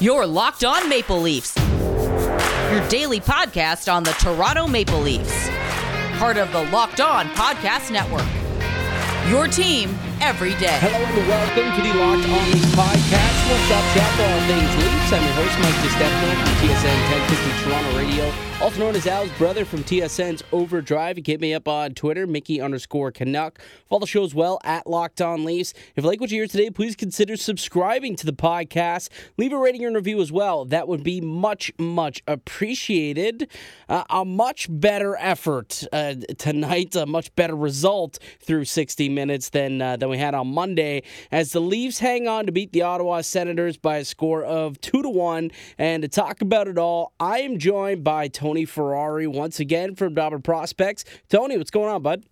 Your 0.00 0.26
Locked 0.26 0.64
On 0.64 0.88
Maple 0.88 1.20
Leafs, 1.20 1.56
your 1.56 2.86
daily 2.88 3.20
podcast 3.20 3.92
on 3.92 4.02
the 4.02 4.10
Toronto 4.12 4.66
Maple 4.66 4.98
Leafs, 4.98 5.48
part 6.18 6.36
of 6.36 6.50
the 6.52 6.64
Locked 6.64 7.00
On 7.00 7.28
Podcast 7.28 7.92
Network. 7.92 8.26
Your 9.30 9.46
team 9.46 9.96
every 10.20 10.54
day. 10.56 10.78
Hello 10.80 10.98
and 10.98 11.28
welcome 11.28 11.70
to 11.76 11.82
the 11.82 11.94
Locked 11.96 12.26
On 12.28 12.44
Leafs 12.50 12.74
podcast. 12.74 13.38
What's 13.48 13.70
up, 13.70 13.84
chat 13.94 14.20
all 14.20 14.40
things 14.50 14.76
Leafs? 14.82 15.03
I'm 15.12 15.22
your 15.22 15.32
host, 15.34 15.58
Mike 15.58 15.74
DiStefano 15.84 16.54
TSN 16.64 17.10
1050 17.10 17.64
Toronto 17.64 17.98
Radio, 17.98 18.32
also 18.64 18.78
known 18.80 18.96
as 18.96 19.06
Al's 19.06 19.30
brother 19.32 19.66
from 19.66 19.84
TSN's 19.84 20.42
Overdrive. 20.50 21.18
Hit 21.24 21.42
me 21.42 21.52
up 21.52 21.68
on 21.68 21.92
Twitter, 21.92 22.26
Mickey 22.26 22.58
underscore 22.58 23.12
Canuck. 23.12 23.60
Follow 23.88 24.00
the 24.00 24.06
show 24.06 24.24
as 24.24 24.34
well 24.34 24.58
at 24.64 24.86
Locked 24.86 25.20
On 25.20 25.44
Leafs. 25.44 25.74
If 25.94 26.04
you 26.04 26.08
like 26.08 26.20
what 26.20 26.30
you 26.30 26.38
hear 26.38 26.46
today, 26.46 26.70
please 26.70 26.96
consider 26.96 27.36
subscribing 27.36 28.16
to 28.16 28.24
the 28.24 28.32
podcast. 28.32 29.10
Leave 29.36 29.52
a 29.52 29.58
rating 29.58 29.84
and 29.84 29.94
review 29.94 30.22
as 30.22 30.32
well. 30.32 30.64
That 30.64 30.88
would 30.88 31.04
be 31.04 31.20
much, 31.20 31.70
much 31.78 32.22
appreciated. 32.26 33.50
Uh, 33.90 34.04
a 34.08 34.24
much 34.24 34.68
better 34.70 35.16
effort 35.16 35.84
uh, 35.92 36.14
tonight, 36.38 36.96
a 36.96 37.04
much 37.04 37.34
better 37.36 37.54
result 37.54 38.18
through 38.40 38.64
60 38.64 39.10
minutes 39.10 39.50
than 39.50 39.82
uh, 39.82 39.98
than 39.98 40.08
we 40.08 40.16
had 40.16 40.34
on 40.34 40.48
Monday, 40.48 41.02
as 41.30 41.52
the 41.52 41.60
Leafs 41.60 41.98
hang 41.98 42.26
on 42.26 42.46
to 42.46 42.52
beat 42.52 42.72
the 42.72 42.80
Ottawa 42.82 43.20
Senators 43.20 43.76
by 43.76 43.98
a 43.98 44.04
score 44.04 44.42
of 44.42 44.80
two 44.80 44.93
to 45.02 45.08
one. 45.08 45.50
And 45.78 46.02
to 46.02 46.08
talk 46.08 46.40
about 46.40 46.68
it 46.68 46.78
all, 46.78 47.12
I 47.20 47.40
am 47.40 47.58
joined 47.58 48.04
by 48.04 48.28
Tony 48.28 48.64
Ferrari 48.64 49.26
once 49.26 49.60
again 49.60 49.94
from 49.94 50.14
Dobber 50.14 50.38
Prospects. 50.38 51.04
Tony, 51.28 51.56
what's 51.56 51.70
going 51.70 51.90
on, 51.90 52.02
bud? 52.02 52.24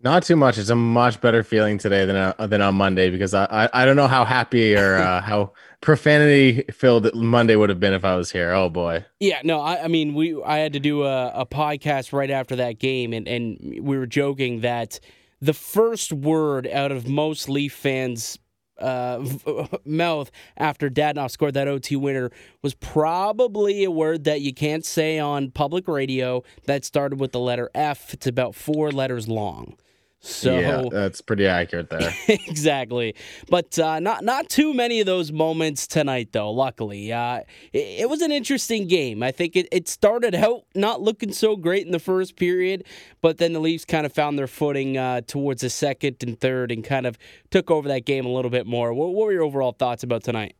Not 0.00 0.24
too 0.24 0.36
much. 0.36 0.58
It's 0.58 0.68
a 0.68 0.76
much 0.76 1.20
better 1.22 1.42
feeling 1.42 1.78
today 1.78 2.04
than 2.04 2.16
uh, 2.16 2.46
than 2.46 2.60
on 2.60 2.74
Monday 2.74 3.08
because 3.08 3.32
I, 3.32 3.46
I, 3.46 3.82
I 3.82 3.84
don't 3.86 3.96
know 3.96 4.06
how 4.06 4.26
happy 4.26 4.76
or 4.76 4.96
uh, 4.96 5.20
how 5.22 5.52
profanity 5.80 6.64
filled 6.70 7.14
Monday 7.14 7.56
would 7.56 7.70
have 7.70 7.80
been 7.80 7.94
if 7.94 8.04
I 8.04 8.14
was 8.14 8.30
here. 8.30 8.52
Oh 8.52 8.68
boy. 8.68 9.06
Yeah, 9.20 9.40
no, 9.42 9.60
I, 9.60 9.84
I 9.84 9.88
mean 9.88 10.12
we 10.14 10.40
I 10.42 10.58
had 10.58 10.74
to 10.74 10.80
do 10.80 11.04
a, 11.04 11.28
a 11.28 11.46
podcast 11.46 12.12
right 12.12 12.30
after 12.30 12.56
that 12.56 12.78
game 12.78 13.14
and, 13.14 13.26
and 13.26 13.78
we 13.80 13.96
were 13.96 14.06
joking 14.06 14.60
that 14.60 15.00
the 15.40 15.54
first 15.54 16.12
word 16.12 16.66
out 16.66 16.92
of 16.92 17.08
most 17.08 17.48
Leaf 17.48 17.72
fans 17.74 18.38
uh, 18.78 19.24
mouth 19.84 20.30
after 20.56 20.90
Dadonov 20.90 21.30
scored 21.30 21.54
that 21.54 21.68
OT 21.68 21.96
winner 21.96 22.30
was 22.62 22.74
probably 22.74 23.84
a 23.84 23.90
word 23.90 24.24
that 24.24 24.40
you 24.40 24.52
can't 24.54 24.84
say 24.84 25.18
on 25.18 25.50
public 25.50 25.88
radio 25.88 26.42
that 26.64 26.84
started 26.84 27.20
with 27.20 27.32
the 27.32 27.40
letter 27.40 27.70
F. 27.74 28.12
It's 28.14 28.26
about 28.26 28.54
four 28.54 28.90
letters 28.90 29.28
long. 29.28 29.76
So 30.20 30.58
yeah, 30.58 30.82
that's 30.90 31.20
pretty 31.20 31.46
accurate 31.46 31.90
there. 31.90 32.12
exactly, 32.28 33.14
but 33.48 33.78
uh, 33.78 34.00
not 34.00 34.24
not 34.24 34.48
too 34.48 34.72
many 34.74 34.98
of 34.98 35.06
those 35.06 35.30
moments 35.30 35.86
tonight, 35.86 36.30
though. 36.32 36.50
Luckily, 36.50 37.12
uh, 37.12 37.40
it, 37.72 38.00
it, 38.00 38.10
was 38.10 38.22
an 38.22 38.32
interesting 38.32 38.88
game. 38.88 39.22
I 39.22 39.30
think 39.30 39.54
it, 39.54 39.68
it 39.70 39.88
started 39.88 40.34
out 40.34 40.64
not 40.74 41.00
looking 41.00 41.32
so 41.32 41.54
great 41.54 41.86
in 41.86 41.92
the 41.92 42.00
first 42.00 42.36
period, 42.36 42.84
but 43.20 43.38
then 43.38 43.52
the 43.52 43.60
Leafs 43.60 43.84
kind 43.84 44.06
of 44.06 44.12
found 44.12 44.38
their 44.38 44.48
footing 44.48 44.96
uh, 44.96 45.20
towards 45.20 45.60
the 45.60 45.70
second 45.70 46.16
and 46.22 46.40
third, 46.40 46.72
and 46.72 46.82
kind 46.82 47.06
of 47.06 47.18
took 47.50 47.70
over 47.70 47.86
that 47.88 48.04
game 48.04 48.24
a 48.26 48.30
little 48.30 48.50
bit 48.50 48.66
more. 48.66 48.92
What, 48.94 49.10
what 49.10 49.26
were 49.26 49.32
your 49.32 49.44
overall 49.44 49.72
thoughts 49.72 50.02
about 50.02 50.24
tonight? 50.24 50.56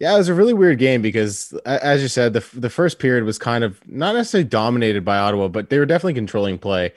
Yeah, 0.00 0.14
it 0.14 0.18
was 0.18 0.28
a 0.28 0.34
really 0.34 0.54
weird 0.54 0.78
game 0.78 1.00
because, 1.00 1.52
as 1.64 2.02
you 2.02 2.08
said, 2.08 2.32
the 2.32 2.44
the 2.54 2.70
first 2.70 2.98
period 2.98 3.24
was 3.24 3.38
kind 3.38 3.62
of 3.62 3.78
not 3.86 4.14
necessarily 4.14 4.48
dominated 4.48 5.04
by 5.04 5.18
Ottawa, 5.18 5.48
but 5.48 5.70
they 5.70 5.78
were 5.78 5.86
definitely 5.86 6.14
controlling 6.14 6.58
play 6.58 6.92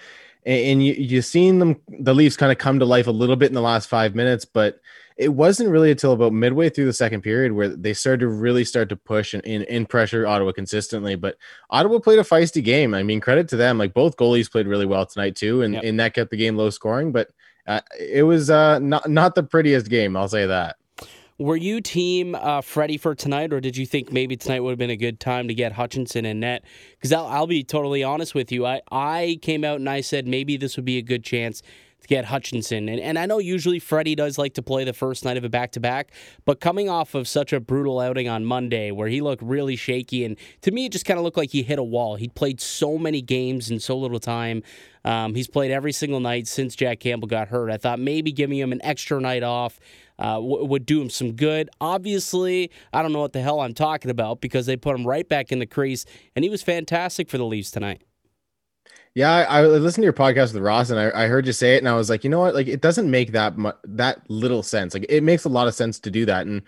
and, 0.47 0.85
you 0.85 0.93
you 0.93 1.21
seen 1.21 1.59
them 1.59 1.81
the 1.87 2.13
Leafs 2.13 2.37
kind 2.37 2.51
of 2.51 2.57
come 2.57 2.79
to 2.79 2.85
life 2.85 3.07
a 3.07 3.11
little 3.11 3.35
bit 3.35 3.47
in 3.47 3.53
the 3.53 3.61
last 3.61 3.89
five 3.89 4.15
minutes, 4.15 4.45
but 4.45 4.79
it 5.17 5.29
wasn't 5.29 5.69
really 5.69 5.91
until 5.91 6.13
about 6.13 6.31
midway 6.31 6.69
through 6.69 6.85
the 6.85 6.93
second 6.93 7.21
period 7.21 7.51
where 7.51 7.69
they 7.69 7.93
started 7.93 8.19
to 8.19 8.27
really 8.27 8.63
start 8.63 8.87
to 8.89 8.95
push 8.95 9.33
and 9.33 9.43
in, 9.45 9.63
in 9.63 9.85
pressure 9.85 10.27
Ottawa 10.27 10.51
consistently. 10.51 11.15
But 11.15 11.37
Ottawa 11.71 11.99
played 11.99 12.19
a 12.19 12.23
feisty 12.23 12.63
game. 12.63 12.93
I 12.93 13.03
mean, 13.03 13.19
credit 13.19 13.47
to 13.49 13.57
them. 13.57 13.77
Like 13.77 13.93
both 13.93 14.15
goalies 14.15 14.49
played 14.49 14.67
really 14.67 14.85
well 14.85 15.05
tonight 15.05 15.35
too, 15.35 15.63
and, 15.63 15.73
yep. 15.73 15.83
and 15.83 15.99
that 15.99 16.13
kept 16.13 16.29
the 16.31 16.37
game 16.37 16.55
low 16.55 16.69
scoring. 16.69 17.11
But 17.11 17.29
uh, 17.65 17.81
it 17.99 18.23
was 18.23 18.49
uh, 18.49 18.79
not 18.79 19.09
not 19.09 19.35
the 19.35 19.43
prettiest 19.43 19.89
game. 19.89 20.15
I'll 20.15 20.29
say 20.29 20.45
that. 20.45 20.77
Were 21.39 21.55
you 21.55 21.81
team 21.81 22.33
uh, 22.33 22.61
Freddie 22.61 22.97
for 22.97 23.13
tonight, 23.13 23.53
or 23.53 23.59
did 23.59 23.77
you 23.77 23.85
think 23.85 24.11
maybe 24.11 24.35
tonight 24.35 24.61
would 24.61 24.71
have 24.71 24.79
been 24.79 24.89
a 24.89 24.97
good 24.97 25.19
time 25.19 25.47
to 25.49 25.53
get 25.53 25.73
Hutchinson 25.73 26.25
in 26.25 26.39
net? 26.39 26.63
Because 26.93 27.13
I'll, 27.13 27.27
I'll, 27.27 27.45
be 27.45 27.63
totally 27.63 28.03
honest 28.03 28.33
with 28.33 28.51
you. 28.51 28.65
I, 28.65 28.81
I 28.91 29.37
came 29.43 29.63
out 29.63 29.75
and 29.75 29.87
I 29.87 30.01
said 30.01 30.25
maybe 30.25 30.57
this 30.57 30.77
would 30.77 30.85
be 30.85 30.97
a 30.97 31.03
good 31.03 31.23
chance 31.23 31.61
to 32.01 32.07
get 32.07 32.25
Hutchinson. 32.25 32.89
And, 32.89 32.99
and 32.99 33.19
I 33.19 33.27
know 33.27 33.37
usually 33.37 33.77
Freddie 33.77 34.15
does 34.15 34.39
like 34.39 34.55
to 34.55 34.63
play 34.63 34.83
the 34.83 34.93
first 34.93 35.25
night 35.25 35.37
of 35.37 35.43
a 35.43 35.49
back 35.49 35.73
to 35.73 35.79
back, 35.79 36.11
but 36.43 36.59
coming 36.59 36.89
off 36.89 37.13
of 37.13 37.27
such 37.27 37.53
a 37.53 37.59
brutal 37.59 37.99
outing 37.99 38.27
on 38.27 38.43
Monday 38.43 38.89
where 38.89 39.07
he 39.07 39.21
looked 39.21 39.43
really 39.43 39.75
shaky, 39.75 40.25
and 40.25 40.37
to 40.61 40.71
me, 40.71 40.85
it 40.85 40.91
just 40.91 41.05
kind 41.05 41.19
of 41.19 41.23
looked 41.23 41.37
like 41.37 41.51
he 41.51 41.61
hit 41.61 41.77
a 41.77 41.83
wall. 41.83 42.15
He 42.15 42.29
played 42.29 42.59
so 42.59 42.97
many 42.97 43.21
games 43.21 43.69
in 43.69 43.79
so 43.79 43.95
little 43.95 44.19
time. 44.19 44.63
Um, 45.05 45.35
he's 45.35 45.47
played 45.47 45.69
every 45.69 45.91
single 45.91 46.19
night 46.19 46.47
since 46.47 46.75
Jack 46.75 46.99
Campbell 46.99 47.27
got 47.27 47.49
hurt. 47.49 47.69
I 47.69 47.77
thought 47.77 47.99
maybe 47.99 48.31
giving 48.31 48.57
him 48.57 48.71
an 48.71 48.81
extra 48.83 49.21
night 49.21 49.43
off 49.43 49.79
uh, 50.19 50.35
w- 50.35 50.65
would 50.65 50.85
do 50.85 51.01
him 51.01 51.09
some 51.09 51.33
good. 51.33 51.69
Obviously, 51.79 52.71
I 52.93 53.01
don't 53.01 53.13
know 53.13 53.21
what 53.21 53.33
the 53.33 53.41
hell 53.41 53.59
I'm 53.59 53.73
talking 53.73 54.11
about 54.11 54.41
because 54.41 54.65
they 54.65 54.77
put 54.77 54.95
him 54.95 55.05
right 55.05 55.27
back 55.27 55.51
in 55.51 55.59
the 55.59 55.65
crease, 55.65 56.05
and 56.35 56.43
he 56.43 56.49
was 56.49 56.63
fantastic 56.63 57.29
for 57.29 57.37
the 57.37 57.45
Leafs 57.45 57.71
tonight. 57.71 58.01
Yeah, 59.13 59.31
I, 59.31 59.61
I 59.61 59.65
listened 59.65 60.03
to 60.03 60.05
your 60.05 60.13
podcast 60.13 60.53
with 60.53 60.61
Ross, 60.61 60.91
and 60.91 60.99
I, 60.99 61.23
I, 61.23 61.27
heard 61.27 61.47
you 61.47 61.51
say 61.51 61.75
it, 61.75 61.79
and 61.79 61.89
I 61.89 61.95
was 61.95 62.07
like, 62.07 62.23
you 62.23 62.29
know 62.29 62.39
what? 62.39 62.53
Like, 62.53 62.67
it 62.67 62.81
doesn't 62.81 63.09
make 63.09 63.31
that 63.31 63.57
mu- 63.57 63.71
that 63.83 64.21
little 64.29 64.61
sense. 64.61 64.93
Like, 64.93 65.07
it 65.09 65.23
makes 65.23 65.43
a 65.43 65.49
lot 65.49 65.67
of 65.67 65.73
sense 65.73 65.99
to 66.01 66.11
do 66.11 66.25
that, 66.27 66.45
and 66.45 66.61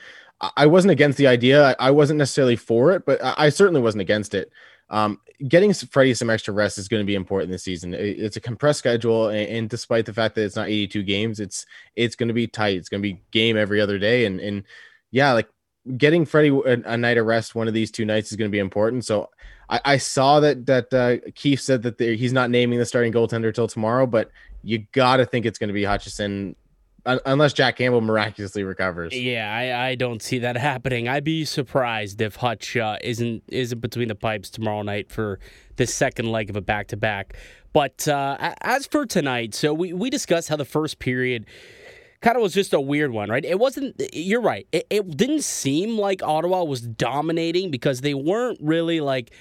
I 0.56 0.68
wasn't 0.68 0.92
against 0.92 1.18
the 1.18 1.28
idea. 1.28 1.64
I, 1.64 1.76
I 1.80 1.92
wasn't 1.92 2.18
necessarily 2.18 2.56
for 2.56 2.92
it, 2.92 3.06
but 3.06 3.20
I 3.22 3.50
certainly 3.50 3.82
wasn't 3.82 4.02
against 4.02 4.34
it. 4.34 4.52
Um, 4.90 5.20
getting 5.48 5.74
Freddie 5.74 6.14
some 6.14 6.30
extra 6.30 6.54
rest 6.54 6.78
is 6.78 6.88
going 6.88 7.02
to 7.02 7.08
be 7.08 7.16
important 7.16 7.52
this 7.52 7.64
season. 7.64 7.94
It's 7.94 8.38
a 8.38 8.42
compressed 8.42 8.80
schedule, 8.80 9.30
and, 9.30 9.48
and, 9.50 9.70
despite 9.70 10.06
the 10.06 10.14
fact 10.14 10.36
that 10.36 10.44
it's 10.44 10.56
not 10.56 10.68
82 10.68 11.04
games, 11.04 11.40
it's 11.40 11.66
it's 11.96 12.16
going 12.16 12.28
to 12.28 12.34
be 12.34 12.48
tight. 12.48 12.78
It's 12.78 12.90
going 12.90 13.02
to 13.02 13.08
be 13.08 13.22
game 13.32 13.56
every 13.56 13.80
other 13.80 14.00
day, 14.00 14.26
and 14.26 14.40
and 14.40 14.64
yeah, 15.12 15.34
like 15.34 15.48
getting 15.98 16.26
Freddie 16.26 16.50
a, 16.50 16.82
a 16.86 16.98
night 16.98 17.18
of 17.18 17.26
rest 17.26 17.56
one 17.56 17.68
of 17.68 17.74
these 17.74 17.92
two 17.92 18.06
nights 18.06 18.32
is 18.32 18.38
going 18.38 18.50
to 18.50 18.56
be 18.56 18.60
important. 18.60 19.06
So 19.06 19.30
I, 19.70 19.82
I 19.86 19.98
saw 19.98 20.40
that 20.40 20.66
that 20.66 20.94
uh, 20.94 21.32
Keefe 21.36 21.62
said 21.62 21.84
that 21.84 22.00
he's 22.00 22.34
not 22.34 22.50
naming 22.50 22.80
the 22.80 22.86
starting 22.86 23.14
goaltender 23.14 23.54
till 23.54 23.68
tomorrow, 23.68 24.06
but 24.06 24.32
you 24.64 24.86
got 24.92 25.18
to 25.18 25.26
think 25.26 25.46
it's 25.46 25.60
going 25.60 25.70
to 25.70 25.74
be 25.74 25.84
Hutchinson 25.84 26.56
unless 27.26 27.54
Jack 27.54 27.78
Campbell 27.78 28.02
miraculously 28.02 28.64
recovers. 28.64 29.14
Yeah, 29.14 29.54
I, 29.54 29.90
I 29.90 29.96
don't 29.96 30.22
see 30.22 30.40
that 30.40 30.58
happening. 30.58 31.08
I'd 31.08 31.24
be 31.24 31.46
surprised 31.46 32.22
if 32.22 32.36
Hutch 32.36 32.76
uh, 32.78 32.98
isn't 33.02 33.44
isn't 33.48 33.80
between 33.80 34.08
the 34.08 34.16
pipes 34.16 34.50
tomorrow 34.50 34.82
night 34.82 35.12
for 35.12 35.40
the 35.78 35.88
second 35.88 36.32
leg 36.32 36.50
of 36.50 36.56
a 36.56 36.62
back 36.62 36.88
to 36.88 36.98
back. 36.98 37.36
But 37.74 38.08
uh, 38.08 38.54
as 38.62 38.88
for 38.88 39.06
tonight, 39.06 39.54
so 39.54 39.74
we 39.74 39.94
we 39.94 40.10
discussed 40.10 40.50
how 40.50 40.56
the 40.56 40.66
first 40.66 41.00
period 41.00 41.46
kind 42.22 42.36
of 42.36 42.44
was 42.44 42.54
just 42.54 42.74
a 42.74 42.82
weird 42.82 43.12
one, 43.12 43.30
right? 43.30 43.46
It 43.46 43.60
wasn't. 43.60 44.02
You're 44.14 44.42
right. 44.42 44.68
It, 44.72 44.88
it 44.90 45.18
didn't 45.18 45.44
seem 45.44 45.98
like 45.98 46.22
Ottawa 46.24 46.64
was 46.64 46.82
dominating 46.82 47.72
because 47.72 48.02
they 48.02 48.14
weren't 48.14 48.60
really 48.62 49.00
like 49.00 49.32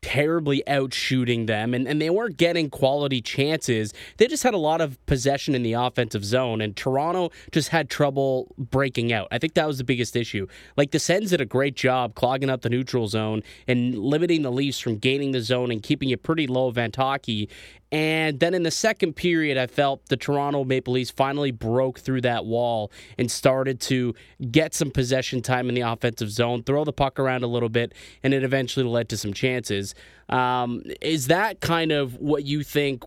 terribly 0.00 0.66
out 0.68 0.94
shooting 0.94 1.46
them 1.46 1.74
and, 1.74 1.88
and 1.88 2.00
they 2.00 2.10
weren't 2.10 2.36
getting 2.36 2.70
quality 2.70 3.20
chances. 3.20 3.92
They 4.16 4.26
just 4.26 4.42
had 4.42 4.54
a 4.54 4.58
lot 4.58 4.80
of 4.80 5.04
possession 5.06 5.54
in 5.54 5.62
the 5.62 5.72
offensive 5.72 6.24
zone 6.24 6.60
and 6.60 6.76
Toronto 6.76 7.30
just 7.50 7.70
had 7.70 7.90
trouble 7.90 8.54
breaking 8.56 9.12
out. 9.12 9.28
I 9.30 9.38
think 9.38 9.54
that 9.54 9.66
was 9.66 9.78
the 9.78 9.84
biggest 9.84 10.14
issue. 10.14 10.46
Like 10.76 10.92
the 10.92 10.98
Sens 10.98 11.30
did 11.30 11.40
a 11.40 11.46
great 11.46 11.74
job 11.74 12.14
clogging 12.14 12.50
up 12.50 12.62
the 12.62 12.70
neutral 12.70 13.08
zone 13.08 13.42
and 13.66 13.98
limiting 13.98 14.42
the 14.42 14.52
Leafs 14.52 14.78
from 14.78 14.98
gaining 14.98 15.32
the 15.32 15.40
zone 15.40 15.70
and 15.70 15.82
keeping 15.82 16.10
it 16.10 16.22
pretty 16.22 16.46
low 16.46 16.68
event 16.68 16.96
Hockey. 16.96 17.48
And 17.90 18.38
then 18.38 18.52
in 18.52 18.64
the 18.64 18.70
second 18.70 19.14
period, 19.14 19.56
I 19.56 19.66
felt 19.66 20.06
the 20.06 20.16
Toronto 20.16 20.64
Maple 20.64 20.94
Leafs 20.94 21.10
finally 21.10 21.50
broke 21.50 21.98
through 22.00 22.20
that 22.22 22.44
wall 22.44 22.92
and 23.16 23.30
started 23.30 23.80
to 23.82 24.14
get 24.50 24.74
some 24.74 24.90
possession 24.90 25.40
time 25.40 25.68
in 25.68 25.74
the 25.74 25.80
offensive 25.80 26.30
zone, 26.30 26.62
throw 26.62 26.84
the 26.84 26.92
puck 26.92 27.18
around 27.18 27.44
a 27.44 27.46
little 27.46 27.70
bit, 27.70 27.94
and 28.22 28.34
it 28.34 28.44
eventually 28.44 28.84
led 28.84 29.08
to 29.08 29.16
some 29.16 29.32
chances. 29.32 29.94
Um, 30.28 30.82
is 31.00 31.28
that 31.28 31.60
kind 31.60 31.90
of 31.90 32.16
what 32.16 32.44
you 32.44 32.62
think 32.62 33.04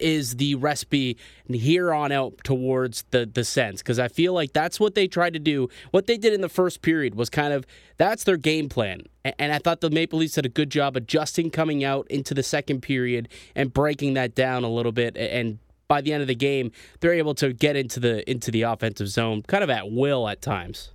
is 0.00 0.36
the 0.36 0.54
recipe 0.56 1.16
here 1.48 1.92
on 1.92 2.12
out 2.12 2.38
towards 2.44 3.04
the 3.10 3.26
the 3.26 3.44
Sens 3.44 3.82
because 3.82 3.98
I 3.98 4.08
feel 4.08 4.32
like 4.32 4.52
that's 4.52 4.78
what 4.80 4.94
they 4.94 5.06
tried 5.06 5.32
to 5.34 5.38
do. 5.38 5.68
What 5.90 6.06
they 6.06 6.16
did 6.16 6.32
in 6.32 6.40
the 6.40 6.48
first 6.48 6.82
period 6.82 7.14
was 7.14 7.30
kind 7.30 7.52
of 7.52 7.66
that's 7.96 8.24
their 8.24 8.36
game 8.36 8.68
plan, 8.68 9.02
and 9.38 9.52
I 9.52 9.58
thought 9.58 9.80
the 9.80 9.90
Maple 9.90 10.18
Leafs 10.18 10.34
did 10.34 10.46
a 10.46 10.50
good 10.50 10.70
job 10.70 10.96
adjusting 10.96 11.50
coming 11.50 11.84
out 11.84 12.06
into 12.10 12.34
the 12.34 12.42
second 12.42 12.82
period 12.82 13.28
and 13.54 13.72
breaking 13.72 14.14
that 14.14 14.34
down 14.34 14.64
a 14.64 14.70
little 14.70 14.92
bit 14.92 15.16
and. 15.16 15.58
By 15.86 16.00
the 16.00 16.14
end 16.14 16.22
of 16.22 16.28
the 16.28 16.34
game, 16.34 16.72
they're 17.00 17.12
able 17.12 17.34
to 17.34 17.52
get 17.52 17.76
into 17.76 18.00
the 18.00 18.28
into 18.28 18.50
the 18.50 18.62
offensive 18.62 19.06
zone, 19.06 19.42
kind 19.42 19.62
of 19.62 19.68
at 19.68 19.92
will 19.92 20.26
at 20.26 20.40
times. 20.40 20.90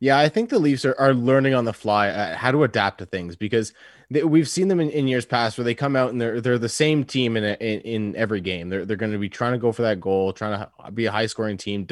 Yeah, 0.00 0.18
I 0.18 0.28
think 0.28 0.50
the 0.50 0.58
Leafs 0.58 0.84
are, 0.84 0.96
are 0.98 1.14
learning 1.14 1.54
on 1.54 1.64
the 1.64 1.72
fly 1.72 2.08
uh, 2.08 2.36
how 2.36 2.50
to 2.50 2.64
adapt 2.64 2.98
to 2.98 3.06
things 3.06 3.36
because 3.36 3.72
they, 4.12 4.24
we've 4.24 4.48
seen 4.48 4.68
them 4.68 4.80
in, 4.80 4.90
in, 4.90 5.08
years 5.08 5.24
past 5.24 5.56
where 5.56 5.64
they 5.64 5.74
come 5.74 5.96
out 5.96 6.10
and 6.10 6.20
they're 6.20 6.40
they're 6.40 6.58
the 6.58 6.68
same 6.68 7.04
team 7.04 7.36
in 7.36 7.44
a, 7.44 7.54
in, 7.54 7.80
in 7.80 8.16
every 8.16 8.40
game. 8.40 8.68
They're 8.68 8.84
they're 8.84 8.96
going 8.96 9.12
to 9.12 9.18
be 9.18 9.28
trying 9.28 9.52
to 9.52 9.58
go 9.58 9.72
for 9.72 9.82
that 9.82 10.00
goal, 10.00 10.32
trying 10.32 10.58
to 10.58 10.90
be 10.92 11.06
a 11.06 11.12
high 11.12 11.26
scoring 11.26 11.56
team, 11.56 11.86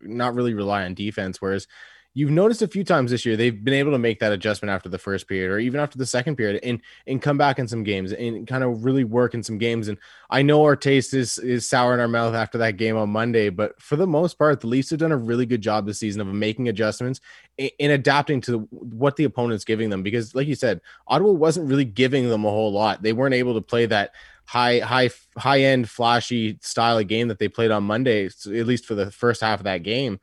not 0.00 0.34
really 0.34 0.54
rely 0.54 0.84
on 0.84 0.94
defense. 0.94 1.40
Whereas 1.40 1.66
you've 2.16 2.30
noticed 2.30 2.62
a 2.62 2.66
few 2.66 2.82
times 2.82 3.10
this 3.10 3.26
year 3.26 3.36
they've 3.36 3.62
been 3.62 3.74
able 3.74 3.92
to 3.92 3.98
make 3.98 4.20
that 4.20 4.32
adjustment 4.32 4.70
after 4.70 4.88
the 4.88 4.96
first 4.96 5.28
period 5.28 5.50
or 5.50 5.58
even 5.58 5.78
after 5.78 5.98
the 5.98 6.06
second 6.06 6.34
period 6.34 6.58
and 6.62 6.80
and 7.06 7.20
come 7.20 7.36
back 7.36 7.58
in 7.58 7.68
some 7.68 7.82
games 7.82 8.10
and 8.10 8.46
kind 8.46 8.64
of 8.64 8.86
really 8.86 9.04
work 9.04 9.34
in 9.34 9.42
some 9.42 9.58
games. 9.58 9.88
And 9.88 9.98
I 10.30 10.40
know 10.40 10.64
our 10.64 10.76
taste 10.76 11.12
is 11.12 11.38
is 11.38 11.68
sour 11.68 11.92
in 11.92 12.00
our 12.00 12.08
mouth 12.08 12.34
after 12.34 12.56
that 12.58 12.78
game 12.78 12.96
on 12.96 13.10
Monday, 13.10 13.50
but 13.50 13.80
for 13.80 13.96
the 13.96 14.06
most 14.06 14.38
part, 14.38 14.62
the 14.62 14.66
Leafs 14.66 14.88
have 14.90 14.98
done 14.98 15.12
a 15.12 15.16
really 15.16 15.44
good 15.44 15.60
job 15.60 15.84
this 15.84 15.98
season 15.98 16.22
of 16.22 16.26
making 16.28 16.70
adjustments 16.70 17.20
and 17.58 17.92
adapting 17.92 18.40
to 18.42 18.60
what 18.70 19.16
the 19.16 19.24
opponent's 19.24 19.64
giving 19.64 19.90
them. 19.90 20.02
Because, 20.02 20.34
like 20.34 20.48
you 20.48 20.54
said, 20.54 20.80
Ottawa 21.06 21.32
wasn't 21.32 21.68
really 21.68 21.84
giving 21.84 22.30
them 22.30 22.46
a 22.46 22.50
whole 22.50 22.72
lot. 22.72 23.02
They 23.02 23.12
weren't 23.12 23.34
able 23.34 23.54
to 23.54 23.60
play 23.60 23.84
that 23.86 24.12
high 24.46 24.78
high 24.78 25.10
high 25.36 25.60
end 25.60 25.90
flashy 25.90 26.56
style 26.62 26.96
of 26.96 27.08
game 27.08 27.28
that 27.28 27.38
they 27.38 27.48
played 27.48 27.70
on 27.70 27.84
Monday, 27.84 28.24
at 28.24 28.46
least 28.46 28.86
for 28.86 28.94
the 28.94 29.10
first 29.10 29.42
half 29.42 29.60
of 29.60 29.64
that 29.64 29.82
game. 29.82 30.18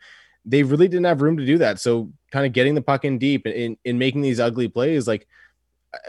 They 0.46 0.64
really 0.64 0.88
didn't 0.88 1.06
have 1.06 1.22
room 1.22 1.38
to 1.38 1.46
do 1.46 1.58
that. 1.60 1.80
So 1.80 2.12
kind 2.32 2.46
of 2.46 2.54
getting 2.54 2.76
the 2.76 2.82
puck 2.82 3.06
in 3.06 3.18
deep 3.18 3.46
and 3.46 3.54
in, 3.54 3.78
in 3.86 3.98
making 3.98 4.22
these 4.22 4.40
ugly 4.40 4.68
plays, 4.68 5.08
like 5.08 5.28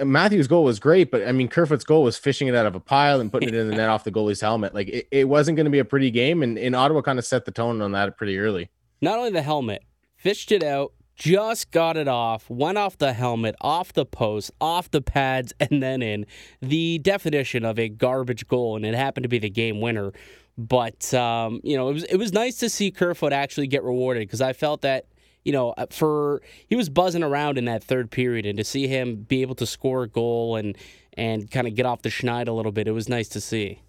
uh, 0.01 0.05
Matthews' 0.05 0.49
goal 0.49 0.65
was 0.65 0.81
great, 0.81 1.11
but 1.11 1.27
I 1.27 1.33
mean 1.33 1.49
Kerfoot's 1.49 1.85
goal 1.85 2.03
was 2.03 2.19
fishing 2.19 2.49
it 2.49 2.55
out 2.55 2.67
of 2.67 2.75
a 2.75 2.81
pile 2.81 3.21
and 3.21 3.31
putting 3.31 3.51
it 3.51 3.55
in 3.55 3.69
the 3.69 3.77
net 3.77 3.89
off 3.89 4.05
the 4.05 4.11
goalie's 4.11 4.41
helmet. 4.41 4.75
Like 4.75 4.89
it, 4.89 5.09
it 5.11 5.29
wasn't 5.29 5.57
going 5.57 5.67
to 5.67 5.71
be 5.71 5.79
a 5.79 5.85
pretty 5.85 6.11
game, 6.11 6.43
and 6.43 6.59
in 6.59 6.75
Ottawa 6.75 7.03
kind 7.03 7.19
of 7.19 7.25
set 7.25 7.45
the 7.45 7.53
tone 7.53 7.81
on 7.81 7.93
that 7.93 8.17
pretty 8.17 8.39
early. 8.39 8.71
Not 9.01 9.19
only 9.19 9.31
the 9.31 9.43
helmet, 9.43 9.83
fished 10.17 10.51
it 10.51 10.63
out, 10.63 10.93
just 11.17 11.71
got 11.71 11.97
it 11.97 12.09
off, 12.09 12.51
went 12.51 12.79
off 12.79 12.99
the 12.99 13.13
helmet, 13.13 13.55
off 13.61 13.93
the 13.93 14.07
post, 14.07 14.51
off 14.61 14.91
the 14.91 15.03
pads, 15.03 15.53
and 15.61 15.83
then 15.83 16.03
in. 16.03 16.27
The 16.61 16.99
definition 16.99 17.65
of 17.65 17.79
a 17.79 17.89
garbage 17.89 18.49
goal, 18.49 18.77
and 18.77 18.85
it 18.85 18.95
happened 18.95 19.23
to 19.25 19.29
be 19.29 19.39
the 19.39 19.51
game 19.51 19.81
winner. 19.81 20.13
But 20.57 21.13
um, 21.15 21.61
you 21.65 21.77
know, 21.77 21.89
it 21.89 21.95
was 21.95 22.05
it 22.05 22.17
was 22.17 22.33
nice 22.33 22.57
to 22.59 22.69
see 22.69 22.91
Kerfoot 22.91 23.33
actually 23.33 23.67
get 23.67 23.83
rewarded 23.83 24.23
because 24.23 24.41
I 24.41 24.53
felt 24.53 24.83
that 24.83 25.07
you 25.45 25.53
know 25.53 25.71
uh, 25.71 25.87
for 25.91 26.43
he 26.69 26.77
was 26.77 26.89
buzzing 26.89 27.25
around 27.25 27.59
in 27.59 27.65
that 27.65 27.83
third 27.83 28.11
period, 28.11 28.47
and 28.47 28.57
to 28.59 28.65
see 28.65 28.87
him 28.87 29.17
be 29.17 29.43
able 29.43 29.57
to 29.57 29.67
score 29.67 30.05
a 30.05 30.09
goal 30.09 30.57
and 30.57 30.77
and 31.17 31.51
kind 31.51 31.67
of 31.67 31.75
get 31.75 31.87
off 31.87 32.03
the 32.03 32.09
schneid 32.09 32.49
a 32.49 32.53
little 32.53 32.73
bit, 32.73 32.87
it 32.87 32.93
was 32.93 33.09
nice 33.09 33.29
to 33.31 33.41
see. 33.41 33.81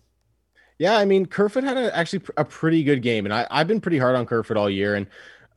Yeah, 0.77 0.97
I 0.97 1.05
mean 1.05 1.27
Kerfoot 1.27 1.63
had 1.63 1.77
a, 1.77 1.95
actually 1.95 2.23
a 2.35 2.43
pretty 2.43 2.83
good 2.83 3.01
game, 3.01 3.25
and 3.25 3.33
I, 3.33 3.47
I've 3.51 3.67
been 3.67 3.79
pretty 3.79 3.99
hard 3.99 4.15
on 4.15 4.25
Kerfoot 4.25 4.57
all 4.57 4.69
year, 4.69 4.95
and 4.95 5.07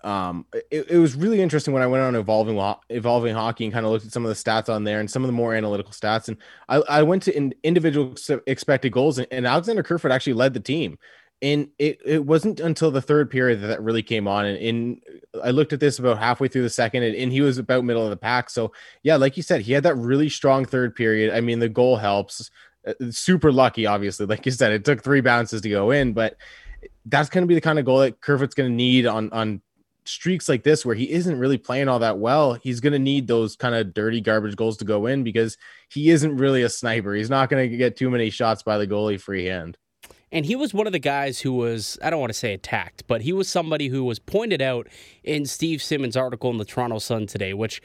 um, 0.03 0.47
it, 0.71 0.91
it, 0.91 0.99
was 0.99 1.17
really 1.17 1.41
interesting 1.41 1.75
when 1.75 1.83
I 1.83 1.87
went 1.87 2.05
on 2.05 2.15
evolving 2.15 2.57
evolving 2.89 3.35
hockey 3.35 3.65
and 3.65 3.73
kind 3.73 3.85
of 3.85 3.91
looked 3.91 4.07
at 4.07 4.13
some 4.13 4.25
of 4.25 4.29
the 4.29 4.35
stats 4.35 4.73
on 4.73 4.85
there 4.85 5.01
and 5.01 5.11
some 5.11 5.25
of 5.25 5.29
the 5.29 5.33
more 5.33 5.55
analytical 5.55 5.93
stats. 5.93 6.29
And 6.29 6.37
I, 6.69 6.77
I 6.77 7.03
went 7.03 7.25
to 7.25 7.37
in 7.37 7.53
individual 7.65 8.15
expected 8.47 8.93
goals, 8.93 9.19
and, 9.19 9.27
and 9.33 9.47
Alexander 9.47 9.83
Kerfoot 9.83 10.13
actually 10.13 10.35
led 10.35 10.55
the 10.55 10.61
team. 10.61 10.99
And 11.41 11.69
it, 11.79 12.01
it 12.05 12.25
wasn't 12.25 12.59
until 12.59 12.91
the 12.91 13.03
third 13.03 13.31
period 13.31 13.61
that 13.61 13.69
that 13.69 13.83
really 13.83 14.03
came 14.03 14.27
on. 14.27 14.45
And, 14.45 14.59
and 14.59 15.03
I 15.43 15.51
looked 15.51 15.73
at 15.73 15.81
this 15.81 15.99
about 15.99 16.19
halfway 16.19 16.49
through 16.49 16.63
the 16.63 16.71
second, 16.71 17.03
and, 17.03 17.17
and 17.17 17.33
he 17.33 17.41
was 17.41 17.59
about 17.59 17.85
middle 17.85 18.05
of 18.05 18.11
the 18.11 18.17
pack. 18.17 18.51
So 18.51 18.73
yeah, 19.03 19.17
like 19.17 19.37
you 19.37 19.43
said, 19.43 19.63
he 19.63 19.73
had 19.73 19.85
that 19.85 19.97
really 19.97 20.29
strong 20.29 20.65
third 20.65 20.95
period. 20.95 21.35
I 21.35 21.41
mean, 21.41 21.59
the 21.59 21.69
goal 21.69 21.97
helps. 21.97 22.51
Uh, 22.87 22.95
super 23.11 23.51
lucky, 23.51 23.87
obviously. 23.87 24.27
Like 24.27 24.47
you 24.47 24.53
said, 24.53 24.73
it 24.73 24.85
took 24.85 25.03
three 25.03 25.21
bounces 25.21 25.61
to 25.63 25.69
go 25.69 25.91
in, 25.91 26.13
but 26.13 26.37
that's 27.07 27.29
going 27.29 27.43
to 27.43 27.49
be 27.49 27.55
the 27.55 27.61
kind 27.61 27.79
of 27.79 27.85
goal 27.85 27.99
that 27.99 28.21
Kerfoot's 28.21 28.55
going 28.55 28.71
to 28.71 28.75
need 28.75 29.07
on 29.07 29.31
on 29.33 29.61
streaks 30.09 30.49
like 30.49 30.63
this 30.63 30.85
where 30.85 30.95
he 30.95 31.11
isn't 31.11 31.39
really 31.39 31.59
playing 31.59 31.89
all 31.89 31.99
that 31.99 32.19
well, 32.19 32.55
he's 32.55 32.81
going 32.81 32.93
to 32.93 32.99
need 32.99 33.27
those 33.27 33.57
kind 33.57 33.75
of 33.75 33.95
dirty 33.95 34.21
garbage 34.21 34.57
goals 34.57 34.77
to 34.79 34.85
go 34.85 35.07
in 35.07 35.23
because 35.23 35.57
he 35.91 36.11
isn't 36.11 36.37
really 36.37 36.63
a 36.63 36.69
sniper. 36.69 37.15
He's 37.15 37.31
not 37.31 37.49
going 37.49 37.71
to 37.71 37.77
get 37.77 37.97
too 37.97 38.11
many 38.11 38.31
shots 38.31 38.63
by 38.63 38.79
the 38.79 38.87
goalie 38.87 39.21
freehand. 39.21 39.77
And 40.31 40.45
he 40.45 40.57
was 40.57 40.75
one 40.75 40.87
of 40.87 40.93
the 40.93 40.99
guys 40.99 41.41
who 41.41 41.53
was, 41.55 41.99
I 42.03 42.11
don't 42.11 42.21
want 42.21 42.33
to 42.33 42.39
say 42.39 42.53
attacked, 42.53 43.05
but 43.07 43.23
he 43.23 43.33
was 43.33 43.49
somebody 43.49 43.89
who 43.89 44.05
was 44.05 44.19
pointed 44.19 44.61
out 44.61 44.89
in 45.25 45.47
Steve 45.47 45.83
Simmons' 45.83 46.17
article 46.17 46.51
in 46.51 46.59
the 46.59 46.67
Toronto 46.67 46.99
Sun 46.99 47.29
today, 47.29 47.55
which 47.55 47.81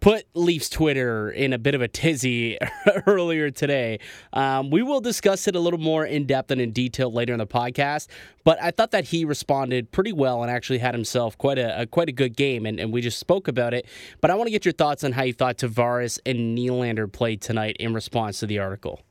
put 0.00 0.26
Leafs 0.34 0.68
Twitter 0.68 1.30
in 1.30 1.52
a 1.52 1.58
bit 1.58 1.74
of 1.74 1.82
a 1.82 1.88
tizzy 1.88 2.58
earlier 3.06 3.50
today. 3.50 3.98
Um, 4.32 4.70
we 4.70 4.82
will 4.82 5.00
discuss 5.00 5.48
it 5.48 5.56
a 5.56 5.60
little 5.60 5.78
more 5.78 6.04
in 6.04 6.26
depth 6.26 6.50
and 6.50 6.60
in 6.60 6.72
detail 6.72 7.12
later 7.12 7.32
in 7.32 7.38
the 7.38 7.46
podcast. 7.46 8.08
But 8.44 8.62
I 8.62 8.70
thought 8.70 8.92
that 8.92 9.04
he 9.04 9.24
responded 9.24 9.90
pretty 9.90 10.12
well 10.12 10.42
and 10.42 10.50
actually 10.50 10.78
had 10.78 10.94
himself 10.94 11.36
quite 11.38 11.58
a, 11.58 11.82
a 11.82 11.86
quite 11.86 12.08
a 12.08 12.12
good 12.12 12.36
game, 12.36 12.66
and, 12.66 12.78
and, 12.78 12.92
we 12.92 13.00
just 13.00 13.18
spoke 13.18 13.48
about 13.48 13.74
it. 13.74 13.86
But 14.20 14.30
I 14.30 14.34
want 14.34 14.46
to 14.46 14.52
get 14.52 14.64
your 14.64 14.72
thoughts 14.72 15.02
on 15.04 15.12
how 15.12 15.24
you 15.24 15.32
thought 15.32 15.58
Tavares 15.58 16.18
and 16.24 16.56
Nylander 16.56 17.10
played 17.10 17.42
tonight 17.42 17.76
in 17.80 17.92
response 17.92 18.40
to 18.40 18.46
the 18.46 18.58
article. 18.58 19.02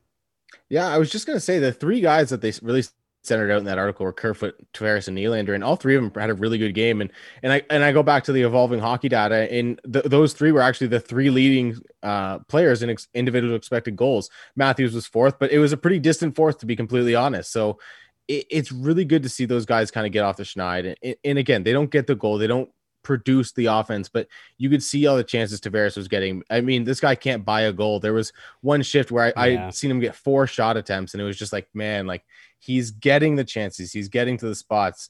Yeah, 0.70 0.88
I 0.88 0.98
was 0.98 1.12
just 1.12 1.28
going 1.28 1.38
to 1.38 1.42
say 1.42 1.60
the 1.60 1.72
three 1.72 2.02
guys 2.02 2.30
that 2.30 2.42
they 2.42 2.54
really 2.62 2.84
centered 3.26 3.52
out 3.52 3.60
in 3.60 3.66
that 3.66 3.78
article 3.78 4.06
were 4.06 4.14
Kerfoot, 4.14 4.56
Tavares, 4.74 5.08
and 5.08 5.18
Nylander, 5.18 5.54
and 5.54 5.64
all 5.64 5.76
three 5.76 5.96
of 5.96 6.04
them 6.04 6.12
had 6.20 6.30
a 6.30 6.34
really 6.34 6.58
good 6.58 6.74
game. 6.74 7.02
And 7.02 7.12
and 7.44 7.52
I 7.52 7.62
and 7.70 7.84
I 7.84 7.92
go 7.92 8.04
back 8.04 8.24
to 8.26 8.32
the 8.32 8.44
evolving 8.44 8.80
hockey 8.80 9.10
data, 9.10 9.52
and 9.52 9.80
th- 9.92 10.06
those 10.06 10.34
three 10.34 10.52
were 10.52 10.62
actually 10.62 10.88
the 10.88 11.00
three 11.00 11.30
leading 11.30 11.78
uh, 12.04 12.40
players 12.40 12.84
in 12.84 12.90
ex- 12.90 13.08
individual 13.14 13.56
expected 13.56 13.96
goals. 13.96 14.30
Matthews 14.56 14.94
was 14.94 15.08
fourth, 15.08 15.40
but 15.40 15.52
it 15.52 15.60
was 15.60 15.74
a 15.74 15.78
pretty 15.78 16.00
distant 16.00 16.36
fourth 16.36 16.60
to 16.60 16.66
be 16.66 16.76
completely 16.76 17.16
honest. 17.16 17.52
So 17.52 17.80
it, 18.28 18.46
it's 18.50 18.72
really 18.72 19.06
good 19.06 19.24
to 19.24 19.30
see 19.30 19.46
those 19.46 19.66
guys 19.66 19.92
kind 19.92 20.06
of 20.06 20.14
get 20.14 20.24
off 20.24 20.38
the 20.38 20.44
schneid. 20.44 20.96
And, 21.02 21.16
and 21.24 21.38
again, 21.38 21.64
they 21.64 21.74
don't 21.74 21.92
get 21.92 22.08
the 22.08 22.16
goal, 22.16 22.38
they 22.38 22.48
don't 22.48 22.70
produce 23.06 23.54
the 23.54 23.68
offense, 23.68 24.10
but 24.10 24.28
you 24.58 24.70
could 24.70 24.84
see 24.84 25.08
all 25.08 25.16
the 25.16 25.24
chances 25.24 25.62
Tavares 25.62 25.96
was 25.96 26.10
getting. 26.10 26.44
I 26.50 26.60
mean, 26.60 26.84
this 26.84 27.00
guy 27.00 27.16
can't 27.16 27.46
buy 27.46 27.62
a 27.62 27.72
goal. 27.72 28.02
There 28.02 28.14
was 28.14 28.34
one 28.62 28.82
shift 28.82 29.12
where 29.12 29.32
I, 29.38 29.48
yeah. 29.48 29.68
I 29.68 29.70
seen 29.70 29.92
him 29.92 30.02
get 30.02 30.16
four 30.16 30.48
shot 30.48 30.76
attempts, 30.76 31.14
and 31.14 31.22
it 31.22 31.26
was 31.26 31.38
just 31.38 31.54
like, 31.54 31.70
man, 31.74 32.08
like 32.08 32.26
he's 32.66 32.92
getting 32.92 33.36
the 33.36 33.44
chances, 33.44 33.92
he's 33.92 34.10
getting 34.10 34.38
to 34.38 34.48
the 34.48 34.56
spots. 34.56 35.10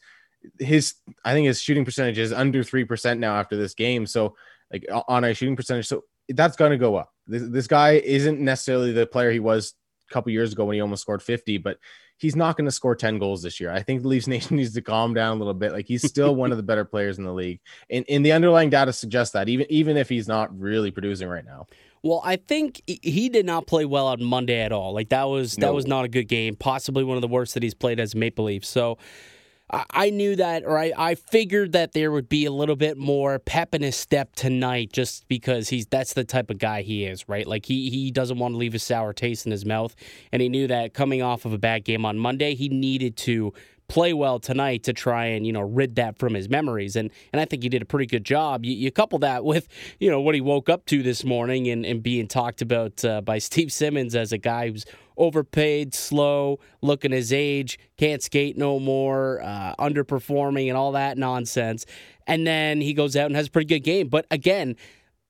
His, 0.60 0.94
I 1.24 1.34
think 1.34 1.48
his 1.48 1.62
shooting 1.62 1.86
percentage 1.86 2.20
is 2.20 2.32
under 2.32 2.64
three 2.64 2.86
percent 2.86 3.20
now 3.20 3.36
after 3.36 3.56
this 3.56 3.74
game. 3.74 4.06
So, 4.06 4.36
like 4.72 4.86
on 5.08 5.24
a 5.24 5.34
shooting 5.34 5.56
percentage, 5.56 5.88
so 5.88 6.04
that's 6.30 6.56
going 6.56 6.72
to 6.72 6.78
go 6.78 6.96
up. 6.96 7.12
This, 7.28 7.44
this 7.48 7.68
guy 7.68 7.94
isn't 7.94 8.40
necessarily 8.40 8.92
the 8.92 9.08
player 9.08 9.32
he 9.32 9.40
was 9.40 9.74
a 10.10 10.14
couple 10.14 10.32
years 10.32 10.54
ago 10.54 10.66
when 10.66 10.76
he 10.76 10.82
almost 10.82 11.02
scored 11.02 11.24
50, 11.24 11.58
but 11.60 11.78
he's 12.18 12.36
not 12.36 12.58
going 12.58 12.66
to 12.66 12.72
score 12.72 12.96
10 12.96 13.20
goals 13.20 13.42
this 13.42 13.60
year. 13.60 13.72
I 13.72 13.82
think 13.82 14.02
the 14.02 14.08
Leafs 14.08 14.28
Nation 14.28 14.58
needs 14.58 14.74
to 14.74 14.82
calm 14.82 15.14
down 15.14 15.38
a 15.38 15.40
little 15.40 15.54
bit. 15.54 15.72
Like 15.72 15.88
he's 15.88 16.08
still 16.08 16.36
one 16.36 16.52
of 16.52 16.58
the 16.58 16.64
better 16.64 16.86
players 16.86 17.18
in 17.18 17.24
the 17.24 17.34
league. 17.34 17.60
And, 17.90 18.06
and 18.10 18.26
the 18.26 18.32
underlying 18.32 18.70
data 18.70 18.94
suggests 18.94 19.34
that 19.34 19.50
even, 19.50 19.68
even 19.70 19.98
if 19.98 20.10
he's 20.10 20.28
not 20.28 20.58
really 20.58 20.92
producing 20.92 21.28
right 21.28 21.46
now. 21.46 21.68
Well, 22.06 22.22
I 22.24 22.36
think 22.36 22.84
he 22.86 23.30
did 23.30 23.48
not 23.48 23.66
play 23.66 23.84
well 23.84 24.06
on 24.06 24.24
Monday 24.24 24.62
at 24.62 24.72
all. 24.72 24.94
Like 24.94 25.10
that 25.10 25.24
was 25.24 25.58
no. 25.58 25.66
that 25.66 25.74
was 25.74 25.88
not 25.88 26.06
a 26.06 26.08
good 26.08 26.28
game. 26.28 26.56
Possibly 26.56 27.04
one 27.04 27.18
of 27.18 27.22
the 27.22 27.28
worst 27.28 27.56
that 27.56 27.64
he's 27.64 27.74
played 27.74 28.00
as 28.00 28.14
Maple 28.14 28.46
Leaf. 28.46 28.64
So 28.64 29.00
I 29.72 30.12
knew 30.12 30.36
that, 30.36 30.64
or 30.64 30.78
I, 30.78 30.94
I 30.96 31.16
figured 31.16 31.72
that 31.72 31.94
there 31.94 32.12
would 32.12 32.30
be 32.30 32.46
a 32.46 32.52
little 32.52 32.76
bit 32.76 32.98
more 32.98 33.40
pep 33.40 33.74
in 33.74 33.82
his 33.82 33.96
step 33.96 34.36
tonight, 34.36 34.94
just 34.94 35.28
because 35.28 35.70
he's 35.70 35.88
that's 35.88 36.14
the 36.14 36.24
type 36.24 36.52
of 36.52 36.60
guy 36.60 36.84
he 36.84 37.06
is, 37.06 37.28
right? 37.28 37.48
Like 37.48 37.66
he 37.66 37.90
he 37.90 38.12
doesn't 38.12 38.38
want 38.38 38.54
to 38.54 38.58
leave 38.58 38.76
a 38.76 38.80
sour 38.80 39.12
taste 39.12 39.48
in 39.48 39.52
his 39.52 39.66
mouth, 39.66 39.96
and 40.32 40.44
he 40.44 40.50
knew 40.50 40.68
that 40.68 40.94
coming 40.94 41.24
off 41.24 41.46
of 41.46 41.54
a 41.54 41.58
bad 41.58 41.84
game 41.84 42.06
on 42.06 42.20
Monday, 42.20 42.54
he 42.54 42.70
needed 42.70 43.18
to 43.18 43.52
play 43.88 44.14
well 44.14 44.40
tonight 44.40 44.84
to 44.84 44.94
try 44.94 45.26
and 45.26 45.46
you 45.46 45.54
know 45.54 45.62
rid 45.62 45.96
that 45.96 46.18
from 46.18 46.34
his 46.34 46.50
memories 46.50 46.96
and 46.96 47.12
and 47.32 47.40
I 47.40 47.46
think 47.46 47.64
he 47.64 47.70
did 47.70 47.82
a 47.82 47.86
pretty 47.86 48.08
good 48.08 48.24
job. 48.24 48.66
You, 48.66 48.74
you 48.74 48.92
couple 48.92 49.20
that 49.20 49.44
with 49.44 49.68
you 50.00 50.10
know 50.10 50.22
what 50.22 50.36
he 50.36 50.42
woke 50.42 50.70
up 50.70 50.86
to 50.88 51.04
this 51.04 51.24
morning 51.24 51.68
and, 51.68 51.86
and 51.86 52.02
being 52.02 52.28
talked 52.28 52.62
about 52.62 53.04
uh, 53.06 53.22
by 53.22 53.38
Steve 53.46 53.72
Simmons 53.72 54.16
as 54.16 54.32
a 54.32 54.38
guy 54.38 54.70
who's 54.70 54.86
overpaid, 55.18 55.94
slow, 55.94 56.60
looking 56.82 57.12
his 57.12 57.32
age, 57.32 57.80
can't 57.98 58.22
skate 58.22 58.58
no 58.58 58.80
more, 58.80 59.42
uh, 59.42 59.74
underperforming, 59.80 60.68
and 60.68 60.78
all 60.78 60.92
that 60.94 61.18
nonsense. 61.18 61.86
And 62.28 62.46
then 62.46 62.82
he 62.82 62.94
goes 62.94 63.16
out 63.16 63.28
and 63.28 63.36
has 63.36 63.48
a 63.48 63.52
pretty 63.52 63.68
good 63.68 63.84
game. 63.84 64.08
But 64.08 64.26
again, 64.32 64.76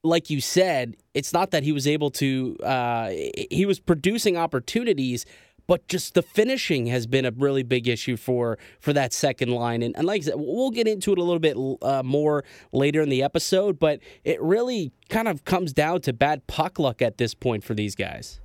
like 0.04 0.30
you 0.30 0.40
said, 0.40 0.96
it's 1.14 1.34
not 1.34 1.52
that 1.52 1.64
he 1.64 1.72
was 1.72 1.88
able 1.88 2.12
to, 2.12 2.58
uh, 2.64 3.10
he 3.50 3.66
was 3.66 3.80
producing 3.80 4.38
opportunities. 4.38 5.26
But 5.68 5.88
just 5.88 6.14
the 6.14 6.22
finishing 6.22 6.88
has 6.88 7.08
been 7.08 7.26
a 7.26 7.32
really 7.32 7.64
big 7.64 7.88
issue 7.88 8.18
for 8.18 8.58
for 8.80 8.94
that 8.94 9.14
second 9.14 9.50
line, 9.50 9.82
and, 9.82 9.96
and 9.98 10.06
like 10.06 10.22
I 10.22 10.26
said, 10.26 10.36
we'll 10.38 10.72
get 10.72 10.88
into 10.88 11.12
it 11.12 11.18
a 11.18 11.24
little 11.24 11.40
bit 11.40 11.58
uh, 11.82 12.04
more 12.04 12.44
later 12.72 13.02
in 13.02 13.10
the 13.10 13.24
episode. 13.24 13.80
But 13.80 14.00
it 14.24 14.42
really 14.42 14.92
kind 15.10 15.28
of 15.28 15.46
comes 15.46 15.74
down 15.74 16.02
to 16.02 16.14
bad 16.14 16.48
puck 16.48 16.80
luck 16.80 17.02
at 17.02 17.18
this 17.18 17.34
point 17.34 17.64
for 17.64 17.74
these 17.74 17.96
guys. 17.96 18.40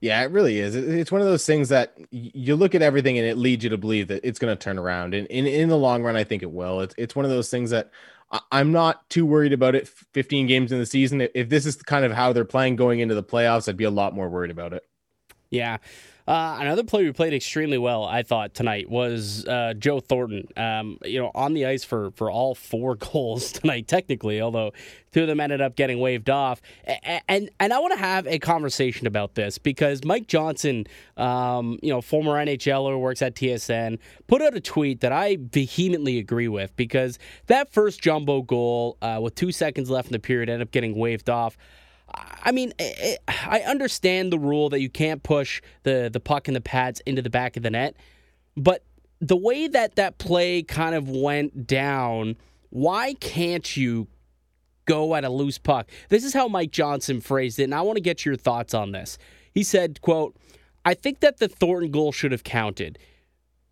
Yeah, 0.00 0.22
it 0.22 0.30
really 0.32 0.58
is. 0.58 0.74
It's 0.76 1.10
one 1.10 1.22
of 1.22 1.26
those 1.26 1.46
things 1.46 1.70
that 1.70 1.96
you 2.10 2.56
look 2.56 2.74
at 2.74 2.82
everything 2.82 3.16
and 3.16 3.26
it 3.26 3.38
leads 3.38 3.64
you 3.64 3.70
to 3.70 3.78
believe 3.78 4.08
that 4.08 4.20
it's 4.22 4.38
going 4.38 4.54
to 4.54 4.62
turn 4.62 4.78
around. 4.78 5.14
And 5.14 5.26
in, 5.28 5.46
in 5.46 5.70
the 5.70 5.78
long 5.78 6.02
run, 6.02 6.14
I 6.14 6.24
think 6.24 6.42
it 6.42 6.50
will. 6.50 6.80
It's, 6.80 6.94
it's 6.98 7.16
one 7.16 7.24
of 7.24 7.30
those 7.30 7.48
things 7.48 7.70
that 7.70 7.90
I'm 8.52 8.70
not 8.70 9.08
too 9.08 9.24
worried 9.24 9.54
about 9.54 9.74
it 9.74 9.88
15 9.88 10.46
games 10.46 10.72
in 10.72 10.78
the 10.78 10.84
season. 10.84 11.26
If 11.34 11.48
this 11.48 11.64
is 11.64 11.76
kind 11.76 12.04
of 12.04 12.12
how 12.12 12.34
they're 12.34 12.44
playing 12.44 12.76
going 12.76 13.00
into 13.00 13.14
the 13.14 13.22
playoffs, 13.22 13.66
I'd 13.66 13.78
be 13.78 13.84
a 13.84 13.90
lot 13.90 14.14
more 14.14 14.28
worried 14.28 14.50
about 14.50 14.74
it. 14.74 14.84
Yeah. 15.50 15.78
Uh, 16.26 16.56
another 16.58 16.82
player 16.82 17.04
who 17.04 17.12
played 17.12 17.34
extremely 17.34 17.76
well, 17.76 18.04
I 18.04 18.22
thought 18.22 18.54
tonight, 18.54 18.88
was 18.88 19.46
uh, 19.46 19.74
Joe 19.76 20.00
Thornton. 20.00 20.48
Um, 20.56 20.98
you 21.04 21.20
know, 21.20 21.30
on 21.34 21.52
the 21.52 21.66
ice 21.66 21.84
for 21.84 22.12
for 22.12 22.30
all 22.30 22.54
four 22.54 22.94
goals 23.12 23.52
tonight, 23.52 23.86
technically, 23.88 24.40
although 24.40 24.72
two 25.12 25.22
of 25.22 25.28
them 25.28 25.38
ended 25.38 25.60
up 25.60 25.76
getting 25.76 26.00
waved 26.00 26.30
off. 26.30 26.62
And 26.86 27.22
and, 27.28 27.50
and 27.60 27.72
I 27.74 27.78
want 27.78 27.92
to 27.92 27.98
have 27.98 28.26
a 28.26 28.38
conversation 28.38 29.06
about 29.06 29.34
this 29.34 29.58
because 29.58 30.02
Mike 30.02 30.26
Johnson, 30.26 30.86
um, 31.18 31.78
you 31.82 31.90
know, 31.90 32.00
former 32.00 32.32
NHLer, 32.32 32.98
works 32.98 33.20
at 33.20 33.34
TSN, 33.34 33.98
put 34.26 34.40
out 34.40 34.54
a 34.54 34.60
tweet 34.60 35.00
that 35.00 35.12
I 35.12 35.36
vehemently 35.38 36.18
agree 36.18 36.48
with 36.48 36.74
because 36.74 37.18
that 37.48 37.70
first 37.70 38.00
jumbo 38.00 38.40
goal 38.40 38.96
uh, 39.02 39.18
with 39.22 39.34
two 39.34 39.52
seconds 39.52 39.90
left 39.90 40.08
in 40.08 40.12
the 40.12 40.18
period 40.18 40.48
ended 40.48 40.66
up 40.66 40.72
getting 40.72 40.96
waved 40.96 41.28
off. 41.28 41.58
I 42.44 42.52
mean, 42.52 42.72
it, 42.78 43.20
I 43.28 43.60
understand 43.60 44.32
the 44.32 44.38
rule 44.38 44.68
that 44.70 44.80
you 44.80 44.90
can't 44.90 45.22
push 45.22 45.62
the, 45.82 46.10
the 46.12 46.20
puck 46.20 46.48
and 46.48 46.56
the 46.56 46.60
pads 46.60 47.00
into 47.06 47.22
the 47.22 47.30
back 47.30 47.56
of 47.56 47.62
the 47.62 47.70
net, 47.70 47.96
but 48.56 48.84
the 49.20 49.36
way 49.36 49.68
that 49.68 49.96
that 49.96 50.18
play 50.18 50.62
kind 50.62 50.94
of 50.94 51.08
went 51.08 51.66
down, 51.66 52.36
why 52.70 53.14
can't 53.14 53.76
you 53.76 54.08
go 54.84 55.14
at 55.14 55.24
a 55.24 55.30
loose 55.30 55.58
puck? 55.58 55.90
This 56.08 56.24
is 56.24 56.34
how 56.34 56.48
Mike 56.48 56.70
Johnson 56.70 57.20
phrased 57.20 57.58
it, 57.58 57.64
and 57.64 57.74
I 57.74 57.80
want 57.80 57.96
to 57.96 58.02
get 58.02 58.24
your 58.24 58.36
thoughts 58.36 58.74
on 58.74 58.92
this. 58.92 59.16
He 59.52 59.62
said, 59.62 60.00
quote, 60.02 60.36
I 60.84 60.94
think 60.94 61.20
that 61.20 61.38
the 61.38 61.48
Thornton 61.48 61.90
goal 61.90 62.12
should 62.12 62.32
have 62.32 62.44
counted. 62.44 62.98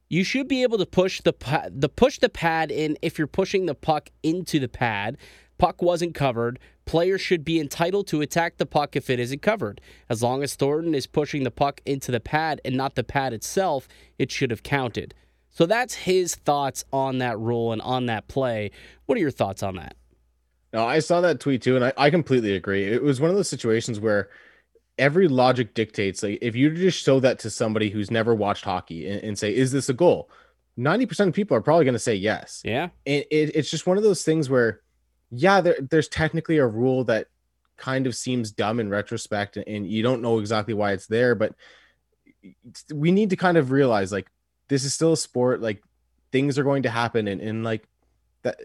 You 0.08 0.24
should 0.24 0.48
be 0.48 0.62
able 0.62 0.78
to 0.78 0.86
push 0.86 1.20
the 1.20 1.34
the 1.70 1.88
push 1.88 2.18
the 2.18 2.28
pad 2.28 2.70
in 2.70 2.96
if 3.02 3.18
you're 3.18 3.26
pushing 3.26 3.66
the 3.66 3.74
puck 3.74 4.10
into 4.22 4.58
the 4.58 4.68
pad. 4.68 5.16
Puck 5.58 5.82
wasn't 5.82 6.14
covered. 6.14 6.58
Players 6.84 7.20
should 7.20 7.44
be 7.44 7.60
entitled 7.60 8.06
to 8.08 8.20
attack 8.20 8.56
the 8.56 8.66
puck 8.66 8.96
if 8.96 9.08
it 9.08 9.20
isn't 9.20 9.42
covered. 9.42 9.80
As 10.08 10.22
long 10.22 10.42
as 10.42 10.54
Thornton 10.54 10.94
is 10.94 11.06
pushing 11.06 11.44
the 11.44 11.50
puck 11.50 11.80
into 11.86 12.10
the 12.10 12.20
pad 12.20 12.60
and 12.64 12.76
not 12.76 12.94
the 12.94 13.04
pad 13.04 13.32
itself, 13.32 13.88
it 14.18 14.30
should 14.30 14.50
have 14.50 14.62
counted. 14.62 15.14
So 15.50 15.66
that's 15.66 15.94
his 15.94 16.34
thoughts 16.34 16.84
on 16.92 17.18
that 17.18 17.38
rule 17.38 17.72
and 17.72 17.82
on 17.82 18.06
that 18.06 18.26
play. 18.26 18.70
What 19.06 19.16
are 19.16 19.20
your 19.20 19.30
thoughts 19.30 19.62
on 19.62 19.76
that? 19.76 19.96
No, 20.72 20.86
I 20.86 21.00
saw 21.00 21.20
that 21.20 21.40
tweet 21.40 21.62
too, 21.62 21.76
and 21.76 21.84
I, 21.84 21.92
I 21.96 22.10
completely 22.10 22.56
agree. 22.56 22.84
It 22.84 23.02
was 23.02 23.20
one 23.20 23.30
of 23.30 23.36
those 23.36 23.48
situations 23.48 24.00
where 24.00 24.30
every 24.98 25.28
logic 25.28 25.74
dictates 25.74 26.22
like 26.22 26.38
if 26.42 26.54
you 26.54 26.70
just 26.70 27.02
show 27.02 27.18
that 27.20 27.38
to 27.38 27.50
somebody 27.50 27.90
who's 27.90 28.10
never 28.10 28.34
watched 28.34 28.64
hockey 28.64 29.08
and, 29.08 29.22
and 29.22 29.38
say, 29.38 29.54
"Is 29.54 29.72
this 29.72 29.88
a 29.88 29.94
goal?" 29.94 30.30
Ninety 30.76 31.04
percent 31.04 31.28
of 31.28 31.34
people 31.34 31.56
are 31.56 31.60
probably 31.60 31.84
going 31.84 31.94
to 31.94 31.98
say 31.98 32.14
yes. 32.14 32.62
Yeah, 32.64 32.88
and 33.06 33.24
it, 33.30 33.54
it's 33.54 33.70
just 33.70 33.86
one 33.86 33.98
of 33.98 34.02
those 34.02 34.24
things 34.24 34.48
where 34.48 34.80
yeah, 35.32 35.60
there, 35.62 35.76
there's 35.90 36.08
technically 36.08 36.58
a 36.58 36.66
rule 36.66 37.04
that 37.04 37.28
kind 37.78 38.06
of 38.06 38.14
seems 38.14 38.52
dumb 38.52 38.78
in 38.78 38.90
retrospect, 38.90 39.56
and 39.56 39.86
you 39.86 40.02
don't 40.02 40.22
know 40.22 40.38
exactly 40.38 40.74
why 40.74 40.92
it's 40.92 41.06
there, 41.06 41.34
but 41.34 41.54
we 42.92 43.10
need 43.10 43.30
to 43.30 43.36
kind 43.36 43.56
of 43.56 43.70
realize 43.70 44.12
like 44.12 44.30
this 44.68 44.84
is 44.84 44.92
still 44.92 45.14
a 45.14 45.16
sport. 45.16 45.62
Like 45.62 45.82
things 46.30 46.58
are 46.58 46.64
going 46.64 46.82
to 46.82 46.90
happen, 46.90 47.28
and, 47.28 47.40
and 47.40 47.64
like 47.64 47.88
that 48.42 48.60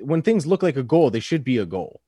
when 0.00 0.22
things 0.22 0.44
look 0.44 0.62
like 0.62 0.76
a 0.76 0.82
goal, 0.82 1.10
they 1.10 1.20
should 1.20 1.44
be 1.44 1.58
a 1.58 1.66
goal. 1.66 2.00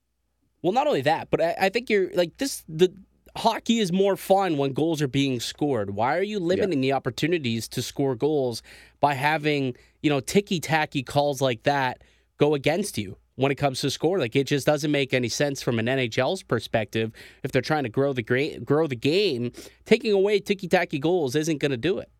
Well, 0.60 0.72
not 0.72 0.86
only 0.88 1.02
that, 1.02 1.28
but 1.30 1.40
I, 1.40 1.54
I 1.62 1.68
think 1.68 1.88
you're 1.88 2.10
like 2.14 2.36
this. 2.38 2.64
The 2.68 2.92
hockey 3.36 3.78
is 3.78 3.92
more 3.92 4.16
fun 4.16 4.56
when 4.56 4.72
goals 4.72 5.00
are 5.02 5.08
being 5.08 5.38
scored. 5.38 5.90
Why 5.90 6.16
are 6.16 6.22
you 6.22 6.40
limiting 6.40 6.82
yeah. 6.82 6.88
the 6.88 6.96
opportunities 6.96 7.68
to 7.68 7.82
score 7.82 8.16
goals 8.16 8.60
by 8.98 9.14
having 9.14 9.76
you 10.02 10.10
know 10.10 10.18
ticky 10.18 10.58
tacky 10.58 11.04
calls 11.04 11.40
like 11.40 11.62
that 11.62 12.02
go 12.38 12.54
against 12.54 12.98
you? 12.98 13.16
When 13.36 13.50
it 13.50 13.56
comes 13.56 13.80
to 13.80 13.90
score. 13.90 14.18
Like 14.18 14.36
it 14.36 14.44
just 14.44 14.66
doesn't 14.66 14.90
make 14.90 15.14
any 15.14 15.28
sense 15.28 15.62
from 15.62 15.78
an 15.78 15.86
NHL's 15.86 16.42
perspective 16.42 17.12
if 17.42 17.52
they're 17.52 17.62
trying 17.62 17.84
to 17.84 17.88
grow 17.88 18.12
the 18.12 18.22
grow 18.64 18.86
the 18.86 18.96
game. 18.96 19.52
Taking 19.84 20.12
away 20.12 20.40
ticky 20.40 20.68
tacky 20.68 20.98
goals 20.98 21.34
isn't 21.34 21.58
going 21.58 21.70
to 21.70 21.76
do 21.76 21.98
it. 21.98 22.10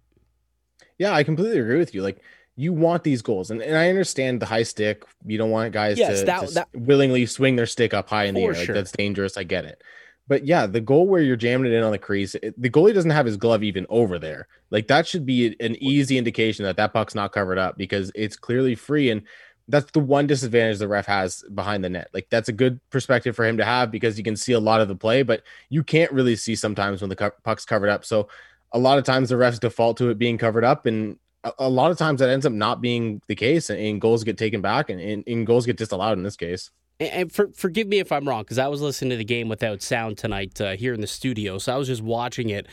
Yeah, 0.98 1.12
I 1.12 1.24
completely 1.24 1.58
agree 1.58 1.78
with 1.78 1.94
you. 1.94 2.02
Like 2.02 2.20
you 2.56 2.72
want 2.72 3.02
these 3.02 3.20
goals, 3.20 3.50
and, 3.50 3.60
and 3.60 3.76
I 3.76 3.88
understand 3.88 4.40
the 4.40 4.46
high 4.46 4.62
stick. 4.62 5.04
You 5.24 5.38
don't 5.38 5.50
want 5.50 5.72
guys 5.72 5.98
yes, 5.98 6.20
to, 6.20 6.26
that, 6.26 6.54
that, 6.54 6.68
willingly 6.72 7.26
swing 7.26 7.56
their 7.56 7.66
stick 7.66 7.92
up 7.92 8.08
high 8.08 8.24
in 8.24 8.34
the 8.34 8.42
air. 8.42 8.54
Like, 8.54 8.68
that's 8.68 8.92
dangerous. 8.92 9.36
I 9.36 9.42
get 9.42 9.64
it. 9.64 9.82
But 10.26 10.46
yeah, 10.46 10.66
the 10.66 10.80
goal 10.80 11.06
where 11.06 11.20
you're 11.20 11.36
jamming 11.36 11.70
it 11.70 11.76
in 11.76 11.82
on 11.82 11.90
the 11.90 11.98
crease, 11.98 12.34
it, 12.36 12.60
the 12.60 12.70
goalie 12.70 12.94
doesn't 12.94 13.10
have 13.10 13.26
his 13.26 13.36
glove 13.36 13.62
even 13.62 13.86
over 13.90 14.18
there. 14.18 14.48
Like 14.70 14.86
that 14.86 15.06
should 15.06 15.26
be 15.26 15.54
an 15.60 15.76
easy 15.82 16.16
indication 16.16 16.64
that 16.64 16.76
that 16.76 16.94
puck's 16.94 17.14
not 17.14 17.32
covered 17.32 17.58
up 17.58 17.76
because 17.76 18.10
it's 18.14 18.36
clearly 18.36 18.74
free. 18.74 19.10
And 19.10 19.22
that's 19.68 19.90
the 19.92 20.00
one 20.00 20.26
disadvantage 20.26 20.78
the 20.78 20.88
ref 20.88 21.06
has 21.06 21.42
behind 21.54 21.84
the 21.84 21.90
net. 21.90 22.08
Like 22.12 22.28
that's 22.30 22.48
a 22.48 22.52
good 22.52 22.80
perspective 22.90 23.34
for 23.34 23.44
him 23.44 23.56
to 23.56 23.64
have 23.64 23.90
because 23.90 24.18
you 24.18 24.24
can 24.24 24.36
see 24.36 24.52
a 24.52 24.60
lot 24.60 24.80
of 24.80 24.88
the 24.88 24.96
play, 24.96 25.22
but 25.22 25.42
you 25.70 25.82
can't 25.82 26.12
really 26.12 26.36
see 26.36 26.54
sometimes 26.54 27.00
when 27.00 27.08
the 27.08 27.32
puck's 27.42 27.64
covered 27.64 27.88
up. 27.88 28.04
So 28.04 28.28
a 28.72 28.78
lot 28.78 28.98
of 28.98 29.04
times 29.04 29.30
the 29.30 29.36
refs 29.36 29.60
default 29.60 29.96
to 29.98 30.10
it 30.10 30.18
being 30.18 30.36
covered 30.36 30.64
up, 30.64 30.84
and 30.84 31.18
a, 31.58 31.68
lot 31.68 31.90
of 31.90 31.98
times 31.98 32.20
that 32.20 32.28
ends 32.28 32.44
up 32.44 32.52
not 32.52 32.80
being 32.80 33.22
the 33.28 33.34
case, 33.34 33.70
and, 33.70 33.78
and 33.78 34.00
goals 34.00 34.24
get 34.24 34.36
taken 34.36 34.60
back, 34.60 34.90
and, 34.90 35.00
and, 35.00 35.24
and, 35.26 35.46
goals 35.46 35.66
get 35.66 35.76
disallowed 35.76 36.18
in 36.18 36.24
this 36.24 36.36
case. 36.36 36.70
And 36.98 37.30
for, 37.30 37.48
forgive 37.54 37.86
me 37.86 37.98
if 37.98 38.10
I'm 38.10 38.26
wrong, 38.28 38.42
because 38.42 38.58
I 38.58 38.68
was 38.68 38.80
listening 38.80 39.10
to 39.10 39.16
the 39.16 39.24
game 39.24 39.48
without 39.48 39.82
sound 39.82 40.18
tonight 40.18 40.60
uh, 40.60 40.72
here 40.72 40.94
in 40.94 41.00
the 41.00 41.06
studio, 41.06 41.58
so 41.58 41.74
I 41.74 41.76
was 41.76 41.86
just 41.86 42.02
watching 42.02 42.50
it. 42.50 42.66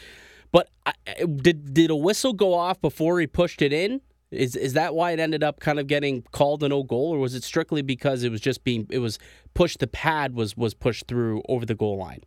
But 0.52 0.70
I, 0.86 0.94
did 1.24 1.74
did 1.74 1.92
a 1.92 1.96
whistle 1.96 2.34
go 2.34 2.54
off 2.54 2.82
before 2.82 3.20
he 3.20 3.28
pushed 3.28 3.62
it 3.62 3.72
in? 3.72 4.02
Is 4.32 4.56
is 4.56 4.74
that 4.74 4.96
why 4.96 5.12
it 5.12 5.20
ended 5.20 5.44
up 5.44 5.60
kind 5.60 5.78
of 5.78 5.88
getting 5.88 6.24
called 6.32 6.64
a 6.64 6.70
no 6.70 6.84
goal, 6.84 7.14
or 7.14 7.20
was 7.20 7.36
it 7.36 7.44
strictly 7.44 7.82
because 7.82 8.24
it 8.24 8.32
was 8.32 8.40
just 8.40 8.64
being 8.64 8.88
it 8.90 9.00
was 9.00 9.20
pushed 9.54 9.80
the 9.80 9.88
pad 9.88 10.34
was 10.34 10.56
was 10.56 10.74
pushed 10.74 11.08
through 11.08 11.44
over 11.50 11.66
the 11.66 11.76
goal 11.76 11.98
line? 11.98 12.22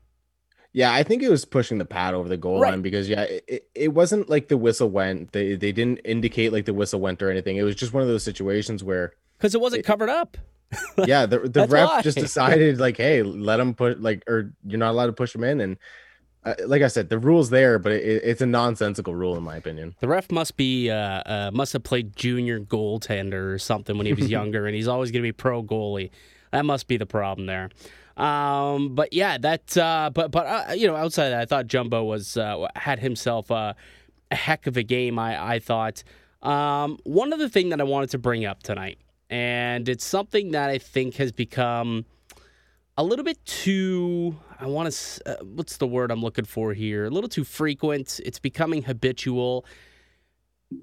Yeah, 0.75 0.92
I 0.92 1.04
think 1.04 1.23
it 1.23 1.30
was 1.30 1.44
pushing 1.44 1.78
the 1.78 1.84
pad 1.84 2.14
over 2.14 2.28
the 2.28 2.37
goal 2.37 2.61
right. 2.61 2.70
line 2.70 2.82
because 2.82 3.08
yeah, 3.08 3.23
it, 3.23 3.68
it 3.75 3.94
wasn't 3.94 4.28
like 4.28 4.49
the 4.49 4.58
whistle 4.58 4.90
went. 4.90 5.32
They 5.32 5.54
they 5.54 5.73
didn't 5.73 5.99
indicate 6.04 6.52
like 6.52 6.66
the 6.66 6.75
whistle 6.75 7.00
went 7.00 7.23
or 7.23 7.30
anything. 7.30 7.56
It 7.56 7.62
was 7.62 7.76
just 7.76 7.92
one 7.92 8.02
of 8.02 8.08
those 8.08 8.25
situations 8.25 8.84
where 8.84 9.12
because 9.38 9.54
it 9.54 9.61
wasn't 9.61 9.80
it, 9.80 9.87
covered 9.87 10.11
up. 10.11 10.37
yeah, 11.06 11.26
the 11.26 11.38
the 11.49 11.66
ref 11.68 11.88
why. 11.88 12.02
just 12.02 12.18
decided 12.18 12.80
like, 12.80 12.96
hey, 12.96 13.23
let 13.23 13.61
him 13.61 13.73
put 13.73 14.02
like, 14.02 14.25
or 14.28 14.52
you're 14.66 14.78
not 14.78 14.90
allowed 14.90 15.06
to 15.06 15.12
push 15.12 15.34
him 15.34 15.44
in, 15.44 15.61
and 15.61 15.78
uh, 16.45 16.55
like 16.67 16.83
I 16.83 16.89
said, 16.89 17.09
the 17.09 17.19
rule's 17.19 17.51
there, 17.51 17.79
but 17.79 17.93
it, 17.93 18.23
it's 18.25 18.41
a 18.41 18.47
nonsensical 18.47 19.15
rule 19.15 19.37
in 19.37 19.43
my 19.43 19.57
opinion. 19.57 19.95
The 20.01 20.09
ref 20.09 20.31
must 20.31 20.57
be 20.57 20.91
uh, 20.91 20.97
uh, 20.97 21.51
must 21.53 21.73
have 21.73 21.83
played 21.83 22.17
junior 22.17 22.61
goaltender 22.61 23.53
or 23.55 23.59
something 23.59 23.97
when 23.97 24.07
he 24.07 24.13
was 24.13 24.31
younger, 24.31 24.67
and 24.67 24.75
he's 24.75 24.89
always 24.89 25.11
going 25.11 25.23
to 25.23 25.27
be 25.27 25.33
pro 25.33 25.63
goalie. 25.63 26.11
That 26.53 26.65
must 26.65 26.87
be 26.87 26.97
the 26.97 27.07
problem 27.07 27.47
there. 27.47 27.71
Um, 28.17 28.95
but 28.95 29.13
yeah, 29.13 29.39
that. 29.39 29.77
Uh, 29.77 30.11
but 30.13 30.31
but 30.31 30.47
uh, 30.47 30.73
you 30.73 30.87
know, 30.87 30.97
outside 30.97 31.31
that, 31.31 31.41
I 31.41 31.47
thought 31.47 31.67
Jumbo 31.67 32.05
was 32.05 32.37
uh, 32.37 32.69
had 32.77 32.99
himself 33.01 33.51
a 33.51 33.75
heck 34.31 34.67
of 34.67 34.77
a 34.77 34.83
game. 34.83 35.19
I 35.19 35.55
I 35.55 35.59
thought. 35.59 36.05
Um, 36.43 36.99
one 37.05 37.33
other 37.33 37.49
thing 37.49 37.71
that 37.71 37.81
I 37.81 37.85
wanted 37.85 38.11
to 38.11 38.19
bring 38.19 38.45
up 38.45 38.63
tonight, 38.63 38.99
and 39.31 39.89
it's 39.89 40.05
something 40.05 40.51
that 40.51 40.69
I 40.69 40.77
think 40.77 41.15
has 41.15 41.33
become 41.33 42.05
a 42.99 43.03
little 43.03 43.25
bit 43.25 43.43
too 43.47 44.37
I 44.64 44.66
want 44.66 44.90
to 44.90 45.30
uh, 45.30 45.44
what's 45.44 45.76
the 45.76 45.87
word 45.87 46.11
I'm 46.11 46.23
looking 46.23 46.47
for 46.47 46.73
here? 46.73 47.04
A 47.04 47.11
little 47.11 47.28
too 47.28 47.44
frequent. 47.44 48.18
It's 48.25 48.38
becoming 48.38 48.83
habitual. 48.83 49.66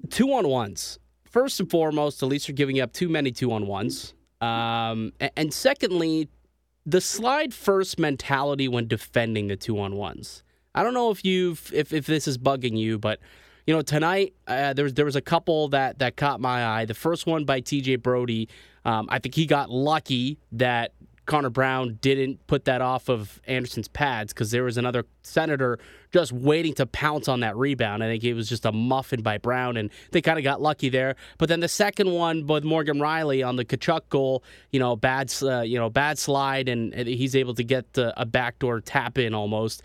Two 0.08 0.32
on 0.34 0.46
ones. 0.46 1.00
First 1.24 1.58
and 1.58 1.68
foremost, 1.68 2.20
the 2.20 2.26
Leafs 2.26 2.48
are 2.48 2.52
giving 2.52 2.78
up 2.78 2.92
too 2.92 3.08
many 3.08 3.32
two 3.32 3.50
on 3.52 3.66
ones. 3.66 4.14
Um, 4.40 5.12
and, 5.36 5.52
secondly, 5.52 6.28
the 6.86 7.00
slide 7.00 7.52
first 7.52 7.98
mentality 7.98 8.68
when 8.68 8.86
defending 8.86 9.48
the 9.48 9.56
two 9.56 9.80
on 9.80 9.96
ones. 9.96 10.44
I 10.76 10.84
don't 10.84 10.94
know 10.94 11.10
if 11.10 11.24
you've 11.24 11.72
if, 11.74 11.92
if 11.92 12.06
this 12.06 12.28
is 12.28 12.38
bugging 12.38 12.78
you, 12.78 13.00
but 13.00 13.18
you 13.66 13.74
know 13.74 13.82
tonight 13.82 14.34
uh, 14.46 14.74
there 14.74 14.84
was 14.84 14.94
there 14.94 15.04
was 15.04 15.16
a 15.16 15.20
couple 15.20 15.68
that 15.68 15.98
that 15.98 16.16
caught 16.16 16.40
my 16.40 16.64
eye. 16.64 16.84
The 16.84 16.94
first 16.94 17.26
one 17.26 17.44
by 17.44 17.58
T.J. 17.60 17.96
Brodie. 17.96 18.48
Um, 18.84 19.08
I 19.10 19.18
think 19.18 19.34
he 19.34 19.46
got 19.46 19.70
lucky 19.70 20.38
that 20.52 20.92
Connor 21.24 21.50
Brown 21.50 21.98
didn't 22.00 22.44
put 22.46 22.64
that 22.64 22.80
off 22.80 23.08
of 23.08 23.40
Andersen's 23.46 23.88
pads 23.88 24.32
because 24.32 24.50
there 24.50 24.64
was 24.64 24.76
another 24.76 25.04
senator 25.22 25.78
just 26.12 26.32
waiting 26.32 26.74
to 26.74 26.84
pounce 26.86 27.28
on 27.28 27.40
that 27.40 27.56
rebound. 27.56 28.02
I 28.02 28.08
think 28.08 28.24
it 28.24 28.34
was 28.34 28.48
just 28.48 28.66
a 28.66 28.72
muffin 28.72 29.22
by 29.22 29.38
Brown, 29.38 29.76
and 29.76 29.90
they 30.10 30.20
kind 30.20 30.38
of 30.38 30.42
got 30.42 30.60
lucky 30.60 30.88
there. 30.88 31.14
But 31.38 31.48
then 31.48 31.60
the 31.60 31.68
second 31.68 32.10
one 32.10 32.46
with 32.46 32.64
Morgan 32.64 32.98
Rielly 32.98 33.46
on 33.46 33.56
the 33.56 33.64
Tkachuk 33.64 34.08
goal, 34.08 34.42
you 34.72 34.80
know, 34.80 34.96
bad, 34.96 35.32
uh, 35.42 35.60
you 35.60 35.78
know, 35.78 35.88
bad 35.88 36.18
slide, 36.18 36.68
and, 36.68 36.92
and 36.92 37.08
he's 37.08 37.36
able 37.36 37.54
to 37.54 37.64
get 37.64 37.92
the, 37.92 38.20
a 38.20 38.26
backdoor 38.26 38.80
tap 38.80 39.16
in 39.16 39.32
almost. 39.32 39.82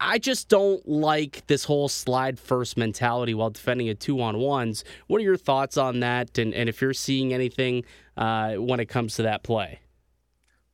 I 0.00 0.18
just 0.18 0.48
don't 0.48 0.86
like 0.88 1.46
this 1.46 1.64
whole 1.64 1.88
slide 1.88 2.38
first 2.38 2.76
mentality 2.76 3.32
while 3.32 3.50
defending 3.50 3.88
a 3.88 3.94
two 3.94 4.20
on 4.20 4.38
ones. 4.38 4.84
What 5.06 5.20
are 5.20 5.24
your 5.24 5.36
thoughts 5.36 5.76
on 5.76 6.00
that? 6.00 6.36
And, 6.36 6.52
and 6.52 6.68
if 6.68 6.82
you're 6.82 6.92
seeing 6.94 7.32
anything 7.32 7.84
uh, 8.16 8.54
when 8.54 8.80
it 8.80 8.86
comes 8.86 9.14
to 9.14 9.22
that 9.22 9.44
play? 9.44 9.80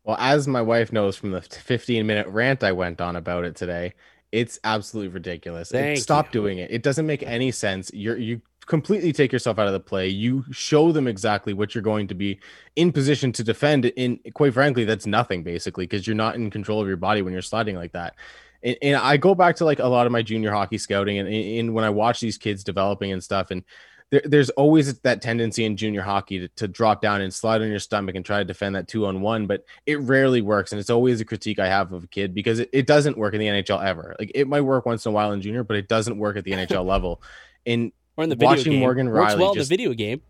Well, 0.07 0.17
as 0.21 0.47
my 0.47 0.63
wife 0.63 0.93
knows 0.93 1.17
from 1.17 1.33
the 1.33 1.43
15 1.43 2.07
minute 2.07 2.29
rant 2.29 2.63
I 2.63 2.71
went 2.71 3.01
on 3.01 3.17
about 3.17 3.45
it 3.45 3.57
today, 3.57 3.93
it's 4.31 4.59
absolutely 4.63 5.09
ridiculous. 5.09 5.71
Thank 5.71 5.99
Stop 5.99 6.27
you. 6.27 6.41
doing 6.41 6.59
it. 6.59 6.71
It 6.71 6.85
doesn't 6.85 7.07
make 7.07 7.25
any 7.25 7.51
sense. 7.51 7.91
You're 7.93 8.17
you 8.17 8.41
completely 8.67 9.13
take 9.13 9.33
yourself 9.33 9.59
out 9.59 9.67
of 9.67 9.73
the 9.73 9.81
play. 9.81 10.07
You 10.07 10.45
show 10.53 10.93
them 10.93 11.09
exactly 11.09 11.55
what 11.55 11.75
you're 11.75 11.83
going 11.83 12.07
to 12.07 12.15
be 12.15 12.39
in 12.77 12.93
position 12.93 13.33
to 13.33 13.43
defend. 13.43 13.85
In 13.85 14.21
quite 14.35 14.55
frankly, 14.55 14.85
that's 14.85 15.07
nothing 15.07 15.43
basically 15.43 15.87
because 15.87 16.07
you're 16.07 16.15
not 16.15 16.37
in 16.37 16.51
control 16.51 16.81
of 16.81 16.87
your 16.87 16.97
body 16.97 17.23
when 17.23 17.33
you're 17.33 17.43
sliding 17.43 17.75
like 17.75 17.93
that. 17.93 18.15
And, 18.63 18.77
and 18.83 18.97
I 18.97 19.17
go 19.17 19.35
back 19.35 19.57
to 19.57 19.65
like 19.65 19.81
a 19.81 19.89
lot 19.89 20.07
of 20.07 20.13
my 20.13 20.23
junior 20.23 20.53
hockey 20.53 20.79
scouting 20.79 21.19
and, 21.19 21.29
and 21.29 21.75
when 21.75 21.85
I 21.85 21.91
watch 21.91 22.21
these 22.21 22.39
kids 22.39 22.63
developing 22.63 23.11
and 23.11 23.23
stuff, 23.23 23.51
and 23.51 23.65
there, 24.11 24.23
there's 24.25 24.51
always 24.51 24.99
that 25.01 25.21
tendency 25.21 25.65
in 25.65 25.77
junior 25.77 26.03
hockey 26.03 26.39
to, 26.41 26.49
to 26.49 26.69
drop 26.69 27.01
down 27.03 27.21
and 27.21 27.33
slide 27.33 27.61
on 27.61 27.69
your 27.69 27.81
stomach 27.81 28.15
and 28.15 28.25
try 28.25 28.39
to 28.39 28.45
defend 28.45 28.77
that 28.77 28.87
two 28.87 29.07
on 29.07 29.21
one, 29.21 29.47
but 29.47 29.65
it 29.85 30.01
rarely 30.01 30.43
works. 30.43 30.73
And 30.73 30.81
it's 30.81 30.91
always 30.91 31.21
a 31.21 31.25
critique 31.25 31.59
I 31.59 31.67
have 31.67 31.93
of 31.93 32.05
a 32.05 32.07
kid 32.07 32.35
because 32.35 32.61
it, 32.61 32.71
it 32.73 32.87
doesn't 32.87 33.19
work 33.19 33.35
in 33.35 33.41
the 33.41 33.47
NHL 33.47 33.85
ever. 33.85 34.15
Like 34.19 34.31
it 34.35 34.47
might 34.47 34.61
work 34.61 34.87
once 34.87 35.05
in 35.07 35.11
a 35.11 35.13
while 35.13 35.33
in 35.33 35.43
junior, 35.43 35.65
but 35.65 35.77
it 35.77 35.89
doesn't 35.89 36.19
work 36.19 36.37
at 36.37 36.45
the 36.45 36.53
NHL 36.53 36.85
level. 36.87 37.23
In 37.65 37.93
or 38.17 38.25
in 38.25 38.31
the 38.31 38.37
video 38.37 38.49
watching 38.49 38.73
game. 38.73 38.81
Morgan 38.81 39.11
Works 39.11 39.35
Rielly 39.35 39.39
well 39.39 39.55
just- 39.55 39.71
in 39.71 39.77
the 39.77 39.83
video 39.85 39.95
game. 39.95 40.23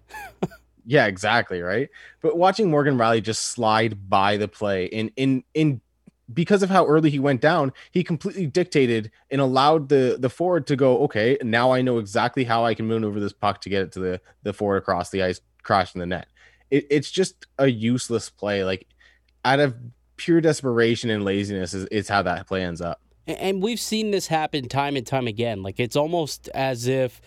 yeah, 0.87 1.07
exactly, 1.07 1.61
right. 1.61 1.91
But 2.23 2.37
watching 2.37 2.71
Morgan 2.71 2.97
Rielly 2.97 3.23
just 3.23 3.43
slide 3.43 4.09
by 4.09 4.39
the 4.39 4.49
play 4.49 4.87
in 4.87 5.11
in 5.17 5.45
in 5.55 5.81
because 6.33 6.63
of 6.63 6.71
how 6.71 6.87
early 6.87 7.11
he 7.11 7.19
went 7.19 7.41
down, 7.41 7.73
he 7.91 8.03
completely 8.03 8.47
dictated 8.47 9.11
and 9.31 9.41
allowed 9.41 9.89
the 9.89 10.17
the 10.19 10.31
forward 10.31 10.67
to 10.67 10.77
go, 10.77 10.99
okay, 11.05 11.39
now 11.43 11.73
I 11.73 11.83
know 11.83 11.99
exactly 11.99 12.45
how 12.45 12.65
I 12.65 12.75
can 12.75 12.89
maneuver 12.89 13.21
this 13.21 13.33
puck 13.33 13.61
to 13.63 13.69
get 13.69 13.83
it 13.83 13.93
to 13.93 14.01
the 14.01 14.21
the 14.43 14.53
forward 14.53 14.79
across 14.79 15.11
the 15.11 15.23
ice, 15.23 15.41
crashing 15.63 16.01
the 16.01 16.07
net. 16.07 16.27
It, 16.71 16.87
it's 16.91 17.11
just 17.11 17.47
a 17.59 17.69
useless 17.69 18.29
play. 18.29 18.65
Like 18.65 18.87
out 19.45 19.61
of 19.61 19.75
pure 20.17 20.41
desperation 20.41 21.11
and 21.11 21.25
laziness 21.25 21.75
is, 21.75 21.85
is 21.87 22.09
how 22.09 22.23
that 22.23 22.47
play 22.47 22.63
ends 22.63 22.81
up. 22.81 23.01
And 23.27 23.63
we've 23.63 23.81
seen 23.81 24.11
this 24.11 24.27
happen 24.27 24.69
time 24.69 24.97
and 24.97 25.07
time 25.07 25.27
again. 25.27 25.63
Like 25.63 25.79
it's 25.79 25.97
almost 25.97 26.49
as 26.55 26.87
if 26.87 27.21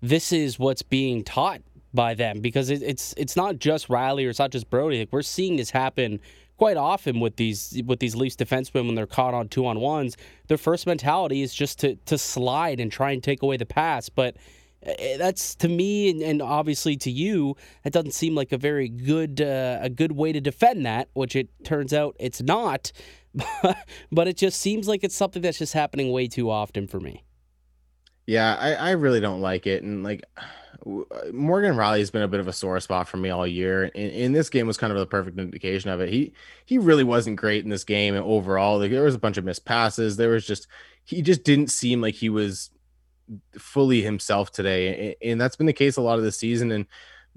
this 0.00 0.32
is 0.32 0.58
what's 0.58 0.82
being 0.82 1.24
taught 1.24 1.62
by 1.94 2.14
them 2.14 2.40
because 2.40 2.70
it, 2.70 2.82
it's 2.82 3.14
it's 3.16 3.36
not 3.36 3.58
just 3.58 3.88
Rielly 3.88 4.26
or 4.26 4.30
it's 4.30 4.38
not 4.38 4.50
just 4.50 4.70
Brodie. 4.70 5.00
Like 5.00 5.12
we're 5.12 5.22
seeing 5.22 5.56
this 5.56 5.70
happen 5.70 6.20
quite 6.62 6.76
often 6.76 7.18
with 7.20 7.36
these 7.36 7.82
with 7.86 7.98
these 7.98 8.14
Leafs 8.14 8.36
defensemen 8.36 8.86
when 8.86 8.94
they're 8.94 9.06
caught 9.06 9.34
on 9.34 9.48
two 9.48 9.66
on 9.66 9.80
ones. 9.80 10.16
Their 10.46 10.58
first 10.58 10.86
mentality 10.86 11.42
is 11.42 11.52
just 11.52 11.80
to 11.80 11.96
to 12.06 12.16
slide 12.16 12.78
and 12.80 12.90
try 12.92 13.10
and 13.10 13.22
take 13.22 13.42
away 13.42 13.56
the 13.56 13.66
pass, 13.66 14.08
but. 14.08 14.36
eh, 14.84 15.16
That's 15.16 15.54
to 15.56 15.68
me, 15.68 16.10
and, 16.10 16.22
and 16.22 16.42
obviously 16.42 16.96
to 16.98 17.10
you. 17.10 17.56
That 17.84 17.92
doesn't 17.92 18.12
seem 18.12 18.34
like 18.34 18.52
a 18.52 18.58
very 18.58 18.88
good 18.88 19.40
uh, 19.40 19.78
a 19.80 19.88
good 19.88 20.12
way 20.12 20.32
to 20.32 20.40
defend 20.40 20.86
that, 20.86 21.08
which 21.14 21.34
it 21.36 21.48
turns 21.64 21.92
out 21.92 22.16
it's 22.18 22.42
not. 22.42 22.92
but 24.12 24.28
it 24.28 24.36
just 24.36 24.60
seems 24.60 24.88
like 24.88 25.02
it's 25.04 25.16
something 25.16 25.42
that's 25.42 25.58
just 25.58 25.72
happening 25.72 26.12
way 26.12 26.26
too 26.28 26.50
often 26.50 26.86
for 26.86 27.00
me. 27.00 27.24
Yeah, 28.26 28.54
I, 28.54 28.74
I 28.74 28.90
really 28.92 29.20
don't 29.20 29.40
like 29.40 29.66
it. 29.66 29.82
And 29.82 30.02
like 30.04 30.22
Uh, 30.84 31.32
Morgan 31.32 31.74
Rielly 31.74 31.98
has 31.98 32.10
been 32.10 32.22
a 32.22 32.28
bit 32.28 32.40
of 32.40 32.48
a 32.48 32.52
sore 32.52 32.80
spot 32.80 33.08
for 33.08 33.16
me 33.16 33.30
all 33.30 33.46
year. 33.46 33.84
And, 33.84 34.12
and 34.12 34.34
this 34.34 34.50
game 34.50 34.66
was 34.66 34.76
kind 34.76 34.92
of 34.92 34.98
the 34.98 35.06
perfect 35.06 35.38
indication 35.38 35.90
of 35.90 36.00
it. 36.00 36.08
He 36.08 36.32
he 36.64 36.78
really 36.78 37.04
wasn't 37.04 37.36
great 37.36 37.64
in 37.64 37.70
this 37.70 37.84
game 37.84 38.14
and 38.14 38.24
overall. 38.24 38.78
Like 38.78 38.90
there 38.90 39.04
was 39.04 39.14
a 39.14 39.20
bunch 39.20 39.36
of 39.36 39.44
missed 39.44 39.64
passes. 39.64 40.16
There 40.16 40.30
was 40.30 40.46
just 40.46 40.66
he 41.04 41.22
just 41.22 41.44
didn't 41.44 41.70
seem 41.70 42.00
like 42.00 42.14
he 42.14 42.28
was 42.28 42.70
fully 43.58 44.02
himself 44.02 44.50
today. 44.50 45.16
And, 45.22 45.32
and 45.32 45.40
that's 45.40 45.56
been 45.56 45.66
the 45.66 45.72
case 45.72 45.96
a 45.96 46.02
lot 46.02 46.18
of 46.18 46.24
the 46.24 46.32
season. 46.32 46.70
And 46.72 46.86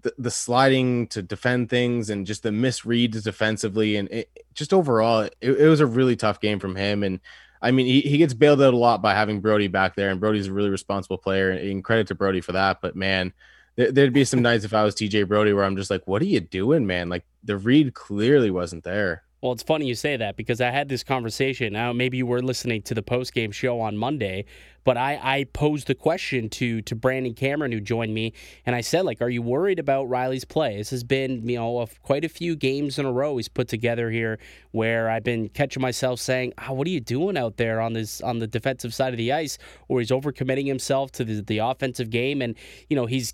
the, 0.01 0.13
the 0.17 0.31
sliding 0.31 1.07
to 1.07 1.21
defend 1.21 1.69
things 1.69 2.09
and 2.09 2.27
just 2.27 2.43
the 2.43 2.49
misreads 2.49 3.23
defensively 3.23 3.95
and 3.97 4.07
it, 4.09 4.29
just 4.53 4.71
overall 4.71 5.21
it, 5.21 5.35
it 5.41 5.67
was 5.67 5.79
a 5.79 5.85
really 5.85 6.15
tough 6.15 6.39
game 6.39 6.59
from 6.59 6.75
him 6.75 7.03
and 7.03 7.19
I 7.65 7.71
mean, 7.71 7.87
he, 7.87 8.01
he 8.01 8.19
gets 8.19 8.35
bailed 8.35 8.61
out 8.61 8.75
a 8.75 8.77
lot 8.77 9.01
by 9.01 9.15
having 9.15 9.41
Brodie 9.41 9.67
back 9.67 9.95
there, 9.95 10.11
and 10.11 10.19
Brodie's 10.19 10.45
a 10.45 10.53
really 10.53 10.69
responsible 10.69 11.17
player, 11.17 11.49
and, 11.49 11.83
credit 11.83 12.05
to 12.07 12.15
Brodie 12.15 12.41
for 12.41 12.51
that. 12.51 12.79
But 12.79 12.95
man, 12.95 13.33
there, 13.75 14.05
would 14.05 14.13
be 14.13 14.23
some 14.23 14.41
nights 14.43 14.65
if 14.65 14.73
I 14.75 14.83
was 14.83 14.93
TJ 14.93 15.27
Brodie 15.27 15.51
where 15.51 15.63
I'm 15.65 15.75
just 15.75 15.89
like, 15.89 16.05
what 16.05 16.21
are 16.21 16.25
you 16.25 16.41
doing, 16.41 16.85
man? 16.85 17.09
Like 17.09 17.25
the 17.43 17.57
read 17.57 17.95
clearly 17.95 18.51
wasn't 18.51 18.83
there. 18.83 19.23
Well, 19.41 19.51
it's 19.51 19.63
funny 19.63 19.85
you 19.85 19.95
say 19.95 20.17
that 20.17 20.37
because 20.37 20.61
I 20.61 20.71
had 20.71 20.89
this 20.89 21.03
conversation. 21.03 21.73
Now, 21.73 21.93
maybe 21.93 22.17
you 22.17 22.25
were 22.25 22.41
listening 22.41 22.81
to 22.83 22.93
the 22.93 23.03
post 23.03 23.33
game 23.33 23.51
show 23.51 23.79
on 23.79 23.97
Monday, 23.97 24.45
but 24.83 24.97
I, 24.97 25.19
I 25.21 25.43
posed 25.43 25.87
the 25.87 25.93
question 25.93 26.49
to 26.51 26.81
to 26.83 26.95
Brandon 26.95 27.33
Cameron 27.33 27.71
who 27.71 27.79
joined 27.79 28.13
me, 28.13 28.33
and 28.65 28.75
I 28.75 28.81
said, 28.81 29.03
like, 29.05 29.21
are 29.21 29.29
you 29.29 29.41
worried 29.41 29.77
about 29.77 30.07
Rielly's 30.07 30.45
play? 30.45 30.77
This 30.77 30.89
has 30.89 31.03
been, 31.03 31.47
you 31.47 31.57
know, 31.57 31.81
a, 31.81 31.87
quite 32.01 32.23
a 32.23 32.29
few 32.29 32.55
games 32.55 32.97
in 32.97 33.05
a 33.05 33.11
row 33.11 33.37
he's 33.37 33.49
put 33.49 33.67
together 33.67 34.09
here 34.09 34.39
where 34.71 35.09
I've 35.09 35.23
been 35.23 35.49
catching 35.49 35.81
myself 35.81 36.19
saying, 36.19 36.53
oh, 36.67 36.73
"What 36.73 36.87
are 36.87 36.91
you 36.91 37.01
doing 37.01 37.37
out 37.37 37.57
there 37.57 37.81
on 37.81 37.93
this 37.93 38.21
on 38.21 38.39
the 38.39 38.47
defensive 38.47 38.93
side 38.93 39.13
of 39.13 39.17
the 39.17 39.31
ice?" 39.33 39.57
Or 39.89 39.99
he's 39.99 40.11
overcommitting 40.11 40.65
himself 40.65 41.11
to 41.13 41.23
the, 41.23 41.41
the 41.41 41.57
offensive 41.59 42.09
game, 42.09 42.41
and 42.41 42.55
you 42.89 42.95
know 42.95 43.05
he's 43.05 43.33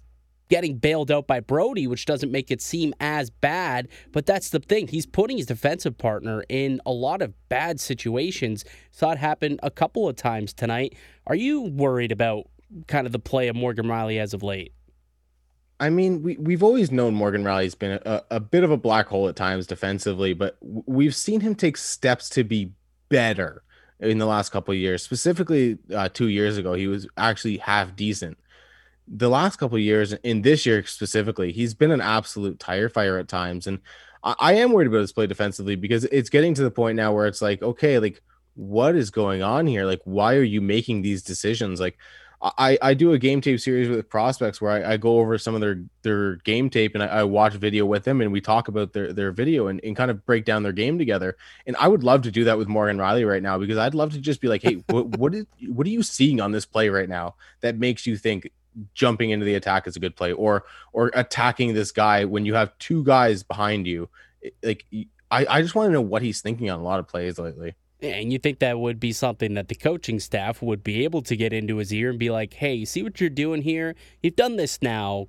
getting 0.51 0.75
bailed 0.75 1.09
out 1.09 1.27
by 1.27 1.39
Brodie, 1.39 1.87
which 1.87 2.05
doesn't 2.05 2.29
make 2.29 2.51
it 2.51 2.61
seem 2.61 2.93
as 2.99 3.29
bad. 3.29 3.87
But 4.11 4.25
that's 4.25 4.49
the 4.49 4.59
thing. 4.59 4.89
He's 4.89 5.05
putting 5.05 5.37
his 5.37 5.45
defensive 5.45 5.97
partner 5.97 6.43
in 6.49 6.81
a 6.85 6.91
lot 6.91 7.21
of 7.21 7.33
bad 7.47 7.79
situations. 7.79 8.65
Saw 8.91 9.13
it 9.13 9.17
happen 9.17 9.59
a 9.63 9.71
couple 9.71 10.09
of 10.09 10.17
times 10.17 10.53
tonight. 10.53 10.93
Are 11.25 11.35
you 11.35 11.61
worried 11.61 12.11
about 12.11 12.49
kind 12.87 13.07
of 13.07 13.13
the 13.13 13.19
play 13.19 13.47
of 13.47 13.55
Morgan 13.55 13.85
Rielly 13.85 14.19
as 14.19 14.33
of 14.33 14.43
late? 14.43 14.73
I 15.79 15.89
mean, 15.89 16.21
we, 16.21 16.35
we've 16.35 16.61
always 16.61 16.91
known 16.91 17.15
Morgan 17.15 17.45
Rielly's 17.45 17.73
been 17.73 17.99
a, 18.05 18.21
a 18.29 18.39
bit 18.41 18.65
of 18.65 18.71
a 18.71 18.77
black 18.77 19.07
hole 19.07 19.29
at 19.29 19.37
times 19.37 19.65
defensively, 19.65 20.33
but 20.33 20.57
we've 20.61 21.15
seen 21.15 21.39
him 21.39 21.55
take 21.55 21.77
steps 21.77 22.29
to 22.31 22.43
be 22.43 22.73
better 23.07 23.63
in 24.01 24.17
the 24.17 24.25
last 24.25 24.51
couple 24.51 24.73
of 24.73 24.77
years. 24.77 25.01
Specifically, 25.01 25.77
uh, 25.95 26.09
two 26.09 26.27
years 26.27 26.57
ago, 26.57 26.73
he 26.73 26.87
was 26.87 27.07
actually 27.15 27.57
half 27.57 27.95
decent 27.95 28.37
the 29.13 29.29
last 29.29 29.57
couple 29.57 29.77
years 29.77 30.13
in 30.13 30.41
this 30.41 30.65
year 30.65 30.85
specifically, 30.85 31.51
he's 31.51 31.73
been 31.73 31.91
an 31.91 32.01
absolute 32.01 32.59
tire 32.59 32.89
fire 32.89 33.17
at 33.17 33.27
times. 33.27 33.67
And 33.67 33.79
I, 34.23 34.35
I, 34.39 34.53
am 34.53 34.71
worried 34.71 34.87
about 34.87 35.01
his 35.01 35.11
play 35.11 35.27
defensively 35.27 35.75
because 35.75 36.05
it's 36.05 36.29
getting 36.29 36.53
to 36.53 36.63
the 36.63 36.71
point 36.71 36.95
now 36.95 37.13
where 37.13 37.27
it's 37.27 37.41
like, 37.41 37.61
okay, 37.61 37.99
like 37.99 38.21
what 38.55 38.95
is 38.95 39.09
going 39.09 39.43
on 39.43 39.67
here? 39.67 39.85
Like, 39.85 40.01
why 40.05 40.35
are 40.35 40.43
you 40.43 40.61
making 40.61 41.01
these 41.01 41.23
decisions? 41.23 41.79
Like, 41.79 41.97
I, 42.41 42.77
I 42.81 42.93
do 42.95 43.13
a 43.13 43.19
game 43.19 43.39
tape 43.39 43.59
series 43.59 43.87
with 43.87 44.09
prospects 44.09 44.59
where 44.59 44.71
I, 44.71 44.93
I 44.93 44.97
go 44.97 45.19
over 45.19 45.37
some 45.37 45.53
of 45.53 45.61
their 45.61 45.83
their 46.01 46.37
game 46.37 46.71
tape 46.71 46.95
and 46.95 47.03
I, 47.03 47.07
I, 47.07 47.23
watch 47.23 47.53
video 47.53 47.85
with 47.85 48.03
them 48.03 48.19
and 48.19 48.31
we 48.31 48.41
talk 48.41 48.67
about 48.67 48.93
their, 48.93 49.13
their 49.13 49.31
video 49.31 49.67
and, 49.67 49.79
and 49.83 49.95
kind 49.95 50.09
of 50.09 50.25
break 50.25 50.43
down 50.43 50.63
their 50.63 50.71
game 50.71 50.97
together. 50.97 51.37
And 51.67 51.75
I 51.75 51.87
would 51.87 52.03
love 52.03 52.23
to 52.23 52.31
do 52.31 52.45
that 52.45 52.57
with 52.57 52.67
Morgan 52.67 52.97
Rielly 52.97 53.29
right 53.29 53.43
now 53.43 53.59
because 53.59 53.77
I'd 53.77 53.93
love 53.93 54.13
to 54.13 54.19
just 54.19 54.41
be 54.41 54.47
like, 54.47 54.63
hey, 54.63 54.83
what 54.89 55.05
what 55.19 55.35
is 55.35 55.45
what 55.67 55.85
are 55.85 55.91
you 55.91 56.01
seeing 56.01 56.41
on 56.41 56.51
this 56.51 56.65
play 56.65 56.89
right 56.89 57.09
now 57.09 57.35
that 57.59 57.77
makes 57.77 58.07
you 58.07 58.17
think 58.17 58.51
jumping 58.93 59.31
into 59.31 59.45
the 59.45 59.55
attack 59.55 59.87
is 59.87 59.95
a 59.95 59.99
good 59.99 60.15
play 60.15 60.31
or 60.31 60.63
or 60.93 61.11
attacking 61.13 61.73
this 61.73 61.91
guy 61.91 62.25
when 62.25 62.45
you 62.45 62.53
have 62.53 62.77
two 62.79 63.03
guys 63.03 63.43
behind 63.43 63.87
you. 63.87 64.09
Like 64.63 64.85
i, 65.29 65.45
I 65.49 65.61
just 65.61 65.75
want 65.75 65.87
to 65.87 65.93
know 65.93 66.01
what 66.01 66.21
he's 66.21 66.41
thinking 66.41 66.69
on 66.69 66.79
a 66.79 66.83
lot 66.83 66.99
of 66.99 67.07
plays 67.07 67.39
lately. 67.39 67.75
And 68.01 68.33
you 68.33 68.39
think 68.39 68.59
that 68.59 68.79
would 68.79 68.99
be 68.99 69.11
something 69.11 69.53
that 69.53 69.67
the 69.67 69.75
coaching 69.75 70.19
staff 70.19 70.61
would 70.61 70.83
be 70.83 71.03
able 71.03 71.21
to 71.23 71.35
get 71.35 71.53
into 71.53 71.77
his 71.77 71.93
ear 71.93 72.09
and 72.09 72.19
be 72.19 72.29
like 72.29 72.53
hey 72.53 72.85
see 72.85 73.03
what 73.03 73.19
you're 73.19 73.29
doing 73.29 73.61
here? 73.61 73.95
You've 74.21 74.35
done 74.35 74.57
this 74.57 74.81
now 74.81 75.27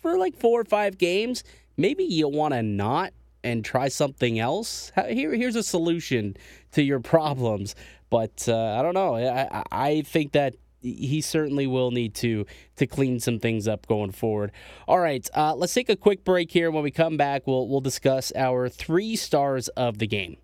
for 0.00 0.18
like 0.18 0.36
four 0.36 0.60
or 0.60 0.64
five 0.64 0.98
games. 0.98 1.44
Maybe 1.76 2.04
you 2.04 2.28
want 2.28 2.54
to 2.54 2.62
not 2.62 3.12
and 3.42 3.64
try 3.64 3.88
something 3.88 4.38
else? 4.38 4.92
Here 5.08 5.34
here's 5.34 5.56
a 5.56 5.62
solution 5.62 6.36
to 6.72 6.82
your 6.82 7.00
problems. 7.00 7.74
But 8.10 8.48
uh, 8.48 8.76
i 8.78 8.82
don't 8.82 8.94
know. 8.94 9.16
I, 9.16 9.64
I 9.72 10.02
think 10.02 10.32
that 10.32 10.54
he 10.84 11.20
certainly 11.20 11.66
will 11.66 11.90
need 11.90 12.14
to 12.16 12.46
to 12.76 12.86
clean 12.86 13.18
some 13.20 13.38
things 13.38 13.66
up 13.66 13.86
going 13.86 14.12
forward. 14.12 14.52
All 14.86 15.00
right, 15.00 15.28
uh, 15.34 15.54
let's 15.54 15.74
take 15.74 15.88
a 15.88 15.96
quick 15.96 16.24
break 16.24 16.50
here. 16.50 16.70
When 16.70 16.84
we 16.84 16.90
come 16.90 17.16
back, 17.16 17.46
we'll 17.46 17.68
we'll 17.68 17.80
discuss 17.80 18.32
our 18.36 18.68
three 18.68 19.16
stars 19.16 19.68
of 19.68 19.98
the 19.98 20.06
game. 20.06 20.36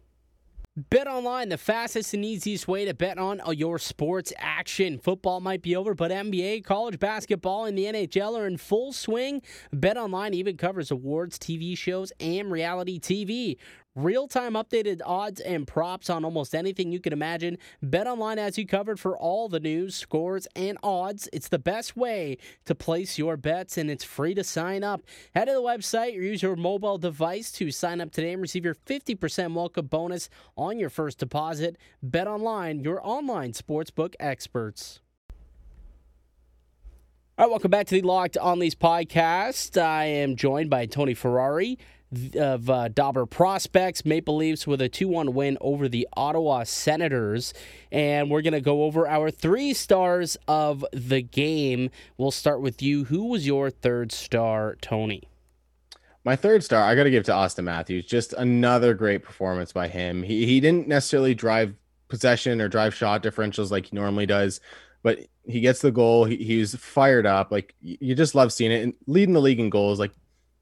Bet 0.88 1.08
online, 1.08 1.48
the 1.48 1.58
fastest 1.58 2.14
and 2.14 2.24
easiest 2.24 2.68
way 2.68 2.84
to 2.84 2.94
bet 2.94 3.18
on 3.18 3.40
your 3.52 3.78
sports 3.78 4.32
action. 4.38 4.98
Football 4.98 5.40
might 5.40 5.62
be 5.62 5.74
over, 5.74 5.94
but 5.94 6.12
NBA, 6.12 6.64
college 6.64 7.00
basketball, 7.00 7.64
and 7.64 7.76
the 7.76 7.84
NHL 7.86 8.38
are 8.38 8.46
in 8.46 8.56
full 8.56 8.92
swing. 8.92 9.42
Bet 9.72 9.96
online 9.96 10.32
even 10.32 10.56
covers 10.56 10.92
awards, 10.92 11.38
TV 11.40 11.76
shows, 11.76 12.12
and 12.20 12.52
reality 12.52 13.00
TV. 13.00 13.56
Real 14.02 14.28
time 14.28 14.54
updated 14.54 15.02
odds 15.04 15.40
and 15.40 15.66
props 15.66 16.08
on 16.08 16.24
almost 16.24 16.54
anything 16.54 16.90
you 16.90 17.00
can 17.00 17.12
imagine. 17.12 17.58
Bet 17.82 18.06
online 18.06 18.38
has 18.38 18.56
you 18.56 18.66
covered 18.66 18.98
for 18.98 19.14
all 19.14 19.46
the 19.50 19.60
news, 19.60 19.94
scores, 19.94 20.48
and 20.56 20.78
odds. 20.82 21.28
It's 21.34 21.48
the 21.48 21.58
best 21.58 21.98
way 21.98 22.38
to 22.64 22.74
place 22.74 23.18
your 23.18 23.36
bets, 23.36 23.76
and 23.76 23.90
it's 23.90 24.02
free 24.02 24.34
to 24.36 24.42
sign 24.42 24.82
up. 24.82 25.02
Head 25.34 25.46
to 25.46 25.52
the 25.52 25.60
website 25.60 26.16
or 26.16 26.22
use 26.22 26.42
your 26.42 26.56
mobile 26.56 26.96
device 26.96 27.52
to 27.52 27.70
sign 27.70 28.00
up 28.00 28.10
today 28.10 28.32
and 28.32 28.40
receive 28.40 28.64
your 28.64 28.74
50% 28.74 29.52
welcome 29.52 29.86
bonus 29.86 30.30
on 30.56 30.78
your 30.78 30.88
first 30.88 31.18
deposit. 31.18 31.76
Bet 32.02 32.26
online, 32.26 32.80
your 32.80 33.06
online 33.06 33.52
sportsbook 33.52 34.14
experts. 34.18 35.00
All 37.36 37.44
right, 37.44 37.50
welcome 37.50 37.70
back 37.70 37.86
to 37.88 38.00
the 38.00 38.06
Locked 38.06 38.38
On 38.38 38.58
Leafs 38.58 38.74
podcast. 38.74 39.78
I 39.78 40.06
am 40.06 40.36
joined 40.36 40.70
by 40.70 40.86
Tony 40.86 41.12
Ferrari 41.12 41.78
of 42.34 42.68
uh, 42.68 42.88
Dobber 42.88 43.26
Prospects, 43.26 44.04
Maple 44.04 44.36
Leafs 44.36 44.66
with 44.66 44.80
a 44.80 44.88
2 44.88 45.08
1 45.08 45.34
win 45.34 45.56
over 45.60 45.88
the 45.88 46.08
Ottawa 46.16 46.64
Senators. 46.64 47.54
And 47.92 48.30
we're 48.30 48.42
going 48.42 48.52
to 48.52 48.60
go 48.60 48.84
over 48.84 49.06
our 49.08 49.30
three 49.30 49.72
stars 49.72 50.36
of 50.48 50.84
the 50.92 51.22
game. 51.22 51.90
We'll 52.18 52.30
start 52.30 52.60
with 52.60 52.82
you. 52.82 53.04
Who 53.04 53.26
was 53.26 53.46
your 53.46 53.70
third 53.70 54.12
star, 54.12 54.76
Tony? 54.80 55.22
My 56.24 56.36
third 56.36 56.62
star, 56.62 56.82
I 56.82 56.94
got 56.94 57.04
to 57.04 57.10
give 57.10 57.24
to 57.24 57.32
Auston 57.32 57.64
Matthews. 57.64 58.04
Just 58.04 58.34
another 58.34 58.92
great 58.92 59.22
performance 59.22 59.72
by 59.72 59.88
him. 59.88 60.22
He, 60.22 60.44
he 60.44 60.60
didn't 60.60 60.86
necessarily 60.86 61.34
drive 61.34 61.74
possession 62.08 62.60
or 62.60 62.68
drive 62.68 62.94
shot 62.94 63.22
differentials 63.22 63.70
like 63.70 63.86
he 63.86 63.96
normally 63.96 64.26
does, 64.26 64.60
but 65.02 65.20
he 65.46 65.60
gets 65.60 65.80
the 65.80 65.90
goal. 65.90 66.26
He, 66.26 66.36
he's 66.36 66.74
fired 66.74 67.24
up. 67.24 67.50
Like 67.50 67.74
you 67.80 68.14
just 68.14 68.34
love 68.34 68.52
seeing 68.52 68.70
it 68.72 68.82
and 68.82 68.94
leading 69.06 69.32
the 69.32 69.40
league 69.40 69.60
in 69.60 69.70
goals. 69.70 69.98
Like, 69.98 70.12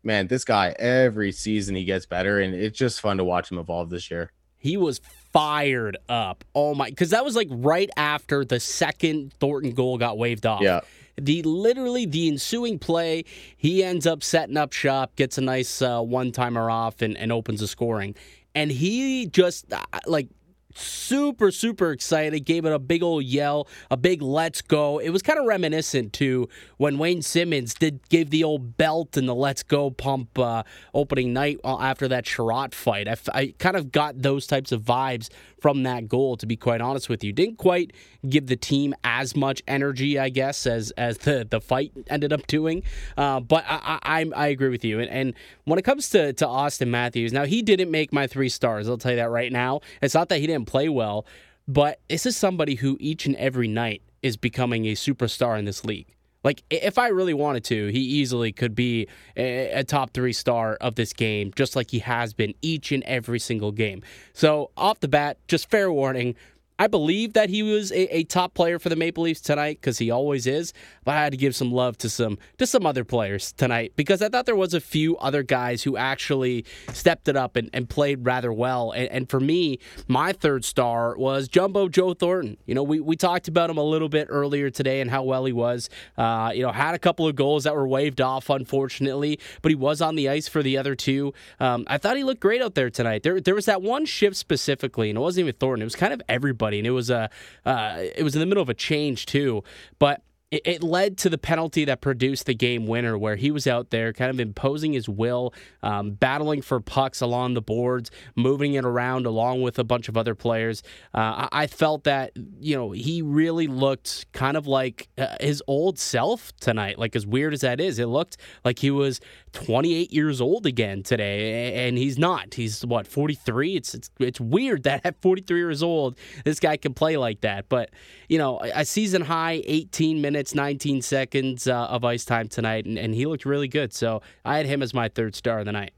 man, 0.09 0.27
this 0.27 0.45
guy 0.45 0.75
every 0.79 1.31
season 1.31 1.77
he 1.77 1.85
gets 1.85 2.07
better, 2.07 2.41
and 2.41 2.53
it's 2.53 2.77
just 2.77 3.01
fun 3.01 3.19
to 3.19 3.25
watch 3.25 3.53
him 3.53 3.59
evolve 3.59 3.91
this 3.91 4.11
year. 4.11 4.33
He 4.57 4.77
was 4.77 5.01
fired 5.33 5.97
up. 6.09 6.43
Oh 6.53 6.75
my, 6.75 6.89
because 6.91 7.11
that 7.11 7.25
was 7.25 7.37
like 7.37 7.47
right 7.51 7.91
after 7.97 8.45
the 8.45 8.59
second 8.59 9.33
Thornton 9.35 9.73
goal 9.73 9.99
got 9.99 10.19
waved 10.19 10.47
off. 10.47 10.63
Yeah. 10.63 10.81
The 11.21 11.43
literally 11.43 12.07
the 12.07 12.29
ensuing 12.29 12.79
play, 12.79 13.25
he 13.57 13.85
ends 13.85 14.07
up 14.07 14.23
setting 14.23 14.57
up 14.57 14.73
shop, 14.73 15.15
gets 15.15 15.37
a 15.39 15.41
nice 15.41 15.83
uh, 15.83 16.01
one 16.01 16.33
timer 16.33 16.71
off, 16.71 17.03
and, 17.03 17.17
and 17.17 17.31
opens 17.31 17.61
the 17.61 17.69
scoring. 17.69 18.17
And 18.55 18.71
he 18.73 19.27
just 19.27 19.73
uh, 19.73 19.83
like 20.07 20.29
super 20.79 21.51
super 21.51 21.93
excited 21.93 22.45
gave 22.45 22.65
it 22.65 22.73
a 22.73 22.79
big 22.79 23.03
old 23.03 23.25
yell 23.25 23.67
a 23.91 23.97
big 23.97 24.23
let's 24.23 24.63
go. 24.63 24.99
It 24.99 25.11
was 25.11 25.23
kind 25.23 25.39
of 25.39 25.47
reminiscent 25.47 26.13
to 26.15 26.49
when 26.77 26.99
wayne 26.99 27.23
Simmonds 27.23 27.75
did 27.75 28.09
give 28.09 28.31
the 28.31 28.45
old 28.45 28.77
belt 28.77 29.17
and 29.17 29.29
the 29.29 29.35
let's 29.35 29.63
go 29.63 29.91
pump 29.91 30.39
uh, 30.39 30.63
opening 30.95 31.33
night 31.33 31.59
uh, 31.65 31.79
after 31.81 32.09
that 32.09 32.25
Chiarot 32.25 32.75
fight. 32.75 33.09
I, 33.33 33.55
kind 33.59 33.77
of 33.77 33.93
got 33.93 34.21
those 34.21 34.47
types 34.47 34.73
of 34.73 34.83
vibes 34.83 35.29
from 35.61 35.83
that 35.83 36.09
goal 36.09 36.37
to 36.37 36.47
be 36.47 36.57
quite 36.57 36.81
honest 36.81 37.09
with 37.09 37.25
you. 37.25 37.33
Didn't 37.33 37.57
quite 37.57 37.93
give 38.29 38.47
the 38.47 38.57
team 38.57 38.95
as 39.05 39.37
much 39.37 39.63
energy 39.69 40.19
i 40.19 40.29
guess 40.29 40.67
as 40.67 40.91
as 40.93 41.19
the 41.19 41.47
the 41.49 41.61
fight 41.61 41.93
ended 42.09 42.33
up 42.33 42.45
doing 42.49 42.83
uh, 43.17 43.39
but 43.39 43.65
I, 43.67 43.99
I, 44.03 44.31
I 44.35 44.47
agree 44.49 44.69
with 44.69 44.85
you. 44.85 44.99
And, 45.01 45.09
and 45.11 45.35
when 45.65 45.79
it 45.79 45.83
comes 45.83 46.11
to 46.11 46.33
to 46.33 46.47
auston 46.47 46.89
matthews 46.89 47.33
now 47.33 47.45
he 47.45 47.63
didn't 47.63 47.91
make 47.91 48.13
my 48.13 48.27
three 48.27 48.49
stars 48.49 48.89
i'll 48.89 48.99
tell 48.99 49.13
you 49.13 49.17
that 49.17 49.31
right 49.31 49.53
now. 49.53 49.81
It's 50.03 50.15
not 50.15 50.29
that 50.31 50.39
he 50.39 50.47
didn't 50.47 50.68
play 50.69 50.89
well, 50.89 51.27
but 51.67 52.01
this 52.09 52.27
is 52.27 52.37
somebody 52.37 52.77
who 52.77 52.97
each 53.01 53.27
and 53.27 53.35
every 53.37 53.69
night 53.69 54.03
is 54.23 54.37
becoming 54.37 54.87
a 54.87 54.93
superstar 54.93 55.59
in 55.59 55.65
this 55.65 55.85
league. 55.85 56.15
Like, 56.45 56.63
if 56.71 56.99
I 56.99 57.09
really 57.09 57.35
wanted 57.35 57.65
to, 57.65 57.89
he 57.89 57.99
easily 57.99 58.53
could 58.53 58.75
be 58.75 59.09
a, 59.37 59.83
top 59.83 60.13
three 60.15 60.33
star 60.33 60.77
of 60.81 60.95
this 60.95 61.13
game, 61.13 61.53
just 61.57 61.75
like 61.75 61.91
he 61.91 61.99
has 61.99 62.33
been 62.33 62.55
each 62.63 62.93
and 62.93 63.03
every 63.05 63.41
single 63.41 63.73
game. 63.73 64.03
So, 64.35 64.71
off 64.77 65.01
the 65.01 65.09
bat, 65.09 65.39
just 65.49 65.69
fair 65.69 65.91
warning 65.93 66.37
I 66.79 66.87
believe 66.87 67.33
that 67.33 67.51
he 67.51 67.63
was 67.63 67.91
a, 67.91 68.19
a 68.19 68.25
top 68.25 68.55
player 68.55 68.79
for 68.79 68.89
the 68.89 68.97
Maple 68.97 69.25
Leafs 69.25 69.41
tonight 69.41 69.79
because 69.81 69.99
he 69.99 70.11
always 70.11 70.47
is. 70.47 70.73
But 71.05 71.17
I 71.17 71.25
had 71.25 71.33
to 71.33 71.37
give 71.37 71.57
some 71.57 71.73
love 71.73 71.99
to 71.99 72.09
some 72.09 72.39
to 72.59 72.67
some 72.67 72.87
other 72.87 73.05
players 73.05 73.53
tonight 73.53 73.93
because 73.97 74.23
I 74.23 74.29
thought 74.29 74.47
there 74.47 74.57
was 74.57 74.75
a 74.75 74.81
few 74.81 75.17
other 75.17 75.43
guys 75.43 75.83
who 75.83 75.97
actually 75.97 76.65
stepped 76.93 77.29
it 77.29 77.37
up 77.37 77.57
and, 77.57 77.71
and 77.73 77.89
played 77.89 78.25
rather 78.25 78.53
well. 78.53 78.93
And, 78.93 79.09
and, 79.09 79.29
for 79.29 79.41
me, 79.41 79.79
my 80.07 80.33
third 80.33 80.65
star 80.65 81.17
was 81.17 81.49
Jumbo 81.49 81.89
Joe 81.89 82.15
Thornton. 82.15 82.57
You 82.67 82.75
know, 82.75 82.83
we, 82.83 83.01
we 83.01 83.17
talked 83.17 83.49
about 83.49 83.69
him 83.71 83.77
a 83.77 83.83
little 83.83 84.09
bit 84.09 84.29
earlier 84.31 84.71
today 84.71 85.01
and 85.01 85.11
how 85.11 85.23
well 85.23 85.45
he 85.45 85.53
was. 85.53 85.91
Uh, 86.17 86.53
you 86.55 86.63
know, 86.63 86.73
had 86.73 86.95
a 86.95 86.99
couple 86.99 87.27
of 87.27 87.35
goals 87.35 87.65
that 87.65 87.75
were 87.75 87.87
waved 87.89 88.21
off, 88.21 88.49
unfortunately, 88.49 89.39
but 89.63 89.71
he 89.71 89.75
was 89.75 90.01
on 90.01 90.15
the 90.15 90.29
ice 90.29 90.49
for 90.49 90.63
the 90.63 90.79
other 90.79 90.95
two. 90.95 91.35
Um, 91.61 91.85
I 91.89 91.99
thought 91.99 92.17
he 92.17 92.25
looked 92.25 92.41
great 92.41 92.63
out 92.63 92.75
there 92.75 92.91
tonight. 92.91 93.23
There 93.23 93.41
there 93.41 93.55
was 93.55 93.67
that 93.67 93.83
one 93.83 94.07
shift 94.07 94.37
specifically, 94.37 95.11
and 95.11 95.19
it 95.19 95.21
wasn't 95.21 95.45
even 95.45 95.55
Thornton. 95.59 95.83
It 95.83 95.87
was 95.87 95.97
kind 95.97 96.13
of 96.13 96.23
everybody 96.29 96.68
and 96.77 96.87
it 96.87 96.91
was 96.91 97.09
a 97.09 97.31
uh, 97.65 97.97
it 97.99 98.23
was 98.23 98.35
in 98.35 98.41
the 98.41 98.47
middle 98.47 98.63
of 98.63 98.69
a 98.69 98.75
change 98.75 99.25
too. 99.25 99.65
But 99.99 100.23
it, 100.51 100.63
it 100.65 100.83
led 100.83 101.19
to 101.19 101.31
the 101.31 101.39
penalty 101.39 101.85
that 101.85 102.01
produced 102.01 102.47
the 102.47 102.55
game 102.55 102.87
winner, 102.87 103.19
where 103.19 103.37
he 103.37 103.51
was 103.51 103.67
out 103.67 103.91
there 103.91 104.13
kind 104.13 104.31
of 104.31 104.41
imposing 104.41 104.93
his 104.93 105.09
will, 105.09 105.53
um, 105.83 106.13
battling 106.13 106.63
for 106.63 106.81
pucks 106.81 107.21
along 107.21 107.55
the 107.55 107.61
boards, 107.61 108.11
moving 108.35 108.75
it 108.75 108.85
around 108.85 109.27
along 109.27 109.63
with 109.63 109.79
a 109.79 109.85
bunch 109.85 110.09
of 110.09 110.17
other 110.17 110.35
players. 110.35 110.83
Uh, 111.15 111.49
I, 111.53 111.63
I, 111.63 111.67
felt 111.67 112.05
that 112.05 112.33
you 112.61 112.77
know 112.77 112.93
he 112.93 113.21
really 113.23 113.67
looked 113.67 114.31
kind 114.33 114.57
of 114.57 114.67
like 114.67 115.09
uh, 115.19 115.37
his 115.41 115.63
old 115.67 115.99
self 115.99 116.57
tonight. 116.61 116.99
Like 116.99 117.15
as 117.15 117.27
weird 117.27 117.53
as 117.53 117.61
that 117.61 117.81
is, 117.81 117.99
it 117.99 118.07
looked 118.07 118.39
like 118.65 118.79
he 118.79 118.91
was 118.91 119.21
28 119.53 120.13
years 120.13 120.41
old 120.41 120.67
again 120.67 121.03
today, 121.03 121.87
and 121.87 121.99
he's 121.99 122.19
not. 122.19 122.55
He's 122.55 122.87
what 122.87 123.07
43. 123.07 123.77
It's 123.77 123.95
it's 123.95 124.11
it's 124.19 124.41
weird 124.41 124.85
that 124.85 125.03
at 125.05 125.21
43 125.21 125.59
years 125.59 125.83
old, 125.83 126.19
this 126.45 126.59
guy 126.61 126.77
can 126.77 126.95
play 126.95 127.17
like 127.17 127.43
that. 127.43 127.69
But 127.69 127.91
you 128.29 128.39
know, 128.39 128.61
a 128.75 128.85
season 128.85 129.23
high 129.23 129.63
18 129.67 130.21
minutes 130.21 130.29
minutes, 130.39 130.55
19 130.55 131.03
seconds 131.03 131.67
uh, 131.67 131.87
of 131.87 132.05
ice 132.05 132.25
time 132.25 132.49
tonight, 132.49 132.87
and, 132.87 132.99
and 132.99 133.15
he 133.15 133.27
looked 133.27 133.45
really 133.45 133.69
good. 133.69 133.93
So 133.93 134.23
I 134.45 134.57
had 134.57 134.67
him 134.67 134.83
as 134.83 134.95
my 134.95 135.09
third 135.09 135.35
star 135.35 135.61
of 135.61 135.65
the 135.65 135.73
night. 135.73 135.93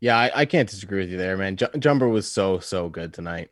Yeah, 0.00 0.16
I, 0.16 0.30
I 0.34 0.44
can't 0.44 0.68
disagree 0.68 1.00
with 1.00 1.10
you 1.10 1.16
there, 1.16 1.36
man. 1.36 1.56
J- 1.56 1.68
Jumbo 1.78 2.08
was 2.08 2.30
so, 2.30 2.58
so 2.58 2.88
good 2.88 3.12
tonight. 3.12 3.50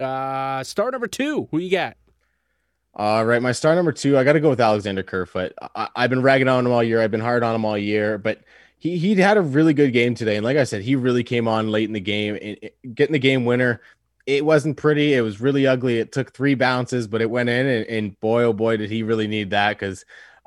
Uh, 0.00 0.62
star 0.64 0.90
number 0.90 1.06
two, 1.06 1.48
who 1.50 1.58
you 1.58 1.70
got? 1.70 1.96
All 2.94 3.24
right, 3.24 3.40
my 3.40 3.52
star 3.52 3.74
number 3.74 3.92
two, 3.92 4.18
I 4.18 4.24
got 4.24 4.34
to 4.34 4.40
go 4.40 4.50
with 4.50 4.60
Alexander 4.60 5.02
Kerfoot. 5.02 5.54
I, 5.74 5.88
have 5.96 6.10
been 6.10 6.22
ragging 6.22 6.48
on 6.48 6.66
him 6.66 6.72
all 6.72 6.82
year. 6.82 7.00
I've 7.00 7.10
been 7.10 7.20
hard 7.20 7.42
on 7.42 7.54
him 7.54 7.64
all 7.64 7.78
year, 7.78 8.18
but 8.18 8.42
he 8.78 8.98
he 8.98 9.14
had 9.14 9.38
a 9.38 9.42
really 9.42 9.72
good 9.72 9.92
game 9.92 10.14
today. 10.14 10.36
And 10.36 10.44
like 10.44 10.58
I 10.58 10.64
said, 10.64 10.82
he 10.82 10.94
really 10.94 11.24
came 11.24 11.48
on 11.48 11.70
late 11.70 11.88
in 11.88 11.94
the 11.94 12.00
game, 12.00 12.38
and 12.42 12.94
getting 12.94 13.14
the 13.14 13.18
game 13.18 13.44
winner 13.44 13.80
it 14.26 14.44
wasn't 14.44 14.76
pretty. 14.76 15.14
It 15.14 15.22
was 15.22 15.40
really 15.40 15.66
ugly. 15.66 15.98
It 15.98 16.12
took 16.12 16.32
three 16.32 16.54
bounces, 16.54 17.08
but 17.08 17.20
it 17.20 17.30
went 17.30 17.48
in, 17.48 17.66
and, 17.66 17.86
and 17.86 18.20
boy, 18.20 18.44
oh 18.44 18.52
boy, 18.52 18.76
did 18.76 18.90
he 18.90 19.02
really 19.02 19.26
need 19.26 19.50
that 19.50 19.78
because 19.78 20.04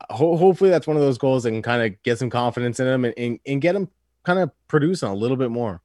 uh, 0.10 0.14
ho- 0.14 0.38
hopefully 0.38 0.70
that's 0.70 0.88
one 0.88 0.98
of 0.98 1.04
those 1.04 1.18
goals 1.18 1.44
that 1.44 1.52
can 1.52 1.62
kind 1.62 1.84
of 1.84 2.02
get 2.04 2.20
some 2.20 2.30
confidence 2.30 2.80
in 2.80 2.88
him 2.88 3.06
and, 3.06 3.14
and, 3.18 3.40
and 3.46 3.62
get 3.62 3.76
him 3.76 3.90
kind 4.24 4.40
of 4.40 4.52
producing 4.68 5.10
a 5.10 5.16
little 5.16 5.38
bit 5.38 5.52
more. 5.52 5.82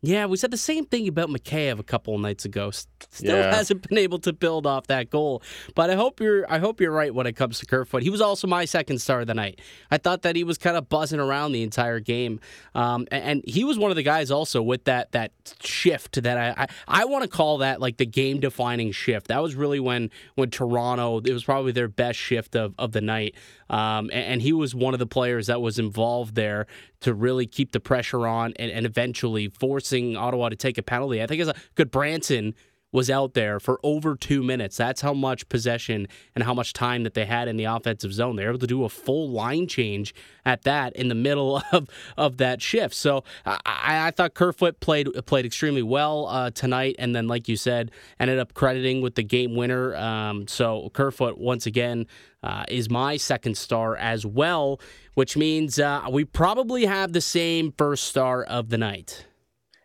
Yeah, 0.00 0.26
we 0.26 0.36
said 0.36 0.52
the 0.52 0.56
same 0.56 0.84
thing 0.84 1.08
about 1.08 1.28
Mikheyev 1.28 1.80
a 1.80 1.82
couple 1.82 2.14
of 2.14 2.20
nights 2.20 2.44
ago. 2.44 2.70
Still 2.70 3.36
yeah. 3.36 3.52
hasn't 3.52 3.82
been 3.88 3.98
able 3.98 4.20
to 4.20 4.32
build 4.32 4.64
off 4.64 4.86
that 4.86 5.10
goal. 5.10 5.42
But 5.74 5.90
I 5.90 5.96
hope 5.96 6.20
you're 6.20 6.50
I 6.50 6.58
hope 6.58 6.80
you're 6.80 6.92
right 6.92 7.12
when 7.12 7.26
it 7.26 7.32
comes 7.32 7.58
to 7.58 7.66
Kerfoot. 7.66 8.04
He 8.04 8.10
was 8.10 8.20
also 8.20 8.46
my 8.46 8.64
second 8.64 9.00
star 9.00 9.22
of 9.22 9.26
the 9.26 9.34
night. 9.34 9.60
I 9.90 9.98
thought 9.98 10.22
that 10.22 10.36
he 10.36 10.44
was 10.44 10.56
kind 10.56 10.76
of 10.76 10.88
buzzing 10.88 11.18
around 11.18 11.50
the 11.50 11.64
entire 11.64 11.98
game, 11.98 12.38
um, 12.76 13.08
and, 13.10 13.24
and, 13.24 13.42
he 13.48 13.64
was 13.64 13.78
one 13.78 13.90
of 13.90 13.96
the 13.96 14.02
guys 14.04 14.30
also 14.30 14.62
with 14.62 14.84
that 14.84 15.10
that 15.12 15.32
shift 15.64 16.22
that 16.22 16.38
I 16.38 16.62
I, 16.62 17.00
I 17.02 17.04
want 17.06 17.24
to 17.24 17.28
call 17.28 17.58
that 17.58 17.80
like 17.80 17.96
the 17.96 18.06
game 18.06 18.38
defining 18.38 18.92
shift. 18.92 19.28
That 19.28 19.42
was 19.42 19.56
really 19.56 19.80
when 19.80 20.10
when 20.36 20.50
Toronto 20.50 21.18
it 21.18 21.32
was 21.32 21.42
probably 21.42 21.72
their 21.72 21.88
best 21.88 22.20
shift 22.20 22.54
of 22.54 22.72
of 22.78 22.92
the 22.92 23.00
night. 23.00 23.34
Um, 23.70 24.10
and, 24.12 24.24
and, 24.24 24.42
he 24.42 24.52
was 24.52 24.74
one 24.74 24.94
of 24.94 24.98
the 24.98 25.06
players 25.06 25.48
that 25.48 25.60
was 25.60 25.78
involved 25.78 26.34
there 26.34 26.66
to 27.00 27.12
really 27.12 27.46
keep 27.46 27.72
the 27.72 27.80
pressure 27.80 28.26
on 28.26 28.54
and, 28.56 28.70
and 28.70 28.86
eventually 28.86 29.48
forcing 29.48 30.16
Ottawa 30.16 30.48
to 30.48 30.56
take 30.56 30.78
a 30.78 30.82
penalty. 30.82 31.22
I 31.22 31.26
think 31.26 31.42
it's 31.42 31.50
a 31.50 31.54
Gudbranson 31.76 32.54
was 32.92 33.10
out 33.10 33.34
there 33.34 33.60
for 33.60 33.78
over 33.82 34.16
two 34.16 34.42
minutes. 34.42 34.76
That's 34.76 35.00
how 35.00 35.12
much 35.12 35.48
possession 35.48 36.08
and 36.34 36.44
how 36.44 36.54
much 36.54 36.72
time 36.72 37.02
that 37.04 37.14
they 37.14 37.26
had 37.26 37.48
in 37.48 37.56
the 37.56 37.64
offensive 37.64 38.12
zone. 38.12 38.36
They 38.36 38.44
were 38.44 38.50
able 38.50 38.58
to 38.60 38.66
do 38.66 38.84
a 38.84 38.88
full 38.88 39.30
line 39.30 39.66
change 39.66 40.14
at 40.44 40.62
that 40.62 40.96
in 40.96 41.08
the 41.08 41.14
middle 41.14 41.62
of, 41.72 41.88
of 42.16 42.38
that 42.38 42.62
shift. 42.62 42.94
So 42.94 43.24
I, 43.44 43.58
I 43.66 44.10
thought 44.10 44.34
Kerfoot 44.34 44.80
played 44.80 45.08
played 45.26 45.44
extremely 45.44 45.82
well 45.82 46.26
uh, 46.26 46.50
tonight, 46.50 46.96
and 46.98 47.14
then 47.14 47.28
like 47.28 47.48
you 47.48 47.56
said, 47.56 47.90
ended 48.18 48.38
up 48.38 48.54
crediting 48.54 49.02
with 49.02 49.14
the 49.14 49.22
game 49.22 49.54
winner. 49.54 49.94
Um, 49.96 50.46
so 50.48 50.90
Kerfoot 50.94 51.38
once 51.38 51.66
again 51.66 52.06
uh, 52.42 52.64
is 52.68 52.88
my 52.88 53.16
second 53.16 53.56
star 53.56 53.96
as 53.96 54.24
well, 54.24 54.80
which 55.14 55.36
means 55.36 55.78
uh, 55.78 56.02
we 56.10 56.24
probably 56.24 56.86
have 56.86 57.12
the 57.12 57.20
same 57.20 57.72
first 57.76 58.04
star 58.04 58.42
of 58.44 58.70
the 58.70 58.78
night. 58.78 59.26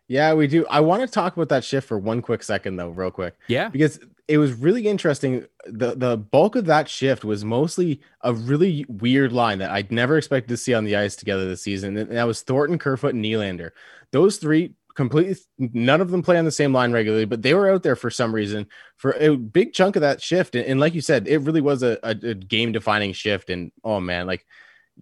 Yeah, 0.07 0.33
we 0.33 0.47
do. 0.47 0.65
I 0.69 0.79
want 0.81 1.01
to 1.01 1.07
talk 1.07 1.35
about 1.35 1.49
that 1.49 1.63
shift 1.63 1.87
for 1.87 1.97
one 1.97 2.21
quick 2.21 2.43
second, 2.43 2.75
though, 2.75 2.89
real 2.89 3.11
quick. 3.11 3.35
Yeah, 3.47 3.69
because 3.69 3.99
it 4.27 4.37
was 4.37 4.53
really 4.53 4.87
interesting. 4.87 5.45
the 5.65 5.95
The 5.95 6.17
bulk 6.17 6.55
of 6.55 6.65
that 6.65 6.89
shift 6.89 7.23
was 7.23 7.45
mostly 7.45 8.01
a 8.21 8.33
really 8.33 8.85
weird 8.87 9.31
line 9.31 9.59
that 9.59 9.71
I'd 9.71 9.91
never 9.91 10.17
expected 10.17 10.49
to 10.49 10.57
see 10.57 10.73
on 10.73 10.83
the 10.83 10.95
ice 10.95 11.15
together 11.15 11.47
this 11.47 11.63
season, 11.63 11.95
and 11.97 12.11
that 12.11 12.27
was 12.27 12.41
Thornton, 12.41 12.77
Kerfoot, 12.77 13.13
and 13.13 13.23
Nylander. 13.23 13.71
Those 14.11 14.37
three 14.37 14.75
completely 14.95 15.35
none 15.57 16.01
of 16.01 16.11
them 16.11 16.21
play 16.21 16.37
on 16.37 16.45
the 16.45 16.51
same 16.51 16.71
line 16.71 16.91
regularly 16.91 17.25
but 17.25 17.41
they 17.41 17.53
were 17.53 17.69
out 17.69 17.81
there 17.81 17.95
for 17.95 18.11
some 18.11 18.33
reason 18.33 18.67
for 18.97 19.13
a 19.13 19.35
big 19.35 19.73
chunk 19.73 19.95
of 19.95 20.01
that 20.01 20.21
shift 20.21 20.53
and, 20.53 20.65
and 20.65 20.79
like 20.79 20.93
you 20.93 21.01
said 21.01 21.27
it 21.27 21.39
really 21.39 21.61
was 21.61 21.81
a, 21.81 21.97
a, 22.03 22.09
a 22.09 22.35
game 22.35 22.71
defining 22.71 23.11
shift 23.11 23.49
and 23.49 23.71
oh 23.83 23.99
man 23.99 24.27
like 24.27 24.45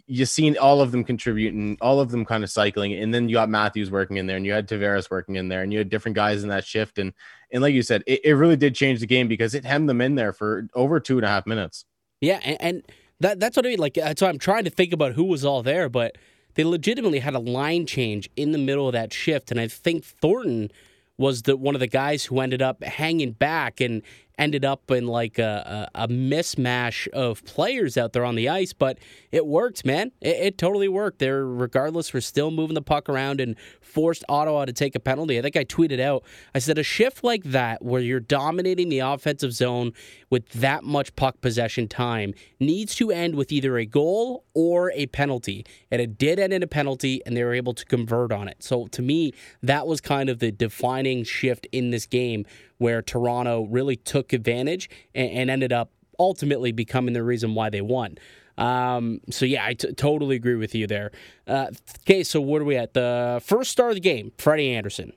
you 0.05 0.25
seen 0.25 0.57
all 0.57 0.81
of 0.81 0.91
them 0.91 1.03
contributing, 1.03 1.77
all 1.81 1.99
of 1.99 2.11
them 2.11 2.25
kind 2.25 2.43
of 2.43 2.49
cycling, 2.49 2.93
and 2.93 3.13
then 3.13 3.29
you 3.29 3.35
got 3.35 3.49
Matthews 3.49 3.91
working 3.91 4.17
in 4.17 4.27
there, 4.27 4.37
and 4.37 4.45
you 4.45 4.53
had 4.53 4.67
Tavares 4.67 5.09
working 5.09 5.35
in 5.35 5.49
there, 5.49 5.63
and 5.63 5.71
you 5.71 5.79
had 5.79 5.89
different 5.89 6.15
guys 6.15 6.43
in 6.43 6.49
that 6.49 6.65
shift, 6.65 6.97
and 6.97 7.13
and 7.51 7.61
like 7.61 7.73
you 7.73 7.81
said, 7.81 8.03
it, 8.07 8.21
it 8.23 8.33
really 8.33 8.55
did 8.55 8.75
change 8.75 8.99
the 8.99 9.07
game 9.07 9.27
because 9.27 9.53
it 9.53 9.65
hemmed 9.65 9.89
them 9.89 10.01
in 10.01 10.15
there 10.15 10.33
for 10.33 10.67
over 10.73 10.99
two 10.99 11.17
and 11.17 11.25
a 11.25 11.29
half 11.29 11.45
minutes. 11.45 11.85
Yeah, 12.21 12.39
and, 12.43 12.57
and 12.61 12.83
that 13.19 13.39
that's 13.39 13.57
what 13.57 13.65
I 13.65 13.69
mean. 13.69 13.79
Like, 13.79 13.97
uh, 13.97 14.13
so 14.17 14.27
I'm 14.27 14.39
trying 14.39 14.63
to 14.63 14.69
think 14.69 14.93
about 14.93 15.13
who 15.13 15.25
was 15.25 15.43
all 15.43 15.63
there, 15.63 15.89
but 15.89 16.17
they 16.55 16.63
legitimately 16.63 17.19
had 17.19 17.33
a 17.33 17.39
line 17.39 17.85
change 17.85 18.29
in 18.35 18.51
the 18.51 18.57
middle 18.57 18.87
of 18.87 18.93
that 18.93 19.13
shift, 19.13 19.51
and 19.51 19.59
I 19.59 19.67
think 19.67 20.03
Thornton 20.03 20.71
was 21.17 21.43
the 21.43 21.55
one 21.55 21.75
of 21.75 21.79
the 21.79 21.87
guys 21.87 22.25
who 22.25 22.39
ended 22.39 22.61
up 22.61 22.83
hanging 22.83 23.31
back 23.31 23.79
and 23.79 24.01
ended 24.41 24.65
up 24.65 24.89
in 24.89 25.05
like 25.05 25.37
a, 25.37 25.89
a, 25.93 26.03
a 26.05 26.07
mismatch 26.07 27.07
of 27.09 27.45
players 27.45 27.95
out 27.95 28.11
there 28.11 28.25
on 28.25 28.33
the 28.33 28.49
ice, 28.49 28.73
but 28.73 28.97
it 29.31 29.45
worked, 29.45 29.85
man. 29.85 30.11
It, 30.19 30.35
it 30.37 30.57
totally 30.57 30.87
worked. 30.87 31.19
They're 31.19 31.45
regardless 31.45 32.09
for 32.09 32.19
still 32.19 32.49
moving 32.49 32.73
the 32.73 32.81
puck 32.81 33.07
around 33.07 33.39
and 33.39 33.55
forced 33.79 34.23
Ottawa 34.27 34.65
to 34.65 34.73
take 34.73 34.95
a 34.95 34.99
penalty. 34.99 35.37
I 35.37 35.43
think 35.43 35.55
I 35.55 35.63
tweeted 35.63 35.99
out. 35.99 36.23
I 36.55 36.59
said 36.59 36.79
a 36.79 36.83
shift 36.83 37.23
like 37.23 37.43
that 37.43 37.83
where 37.83 38.01
you're 38.01 38.19
dominating 38.19 38.89
the 38.89 38.99
offensive 38.99 39.53
zone 39.53 39.93
with 40.31 40.49
that 40.49 40.83
much 40.83 41.15
puck 41.15 41.39
possession 41.41 41.87
time 41.87 42.33
needs 42.59 42.95
to 42.95 43.11
end 43.11 43.35
with 43.35 43.51
either 43.51 43.77
a 43.77 43.85
goal 43.85 44.43
or 44.55 44.91
a 44.93 45.05
penalty. 45.07 45.63
And 45.91 46.01
it 46.01 46.17
did 46.17 46.39
end 46.39 46.53
in 46.53 46.63
a 46.63 46.67
penalty, 46.67 47.21
and 47.25 47.37
they 47.37 47.43
were 47.43 47.53
able 47.53 47.75
to 47.75 47.85
convert 47.85 48.31
on 48.31 48.47
it. 48.47 48.63
So 48.63 48.87
to 48.87 49.03
me, 49.03 49.33
that 49.61 49.85
was 49.85 50.01
kind 50.01 50.29
of 50.29 50.39
the 50.39 50.51
defining 50.51 51.23
shift 51.23 51.67
in 51.71 51.91
this 51.91 52.07
game 52.07 52.47
where 52.79 53.03
Toronto 53.03 53.67
really 53.69 53.97
took 53.97 54.33
advantage 54.33 54.89
and, 55.13 55.29
and 55.29 55.49
ended 55.51 55.71
up 55.71 55.91
ultimately 56.17 56.71
becoming 56.71 57.13
the 57.13 57.23
reason 57.23 57.53
why 57.53 57.69
they 57.69 57.81
won. 57.81 58.17
Um, 58.57 59.21
so 59.29 59.45
yeah, 59.45 59.65
I 59.65 59.73
t- 59.73 59.91
totally 59.93 60.35
agree 60.35 60.55
with 60.55 60.75
you 60.75 60.87
there. 60.87 61.11
Uh, 61.47 61.67
okay, 62.01 62.23
so 62.23 62.39
where 62.39 62.61
are 62.61 62.65
we 62.65 62.77
at? 62.77 62.93
The 62.93 63.41
first 63.43 63.71
star 63.71 63.89
of 63.89 63.95
the 63.95 64.01
game, 64.01 64.31
Freddie 64.37 64.73
Andersen. 64.73 65.13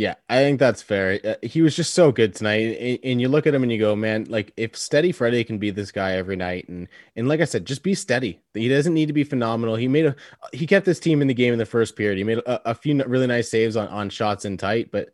Yeah, 0.00 0.14
I 0.30 0.38
think 0.38 0.58
that's 0.58 0.80
fair. 0.80 1.20
Uh, 1.22 1.34
he 1.46 1.60
was 1.60 1.76
just 1.76 1.92
so 1.92 2.10
good 2.10 2.34
tonight, 2.34 3.00
and 3.04 3.20
you 3.20 3.28
look 3.28 3.46
at 3.46 3.54
him 3.54 3.62
and 3.62 3.70
you 3.70 3.78
go, 3.78 3.94
man, 3.94 4.24
like 4.30 4.50
if 4.56 4.74
Steady 4.74 5.12
Freddie 5.12 5.44
can 5.44 5.58
be 5.58 5.68
this 5.68 5.92
guy 5.92 6.12
every 6.12 6.36
night, 6.36 6.66
and 6.70 6.88
and 7.16 7.28
like 7.28 7.42
I 7.42 7.44
said, 7.44 7.66
just 7.66 7.82
be 7.82 7.94
steady. 7.94 8.40
He 8.54 8.70
doesn't 8.70 8.94
need 8.94 9.08
to 9.08 9.12
be 9.12 9.24
phenomenal. 9.24 9.76
He 9.76 9.88
made 9.88 10.06
a 10.06 10.16
he 10.54 10.66
kept 10.66 10.86
this 10.86 11.00
team 11.00 11.20
in 11.20 11.28
the 11.28 11.34
game 11.34 11.52
in 11.52 11.58
the 11.58 11.66
first 11.66 11.96
period. 11.96 12.16
He 12.16 12.24
made 12.24 12.38
a, 12.38 12.70
a 12.70 12.74
few 12.74 13.04
really 13.04 13.26
nice 13.26 13.50
saves 13.50 13.76
on 13.76 13.88
on 13.88 14.08
shots 14.08 14.46
in 14.46 14.56
tight, 14.56 14.90
but 14.90 15.10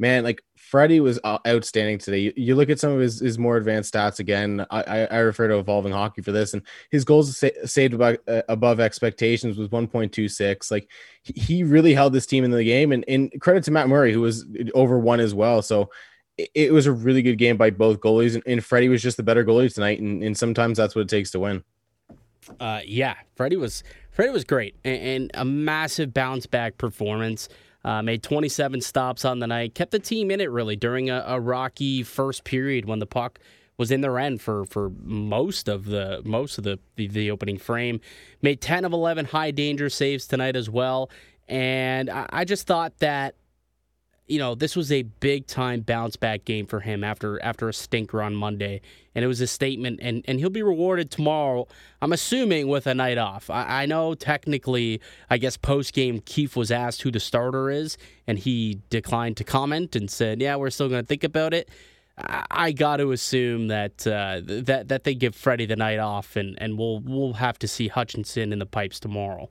man, 0.00 0.24
like 0.24 0.42
Freddie 0.56 1.00
was 1.00 1.20
uh, 1.22 1.38
outstanding 1.46 1.98
today. 1.98 2.18
You, 2.18 2.32
you, 2.34 2.56
look 2.56 2.70
at 2.70 2.80
some 2.80 2.92
of 2.92 3.00
his, 3.00 3.20
his 3.20 3.38
more 3.38 3.56
advanced 3.56 3.92
stats 3.92 4.18
again. 4.18 4.66
I, 4.70 4.82
I, 4.82 4.98
I 5.04 5.18
refer 5.18 5.46
to 5.48 5.58
evolving 5.58 5.92
hockey 5.92 6.22
for 6.22 6.32
this, 6.32 6.54
and 6.54 6.62
his 6.90 7.04
goals 7.04 7.36
sa- 7.36 7.48
saved 7.66 7.94
above, 7.94 8.16
uh, 8.26 8.42
above 8.48 8.80
expectations 8.80 9.58
was 9.58 9.68
1.26. 9.68 10.70
Like 10.70 10.88
he 11.22 11.62
really 11.62 11.92
held 11.92 12.14
this 12.14 12.26
team 12.26 12.44
in 12.44 12.50
the 12.50 12.64
game, 12.64 12.92
and, 12.92 13.04
and 13.06 13.30
credit 13.40 13.62
to 13.64 13.70
Matt 13.70 13.88
Murray 13.88 14.12
who 14.12 14.22
was 14.22 14.46
over 14.74 14.98
one 14.98 15.20
as 15.20 15.34
well. 15.34 15.60
So 15.60 15.90
it, 16.38 16.50
it 16.54 16.72
was 16.72 16.86
a 16.86 16.92
really 16.92 17.22
good 17.22 17.36
game 17.36 17.58
by 17.58 17.70
both 17.70 18.00
goalies, 18.00 18.34
and, 18.34 18.42
and 18.46 18.64
Freddie 18.64 18.88
was 18.88 19.02
just 19.02 19.18
the 19.18 19.22
better 19.22 19.44
goalie 19.44 19.72
tonight, 19.72 20.00
and, 20.00 20.22
and 20.22 20.36
sometimes 20.36 20.78
that's 20.78 20.94
what 20.94 21.02
it 21.02 21.08
takes 21.08 21.30
to 21.32 21.40
win. 21.40 21.62
Uh, 22.58 22.80
yeah, 22.86 23.16
Freddie 23.36 23.56
was 23.56 23.84
Freddie 24.12 24.32
was 24.32 24.44
great, 24.44 24.74
and, 24.82 25.02
and 25.02 25.30
a 25.34 25.44
massive 25.44 26.14
bounce 26.14 26.46
back 26.46 26.78
performance. 26.78 27.48
Uh, 27.84 28.02
made 28.02 28.22
27 28.22 28.80
stops 28.82 29.24
on 29.24 29.38
the 29.38 29.46
night, 29.46 29.74
kept 29.74 29.90
the 29.90 29.98
team 29.98 30.30
in 30.30 30.40
it 30.40 30.50
really 30.50 30.76
during 30.76 31.08
a, 31.08 31.24
a, 31.26 31.40
rocky 31.40 32.02
first 32.02 32.44
period 32.44 32.84
when 32.84 32.98
the 32.98 33.06
puck 33.06 33.38
was 33.78 33.90
in 33.90 34.02
their 34.02 34.18
end 34.18 34.42
for 34.42 34.66
for 34.66 34.90
most 35.02 35.66
of 35.66 35.86
the 35.86 36.20
most 36.26 36.58
of 36.58 36.64
the, 36.64 36.78
the, 36.96 37.06
the 37.06 37.30
opening 37.30 37.56
frame. 37.56 37.98
Made 38.42 38.60
10 38.60 38.84
of 38.84 38.92
11 38.92 39.24
high 39.24 39.50
danger 39.50 39.88
saves 39.88 40.26
tonight 40.26 40.56
as 40.56 40.68
well, 40.68 41.10
and 41.48 42.10
I, 42.10 42.26
I 42.30 42.44
just 42.44 42.66
thought 42.66 42.98
that 42.98 43.34
you 44.30 44.38
know, 44.38 44.54
this 44.54 44.76
was 44.76 44.92
a 44.92 45.02
big 45.02 45.46
time 45.48 45.80
bounce 45.80 46.14
back 46.14 46.44
game 46.44 46.66
for 46.66 46.80
him 46.80 47.02
after 47.02 47.42
after 47.42 47.68
a 47.68 47.74
stinker 47.74 48.22
on 48.22 48.34
Monday, 48.34 48.80
and 49.14 49.24
it 49.24 49.28
was 49.28 49.40
a 49.40 49.46
statement. 49.46 49.98
And 50.00 50.24
and 50.28 50.38
he'll 50.38 50.50
be 50.50 50.62
rewarded 50.62 51.10
tomorrow. 51.10 51.66
I'm 52.00 52.12
assuming 52.12 52.68
with 52.68 52.86
a 52.86 52.94
night 52.94 53.18
off. 53.18 53.50
I, 53.50 53.82
I 53.82 53.86
know 53.86 54.14
technically, 54.14 55.00
I 55.28 55.38
guess 55.38 55.56
post 55.56 55.92
game 55.92 56.20
Keefe 56.20 56.54
was 56.54 56.70
asked 56.70 57.02
who 57.02 57.10
the 57.10 57.18
starter 57.18 57.70
is, 57.70 57.98
and 58.26 58.38
he 58.38 58.80
declined 58.88 59.36
to 59.38 59.44
comment 59.44 59.96
and 59.96 60.08
said, 60.08 60.40
"Yeah, 60.40 60.56
we're 60.56 60.70
still 60.70 60.88
going 60.88 61.02
to 61.02 61.08
think 61.08 61.24
about 61.24 61.52
it." 61.52 61.68
I, 62.16 62.46
I 62.50 62.72
got 62.72 62.98
to 62.98 63.10
assume 63.10 63.66
that 63.68 64.06
uh, 64.06 64.42
that 64.44 64.88
that 64.88 65.02
they 65.02 65.14
give 65.16 65.34
Freddie 65.34 65.66
the 65.66 65.76
night 65.76 65.98
off, 65.98 66.36
and 66.36 66.56
and 66.62 66.78
we'll 66.78 67.00
we'll 67.00 67.34
have 67.34 67.58
to 67.58 67.68
see 67.68 67.88
Hutchinson 67.88 68.52
in 68.52 68.60
the 68.60 68.66
pipes 68.66 69.00
tomorrow. 69.00 69.50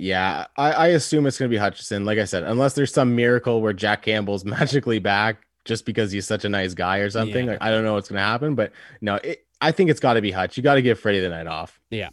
Yeah, 0.00 0.46
I, 0.56 0.72
I 0.72 0.86
assume 0.88 1.26
it's 1.26 1.38
going 1.38 1.50
to 1.50 1.54
be 1.54 1.58
Hutchinson. 1.58 2.04
Like 2.04 2.18
I 2.18 2.24
said, 2.24 2.42
unless 2.42 2.74
there's 2.74 2.92
some 2.92 3.14
miracle 3.14 3.60
where 3.60 3.72
Jack 3.72 4.02
Campbell's 4.02 4.44
magically 4.46 4.98
back 4.98 5.46
just 5.64 5.84
because 5.84 6.10
he's 6.10 6.26
such 6.26 6.44
a 6.44 6.48
nice 6.48 6.74
guy 6.74 6.98
or 6.98 7.10
something. 7.10 7.46
Yeah. 7.46 7.52
Like, 7.52 7.62
I 7.62 7.70
don't 7.70 7.84
know 7.84 7.94
what's 7.94 8.08
going 8.08 8.18
to 8.18 8.24
happen, 8.24 8.54
but 8.54 8.72
no, 9.00 9.16
it, 9.16 9.46
I 9.60 9.72
think 9.72 9.90
it's 9.90 10.00
got 10.00 10.14
to 10.14 10.22
be 10.22 10.30
Hutch. 10.30 10.56
You 10.56 10.62
got 10.62 10.74
to 10.74 10.82
give 10.82 10.98
Freddie 10.98 11.20
the 11.20 11.28
night 11.28 11.46
off. 11.46 11.80
Yeah. 11.90 12.10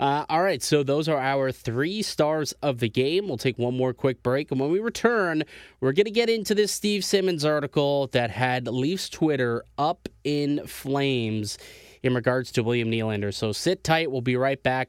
Uh, 0.00 0.24
all 0.28 0.42
right, 0.42 0.62
so 0.62 0.82
those 0.82 1.08
are 1.08 1.18
our 1.18 1.52
three 1.52 2.02
stars 2.02 2.52
of 2.62 2.78
the 2.78 2.88
game. 2.88 3.28
We'll 3.28 3.36
take 3.36 3.58
one 3.58 3.76
more 3.76 3.92
quick 3.92 4.20
break, 4.22 4.50
and 4.50 4.58
when 4.58 4.70
we 4.70 4.80
return, 4.80 5.44
we're 5.80 5.92
going 5.92 6.06
to 6.06 6.10
get 6.10 6.28
into 6.28 6.54
this 6.56 6.72
Steve 6.72 7.04
Simmons 7.04 7.44
article 7.44 8.08
that 8.08 8.30
had 8.30 8.66
Leafs 8.66 9.08
Twitter 9.08 9.62
up 9.78 10.08
in 10.24 10.66
flames 10.66 11.56
in 12.02 12.14
regards 12.14 12.50
to 12.52 12.62
William 12.62 12.90
Nylander. 12.90 13.32
So 13.32 13.52
sit 13.52 13.84
tight. 13.84 14.10
We'll 14.10 14.22
be 14.22 14.36
right 14.36 14.60
back. 14.62 14.88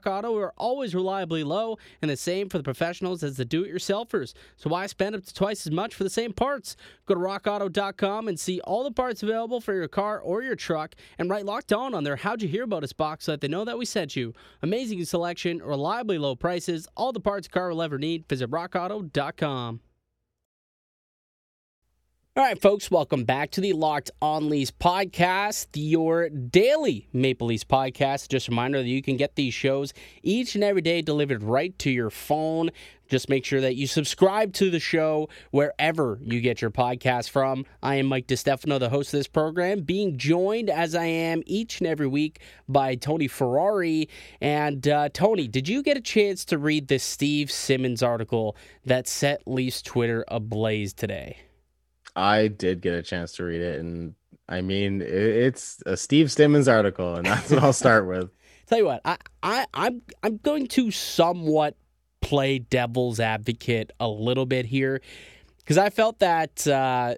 Rock 0.05 0.17
Auto 0.17 0.35
are 0.37 0.53
always 0.57 0.95
reliably 0.95 1.43
low, 1.43 1.77
and 2.01 2.09
the 2.09 2.17
same 2.17 2.49
for 2.49 2.57
the 2.57 2.63
professionals 2.63 3.23
as 3.23 3.37
the 3.37 3.45
do 3.45 3.63
it 3.63 3.73
yourselfers. 3.73 4.33
So 4.57 4.69
why 4.69 4.87
spend 4.87 5.15
up 5.15 5.25
to 5.25 5.33
twice 5.33 5.67
as 5.67 5.71
much 5.71 5.93
for 5.93 6.03
the 6.03 6.09
same 6.09 6.33
parts? 6.33 6.75
Go 7.05 7.13
to 7.13 7.19
rockauto.com 7.19 8.27
and 8.27 8.39
see 8.39 8.59
all 8.61 8.83
the 8.83 8.91
parts 8.91 9.21
available 9.21 9.61
for 9.61 9.73
your 9.73 9.87
car 9.87 10.19
or 10.19 10.41
your 10.41 10.55
truck, 10.55 10.95
and 11.17 11.29
write 11.29 11.45
locked 11.45 11.73
on 11.73 11.93
on 11.93 12.03
their 12.03 12.15
How'd 12.15 12.41
You 12.41 12.47
Hear 12.47 12.63
About 12.63 12.83
Us 12.83 12.93
box 12.93 13.25
so 13.25 13.33
that 13.33 13.41
they 13.41 13.47
know 13.47 13.65
that 13.65 13.77
we 13.77 13.85
sent 13.85 14.15
you. 14.15 14.33
Amazing 14.61 15.03
selection, 15.05 15.59
reliably 15.59 16.17
low 16.17 16.35
prices, 16.35 16.87
all 16.95 17.11
the 17.11 17.19
parts 17.19 17.47
a 17.47 17.49
car 17.49 17.69
will 17.69 17.81
ever 17.81 17.99
need. 17.99 18.27
Visit 18.27 18.49
rockauto.com. 18.49 19.81
All 22.33 22.45
right, 22.45 22.61
folks, 22.61 22.89
welcome 22.89 23.25
back 23.25 23.51
to 23.51 23.59
the 23.59 23.73
Locked 23.73 24.09
On 24.21 24.47
Leafs 24.47 24.71
podcast, 24.71 25.67
your 25.73 26.29
daily 26.29 27.09
Maple 27.11 27.47
Leafs 27.47 27.65
podcast. 27.65 28.29
Just 28.29 28.47
a 28.47 28.51
reminder 28.51 28.81
that 28.81 28.87
you 28.87 29.01
can 29.01 29.17
get 29.17 29.35
these 29.35 29.53
shows 29.53 29.93
each 30.23 30.55
and 30.55 30.63
every 30.63 30.81
day 30.81 31.01
delivered 31.01 31.43
right 31.43 31.77
to 31.79 31.91
your 31.91 32.09
phone. 32.09 32.69
Just 33.09 33.27
make 33.27 33.43
sure 33.43 33.59
that 33.59 33.75
you 33.75 33.85
subscribe 33.85 34.53
to 34.53 34.69
the 34.69 34.79
show 34.79 35.27
wherever 35.51 36.19
you 36.23 36.39
get 36.39 36.61
your 36.61 36.71
podcast 36.71 37.31
from. 37.31 37.65
I 37.83 37.95
am 37.95 38.05
Mike 38.05 38.27
DeStefano, 38.27 38.79
the 38.79 38.87
host 38.87 39.13
of 39.13 39.19
this 39.19 39.27
program, 39.27 39.81
being 39.81 40.17
joined 40.17 40.69
as 40.69 40.95
I 40.95 41.07
am 41.07 41.43
each 41.45 41.81
and 41.81 41.87
every 41.87 42.07
week 42.07 42.39
by 42.69 42.95
Tony 42.95 43.27
Ferrari. 43.27 44.07
And 44.39 44.87
uh, 44.87 45.09
Tony, 45.11 45.49
did 45.49 45.67
you 45.67 45.83
get 45.83 45.97
a 45.97 46.01
chance 46.01 46.45
to 46.45 46.57
read 46.57 46.87
the 46.87 46.97
Steve 46.97 47.51
Simmons 47.51 48.01
article 48.01 48.55
that 48.85 49.09
set 49.09 49.41
Leafs 49.45 49.81
Twitter 49.81 50.23
ablaze 50.29 50.93
today? 50.93 51.35
I 52.15 52.47
did 52.47 52.81
get 52.81 52.93
a 52.93 53.01
chance 53.01 53.33
to 53.33 53.43
read 53.43 53.61
it, 53.61 53.79
and 53.79 54.15
I 54.49 54.61
mean, 54.61 55.01
it's 55.01 55.81
a 55.85 55.95
Steve 55.95 56.31
Simmons 56.31 56.67
article, 56.67 57.15
and 57.15 57.25
that's 57.25 57.51
what 57.51 57.63
I'll 57.63 57.73
start 57.73 58.07
with. 58.07 58.29
Tell 58.67 58.77
you 58.77 58.85
what, 58.85 59.01
I, 59.05 59.17
I, 59.43 59.65
I'm, 59.73 60.01
I'm 60.23 60.37
going 60.37 60.67
to 60.67 60.91
somewhat 60.91 61.75
play 62.21 62.59
devil's 62.59 63.19
advocate 63.19 63.91
a 63.99 64.07
little 64.07 64.45
bit 64.45 64.65
here 64.65 65.01
because 65.57 65.77
I 65.77 65.89
felt 65.89 66.19
that 66.19 66.67
uh, 66.67 67.15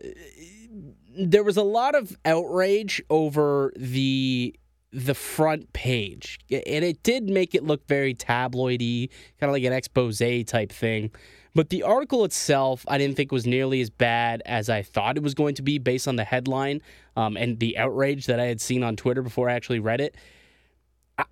there 1.17 1.43
was 1.43 1.57
a 1.57 1.63
lot 1.63 1.95
of 1.95 2.17
outrage 2.25 3.01
over 3.09 3.73
the 3.75 4.55
the 4.91 5.15
front 5.15 5.73
page, 5.73 6.39
and 6.51 6.85
it 6.85 7.01
did 7.01 7.27
make 7.27 7.55
it 7.55 7.63
look 7.63 7.87
very 7.87 8.13
tabloidy, 8.13 9.09
kind 9.39 9.49
of 9.49 9.53
like 9.53 9.63
an 9.63 9.73
expose 9.73 10.19
type 10.45 10.71
thing. 10.71 11.09
But 11.55 11.69
the 11.69 11.83
article 11.83 12.25
itself, 12.25 12.83
I 12.87 12.97
didn't 12.97 13.15
think 13.15 13.31
was 13.31 13.45
nearly 13.45 13.81
as 13.81 13.89
bad 13.89 14.41
as 14.45 14.69
I 14.69 14.81
thought 14.81 15.17
it 15.17 15.23
was 15.23 15.35
going 15.35 15.55
to 15.55 15.61
be 15.61 15.77
based 15.77 16.07
on 16.07 16.15
the 16.15 16.23
headline 16.23 16.81
um, 17.15 17.37
and 17.37 17.59
the 17.59 17.77
outrage 17.77 18.25
that 18.25 18.39
I 18.39 18.45
had 18.45 18.59
seen 18.59 18.83
on 18.83 18.95
Twitter 18.95 19.21
before 19.21 19.49
I 19.49 19.53
actually 19.53 19.79
read 19.79 20.01
it. 20.01 20.15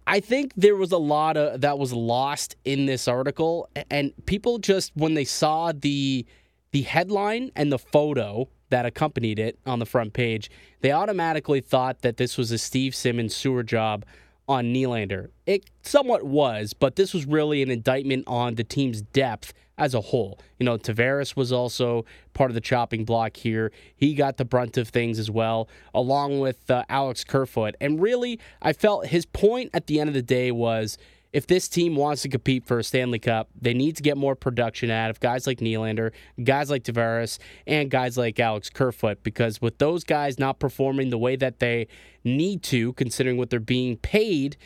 I 0.05 0.19
think 0.19 0.53
there 0.55 0.75
was 0.75 0.91
a 0.91 0.97
lot 0.97 1.37
of 1.37 1.61
that 1.61 1.79
was 1.79 1.91
lost 1.91 2.55
in 2.65 2.85
this 2.85 3.07
article, 3.07 3.67
and 3.89 4.13
people 4.27 4.59
just 4.59 4.91
when 4.95 5.15
they 5.15 5.25
saw 5.25 5.71
the 5.71 6.25
the 6.71 6.83
headline 6.83 7.51
and 7.55 7.71
the 7.71 7.79
photo 7.79 8.47
that 8.69 8.85
accompanied 8.85 9.39
it 9.39 9.57
on 9.65 9.79
the 9.79 9.85
front 9.85 10.13
page, 10.13 10.51
they 10.81 10.91
automatically 10.91 11.61
thought 11.61 12.01
that 12.03 12.17
this 12.17 12.37
was 12.37 12.51
a 12.51 12.59
Steve 12.59 12.93
Simmons 12.93 13.35
sewer 13.35 13.63
job 13.63 14.05
on 14.47 14.73
Nylander. 14.73 15.29
It 15.45 15.69
somewhat 15.81 16.23
was, 16.23 16.73
but 16.73 16.95
this 16.95 17.13
was 17.13 17.25
really 17.25 17.61
an 17.61 17.71
indictment 17.71 18.25
on 18.27 18.55
the 18.55 18.63
team's 18.63 19.01
depth 19.01 19.53
as 19.81 19.95
a 19.95 19.99
whole. 19.99 20.39
You 20.59 20.65
know, 20.67 20.77
Tavares 20.77 21.35
was 21.35 21.51
also 21.51 22.05
part 22.33 22.51
of 22.51 22.55
the 22.55 22.61
chopping 22.61 23.03
block 23.03 23.35
here. 23.35 23.71
He 23.95 24.13
got 24.13 24.37
the 24.37 24.45
brunt 24.45 24.77
of 24.77 24.89
things 24.89 25.17
as 25.17 25.31
well, 25.31 25.67
along 25.91 26.39
with 26.39 26.69
uh, 26.69 26.83
Alex 26.87 27.23
Kerfoot. 27.23 27.75
And 27.81 27.99
really, 27.99 28.39
I 28.61 28.73
felt 28.73 29.07
his 29.07 29.25
point 29.25 29.71
at 29.73 29.87
the 29.87 29.99
end 29.99 30.07
of 30.07 30.13
the 30.13 30.21
day 30.21 30.51
was 30.51 30.99
if 31.33 31.47
this 31.47 31.67
team 31.67 31.95
wants 31.95 32.21
to 32.21 32.29
compete 32.29 32.63
for 32.63 32.77
a 32.77 32.83
Stanley 32.83 33.17
Cup, 33.17 33.49
they 33.59 33.73
need 33.73 33.95
to 33.95 34.03
get 34.03 34.17
more 34.17 34.35
production 34.35 34.91
out 34.91 35.09
of 35.09 35.19
guys 35.19 35.47
like 35.47 35.57
Nylander, 35.57 36.11
guys 36.43 36.69
like 36.69 36.83
Tavares, 36.83 37.39
and 37.65 37.89
guys 37.89 38.19
like 38.19 38.39
Alex 38.39 38.69
Kerfoot. 38.69 39.23
Because 39.23 39.61
with 39.61 39.79
those 39.79 40.03
guys 40.03 40.37
not 40.37 40.59
performing 40.59 41.09
the 41.09 41.17
way 41.17 41.35
that 41.37 41.57
they 41.57 41.87
need 42.23 42.61
to, 42.63 42.93
considering 42.93 43.37
what 43.37 43.49
they're 43.49 43.59
being 43.59 43.97
paid, 43.97 44.57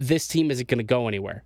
this 0.00 0.26
team 0.26 0.50
isn't 0.50 0.68
going 0.68 0.78
to 0.78 0.84
go 0.84 1.06
anywhere. 1.06 1.44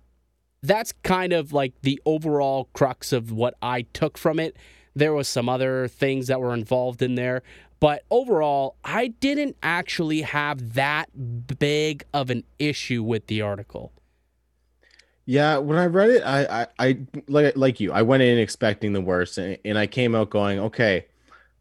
That's 0.63 0.93
kind 1.03 1.33
of 1.33 1.53
like 1.53 1.73
the 1.81 1.99
overall 2.05 2.69
crux 2.73 3.11
of 3.11 3.31
what 3.31 3.55
I 3.61 3.81
took 3.81 4.17
from 4.17 4.39
it. 4.39 4.55
There 4.95 5.13
was 5.13 5.27
some 5.27 5.49
other 5.49 5.87
things 5.87 6.27
that 6.27 6.39
were 6.39 6.53
involved 6.53 7.01
in 7.01 7.15
there, 7.15 7.43
but 7.79 8.03
overall, 8.11 8.75
I 8.83 9.07
didn't 9.07 9.57
actually 9.63 10.21
have 10.21 10.75
that 10.75 11.09
big 11.59 12.03
of 12.13 12.29
an 12.29 12.43
issue 12.59 13.01
with 13.01 13.25
the 13.25 13.41
article. 13.41 13.91
Yeah, 15.25 15.57
when 15.57 15.79
I 15.79 15.85
read 15.85 16.09
it, 16.11 16.21
I, 16.23 16.61
I, 16.61 16.67
I 16.77 16.99
like 17.27 17.57
like 17.57 17.79
you, 17.79 17.91
I 17.91 18.03
went 18.03 18.21
in 18.21 18.37
expecting 18.37 18.93
the 18.93 19.01
worst, 19.01 19.37
and, 19.39 19.57
and 19.65 19.79
I 19.79 19.87
came 19.87 20.13
out 20.13 20.29
going, 20.29 20.59
okay. 20.59 21.07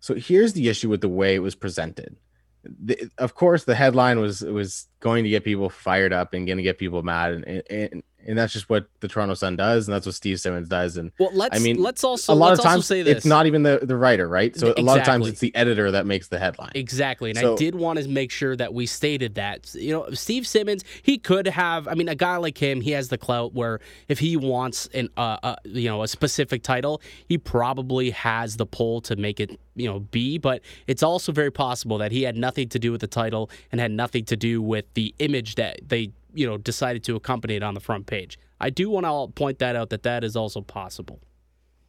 So 0.01 0.15
here's 0.15 0.53
the 0.55 0.69
issue 0.69 0.89
with 0.89 1.01
the 1.01 1.09
way 1.09 1.35
it 1.35 1.41
was 1.41 1.55
presented. 1.55 2.17
The, 2.65 3.11
of 3.17 3.35
course, 3.35 3.65
the 3.65 3.75
headline 3.75 4.19
was 4.19 4.43
was 4.43 4.89
going 5.01 5.25
to 5.25 5.31
get 5.31 5.45
people 5.45 5.69
fired 5.71 6.13
up 6.13 6.35
and 6.35 6.47
going 6.47 6.59
to 6.59 6.63
get 6.63 6.79
people 6.79 7.03
mad, 7.03 7.33
and, 7.33 7.63
and 7.71 8.03
and 8.27 8.39
that's 8.39 8.53
just 8.53 8.69
what 8.69 8.87
the 9.01 9.09
Toronto 9.09 9.35
Sun 9.35 9.57
does, 9.57 9.89
and 9.89 9.95
that's 9.95 10.07
what 10.07 10.15
Steve 10.15 10.41
Simmons 10.41 10.69
does. 10.69 10.97
And 10.97 11.13
well, 11.19 11.31
let's 11.33 11.57
I 11.57 11.63
mean, 11.63 11.83
let's 11.83 12.05
also 12.05 12.33
a 12.33 12.35
lot 12.35 12.53
of 12.53 12.61
times 12.61 12.87
say 12.87 13.03
this. 13.03 13.19
it's 13.19 13.27
not 13.27 13.47
even 13.47 13.63
the 13.63 13.81
the 13.83 13.97
writer, 13.97 14.29
right? 14.29 14.55
So 14.57 14.69
Exactly. 14.69 14.83
a 14.83 14.87
lot 14.87 14.99
of 14.99 15.05
times 15.05 15.29
it's 15.29 15.41
the 15.41 15.55
editor 15.55 15.91
that 15.91 16.07
makes 16.07 16.29
the 16.29 16.39
headline. 16.39 16.73
Exactly. 16.75 17.31
And 17.31 17.39
I 17.39 17.55
did 17.55 17.75
want 17.75 17.99
to 17.99 18.09
make 18.09 18.31
sure 18.31 18.57
that 18.57 18.75
we 18.75 18.87
stated 18.87 19.37
that. 19.37 19.75
You 19.75 19.93
know, 19.93 20.11
Steve 20.13 20.47
Simmons, 20.47 20.85
he 21.03 21.19
could 21.19 21.47
have, 21.47 21.89
I 21.89 21.95
mean, 21.95 22.09
a 22.09 22.15
guy 22.15 22.37
like 22.37 22.59
him, 22.59 22.81
he 22.81 22.93
has 22.93 23.09
the 23.09 23.19
clout 23.19 23.55
where 23.55 23.81
if 24.09 24.19
he 24.19 24.37
wants 24.37 24.87
an, 24.89 25.09
uh, 25.17 25.39
uh, 25.43 25.57
you 25.65 25.89
know, 25.89 26.03
a 26.03 26.09
specific 26.09 26.63
title, 26.63 27.01
he 27.27 27.39
probably 27.39 28.11
has 28.11 28.57
the 28.57 28.67
pull 28.67 29.01
to 29.03 29.17
make 29.17 29.41
it, 29.41 29.59
you 29.75 29.89
know, 29.89 30.01
be. 30.01 30.39
But 30.39 30.63
it's 30.87 31.03
also 31.03 31.33
very 31.33 31.51
possible 31.51 31.99
that 31.99 32.13
he 32.13 32.23
had 32.23 32.37
nothing 32.37 32.69
to 32.71 32.79
do 32.79 32.93
with 32.93 33.01
the 33.01 33.07
title 33.07 33.51
and 33.73 33.81
had 33.81 33.91
nothing 33.91 34.25
to 34.27 34.37
do 34.37 34.61
with 34.61 34.90
the 34.95 35.15
image 35.19 35.55
that 35.57 35.81
they, 35.87 36.13
you 36.35 36.47
know, 36.47 36.57
decided 36.59 37.05
to 37.05 37.17
accompany 37.17 37.55
it 37.55 37.63
on 37.63 37.75
the 37.75 37.81
front 37.81 38.07
page. 38.07 38.39
I 38.61 38.71
do 38.71 38.91
want 38.91 39.07
to 39.07 39.33
point 39.35 39.59
that 39.61 39.77
out 39.77 39.91
that 39.91 40.03
that 40.03 40.25
is 40.25 40.37
also 40.37 40.61
possible. 40.61 41.21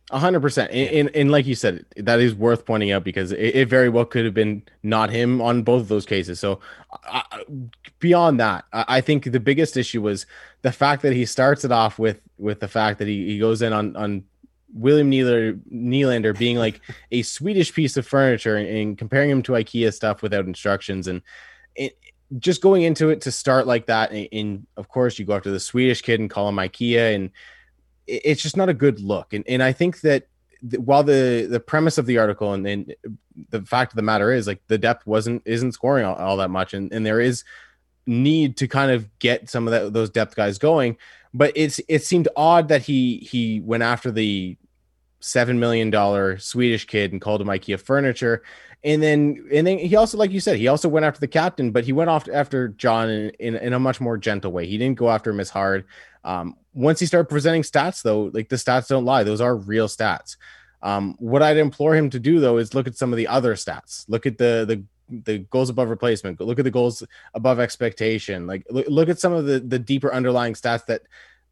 A 0.10 0.20
hundred 0.20 0.42
percent, 0.42 0.72
and, 0.72 1.32
like 1.32 1.46
you 1.46 1.56
said, 1.56 1.86
that 1.96 2.20
is 2.20 2.36
worth 2.36 2.66
pointing 2.66 2.92
out 2.92 3.06
because 3.06 3.32
it, 3.32 3.56
it 3.56 3.70
very 3.70 3.88
well 3.88 4.04
could 4.04 4.26
have 4.26 4.34
been 4.34 4.62
not 4.84 5.10
him 5.10 5.42
on 5.42 5.64
both 5.64 5.84
of 5.84 5.88
those 5.88 6.06
cases. 6.06 6.38
So, 6.38 6.60
I- 7.06 7.24
beyond 8.00 8.38
that, 8.42 8.66
I, 8.74 8.86
I 8.90 9.02
think 9.02 9.32
the 9.32 9.40
biggest 9.40 9.78
issue 9.78 10.02
was 10.02 10.26
the 10.64 10.72
fact 10.74 11.02
that 11.04 11.14
he 11.14 11.26
starts 11.26 11.64
it 11.64 11.72
off 11.72 11.98
with 11.98 12.20
with 12.38 12.60
the 12.60 12.68
fact 12.68 13.00
that 13.00 13.08
he, 13.08 13.26
he 13.26 13.40
goes 13.40 13.62
in 13.62 13.72
on 13.72 13.96
on 13.96 14.24
William 14.74 15.10
Nylander, 15.10 15.60
Nylander 15.72 16.38
being 16.38 16.58
like 16.58 16.82
a 17.12 17.22
Swedish 17.22 17.74
piece 17.74 17.96
of 17.96 18.06
furniture 18.06 18.58
and, 18.58 18.68
and 18.68 18.98
comparing 18.98 19.30
him 19.30 19.42
to 19.44 19.54
IKEA 19.54 19.94
stuff 19.94 20.22
without 20.22 20.46
instructions 20.46 21.08
and 21.08 21.22
it, 21.76 21.98
just 22.40 22.62
going 22.62 22.84
into 22.84 23.10
it 23.10 23.22
to 23.22 23.32
start 23.32 23.68
like 23.68 23.88
that. 23.88 24.12
And, 24.12 24.28
and 24.32 24.68
of 24.78 24.88
course, 24.88 25.20
you 25.20 25.26
go 25.26 25.36
after 25.36 25.52
the 25.52 25.60
Swedish 25.60 26.02
kid 26.02 26.20
and 26.20 26.30
call 26.30 26.48
him 26.50 26.56
IKEA 26.56 27.16
and 27.16 27.32
it- 28.08 28.22
it's 28.26 28.42
just 28.42 28.58
not 28.58 28.70
a 28.70 28.74
good 28.74 29.00
look. 29.00 29.34
And 29.34 29.44
and 29.48 29.62
I 29.62 29.74
think 29.74 30.02
that 30.02 30.28
th- 30.70 30.82
while 30.82 31.04
the 31.04 31.48
the 31.50 31.60
premise 31.60 31.98
of 31.98 32.06
the 32.06 32.18
article 32.18 32.54
and, 32.54 32.66
and 32.66 32.96
the 33.50 33.62
fact 33.64 33.92
of 33.92 33.96
the 33.96 34.02
matter 34.02 34.32
is 34.32 34.48
like 34.48 34.62
the 34.68 34.78
depth 34.78 35.06
wasn't 35.06 35.42
isn't 35.46 35.74
scoring 35.74 36.06
all, 36.06 36.16
all 36.16 36.38
that 36.38 36.50
much, 36.50 36.74
and 36.74 36.92
and 36.94 37.06
there 37.06 37.20
is 37.20 37.44
need 38.08 38.58
to 38.58 38.68
kind 38.68 38.92
of 38.92 39.08
get 39.20 39.50
some 39.50 39.68
of 39.68 39.72
that, 39.72 39.94
those 39.94 40.10
depth 40.10 40.36
guys 40.36 40.58
going. 40.58 40.98
But 41.34 41.52
it's 41.56 41.80
it 41.88 42.04
seemed 42.04 42.28
odd 42.36 42.68
that 42.70 42.82
he 42.82 43.18
he 43.18 43.60
went 43.62 43.84
after 43.84 44.12
the 44.12 44.58
seven 45.22 45.60
million 45.60 45.90
dollar 45.90 46.38
Swedish 46.38 46.86
kid 46.86 47.12
and 47.12 47.22
called 47.22 47.42
him 47.42 47.48
IKEA 47.48 47.80
furniture. 47.80 48.44
And 48.84 49.02
then, 49.02 49.48
and 49.54 49.68
then 49.68 49.78
he 49.78 49.96
also, 49.96 50.18
like 50.18 50.32
you 50.32 50.40
said, 50.40 50.58
he 50.58 50.68
also 50.68 50.90
went 50.90 51.06
after 51.06 51.20
the 51.20 51.28
captain, 51.28 51.72
but 51.72 51.86
he 51.86 51.94
went 51.94 52.10
off 52.10 52.28
after 52.28 52.70
John 52.70 53.10
in, 53.10 53.30
in, 53.40 53.56
in 53.56 53.74
a 53.74 53.80
much 53.80 54.02
more 54.02 54.18
gentle 54.18 54.52
way. 54.52 54.66
He 54.66 54.78
didn't 54.78 54.98
go 54.98 55.10
after 55.12 55.30
him 55.30 55.40
as 55.40 55.52
hard. 55.52 55.86
Um, 56.24 56.56
once 56.74 57.00
he 57.00 57.06
started 57.06 57.30
presenting 57.30 57.62
stats, 57.62 58.02
though, 58.02 58.32
like 58.34 58.50
the 58.50 58.56
stats 58.56 58.88
don't 58.88 59.06
lie; 59.06 59.24
those 59.24 59.42
are 59.42 59.56
real 59.56 59.88
stats. 59.88 60.36
Um, 60.82 61.16
what 61.20 61.44
I'd 61.44 61.58
implore 61.58 61.96
him 61.96 62.10
to 62.10 62.20
do, 62.20 62.40
though, 62.40 62.58
is 62.58 62.74
look 62.74 62.88
at 62.88 62.98
some 62.98 63.14
of 63.14 63.18
the 63.18 63.28
other 63.28 63.54
stats. 63.54 64.06
Look 64.08 64.26
at 64.26 64.38
the 64.38 64.66
the 64.68 64.84
the 65.26 65.40
goals 65.40 65.70
above 65.70 65.90
replacement. 65.90 66.40
Look 66.40 66.60
at 66.60 66.66
the 66.66 66.72
goals 66.72 67.04
above 67.34 67.60
expectation. 67.60 68.48
Like 68.48 68.66
look, 68.70 68.88
look 68.88 69.10
at 69.10 69.20
some 69.20 69.34
of 69.34 69.46
the 69.46 69.60
the 69.60 69.80
deeper 69.80 70.14
underlying 70.14 70.54
stats 70.54 70.86
that 70.88 71.04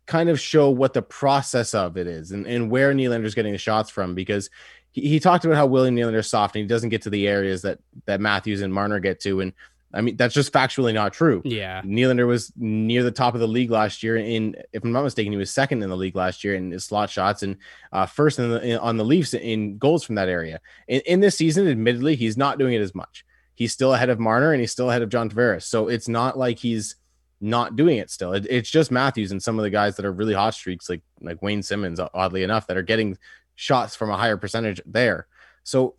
kind 0.09 0.27
of 0.27 0.39
show 0.39 0.71
what 0.71 0.93
the 0.93 1.03
process 1.03 1.75
of 1.75 1.95
it 1.95 2.07
is 2.07 2.31
and, 2.31 2.47
and 2.47 2.71
where 2.71 2.91
Nylander's 2.93 3.35
getting 3.35 3.51
the 3.51 3.59
shots 3.59 3.91
from 3.91 4.15
because 4.15 4.49
he, 4.89 5.01
he 5.01 5.19
talked 5.19 5.45
about 5.45 5.55
how 5.55 5.67
William 5.67 5.95
Nylander's 5.95 6.27
soft 6.27 6.55
and 6.55 6.63
he 6.63 6.67
doesn't 6.67 6.89
get 6.89 7.03
to 7.03 7.11
the 7.11 7.27
areas 7.27 7.61
that 7.61 7.77
that 8.05 8.19
Matthews 8.19 8.61
and 8.61 8.73
Marner 8.73 8.99
get 8.99 9.19
to. 9.21 9.39
And 9.41 9.53
I 9.93 10.01
mean 10.01 10.17
that's 10.17 10.33
just 10.33 10.51
factually 10.51 10.95
not 10.95 11.13
true. 11.13 11.43
Yeah. 11.45 11.83
Nylander 11.83 12.25
was 12.25 12.51
near 12.57 13.03
the 13.03 13.11
top 13.11 13.35
of 13.35 13.39
the 13.39 13.47
league 13.47 13.69
last 13.69 14.01
year. 14.01 14.17
In 14.17 14.55
if 14.73 14.83
I'm 14.83 14.91
not 14.91 15.03
mistaken, 15.03 15.31
he 15.31 15.37
was 15.37 15.51
second 15.51 15.83
in 15.83 15.89
the 15.89 15.95
league 15.95 16.15
last 16.15 16.43
year 16.43 16.55
in 16.55 16.71
his 16.71 16.85
slot 16.85 17.11
shots 17.11 17.43
and 17.43 17.57
uh, 17.93 18.07
first 18.07 18.39
in 18.39 18.49
the, 18.49 18.61
in, 18.63 18.77
on 18.79 18.97
the 18.97 19.05
Leafs 19.05 19.35
in 19.35 19.77
goals 19.77 20.03
from 20.03 20.15
that 20.15 20.27
area. 20.27 20.59
In, 20.87 21.01
in 21.01 21.19
this 21.19 21.37
season, 21.37 21.67
admittedly, 21.67 22.15
he's 22.15 22.35
not 22.35 22.57
doing 22.57 22.73
it 22.73 22.81
as 22.81 22.95
much. 22.95 23.25
He's 23.53 23.73
still 23.73 23.93
ahead 23.93 24.09
of 24.09 24.19
Marner 24.19 24.53
and 24.53 24.59
he's 24.59 24.71
still 24.71 24.89
ahead 24.89 25.03
of 25.03 25.09
John 25.09 25.29
Tavares. 25.29 25.63
So 25.63 25.87
it's 25.87 26.07
not 26.07 26.35
like 26.35 26.57
he's 26.57 26.95
not 27.41 27.75
doing 27.75 27.97
it 27.97 28.09
still. 28.09 28.33
It, 28.33 28.45
it's 28.49 28.69
just 28.69 28.91
Matthews 28.91 29.31
and 29.31 29.41
some 29.41 29.57
of 29.57 29.63
the 29.63 29.69
guys 29.69 29.95
that 29.95 30.05
are 30.05 30.11
really 30.11 30.33
hot 30.33 30.53
streaks, 30.53 30.89
like 30.89 31.01
like 31.21 31.41
Wayne 31.41 31.63
Simmonds, 31.63 31.99
oddly 32.13 32.43
enough, 32.43 32.67
that 32.67 32.77
are 32.77 32.83
getting 32.83 33.17
shots 33.55 33.95
from 33.95 34.09
a 34.09 34.17
higher 34.17 34.37
percentage 34.37 34.81
there. 34.85 35.27
So 35.63 35.95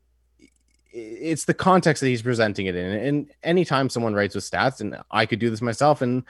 it's 0.92 1.44
the 1.44 1.54
context 1.54 2.00
that 2.00 2.08
he's 2.08 2.22
presenting 2.22 2.66
it 2.66 2.74
in. 2.74 2.92
And 2.92 3.30
anytime 3.42 3.88
someone 3.88 4.14
writes 4.14 4.34
with 4.34 4.48
stats, 4.48 4.80
and 4.80 4.96
I 5.10 5.26
could 5.26 5.38
do 5.38 5.50
this 5.50 5.62
myself, 5.62 6.02
and 6.02 6.24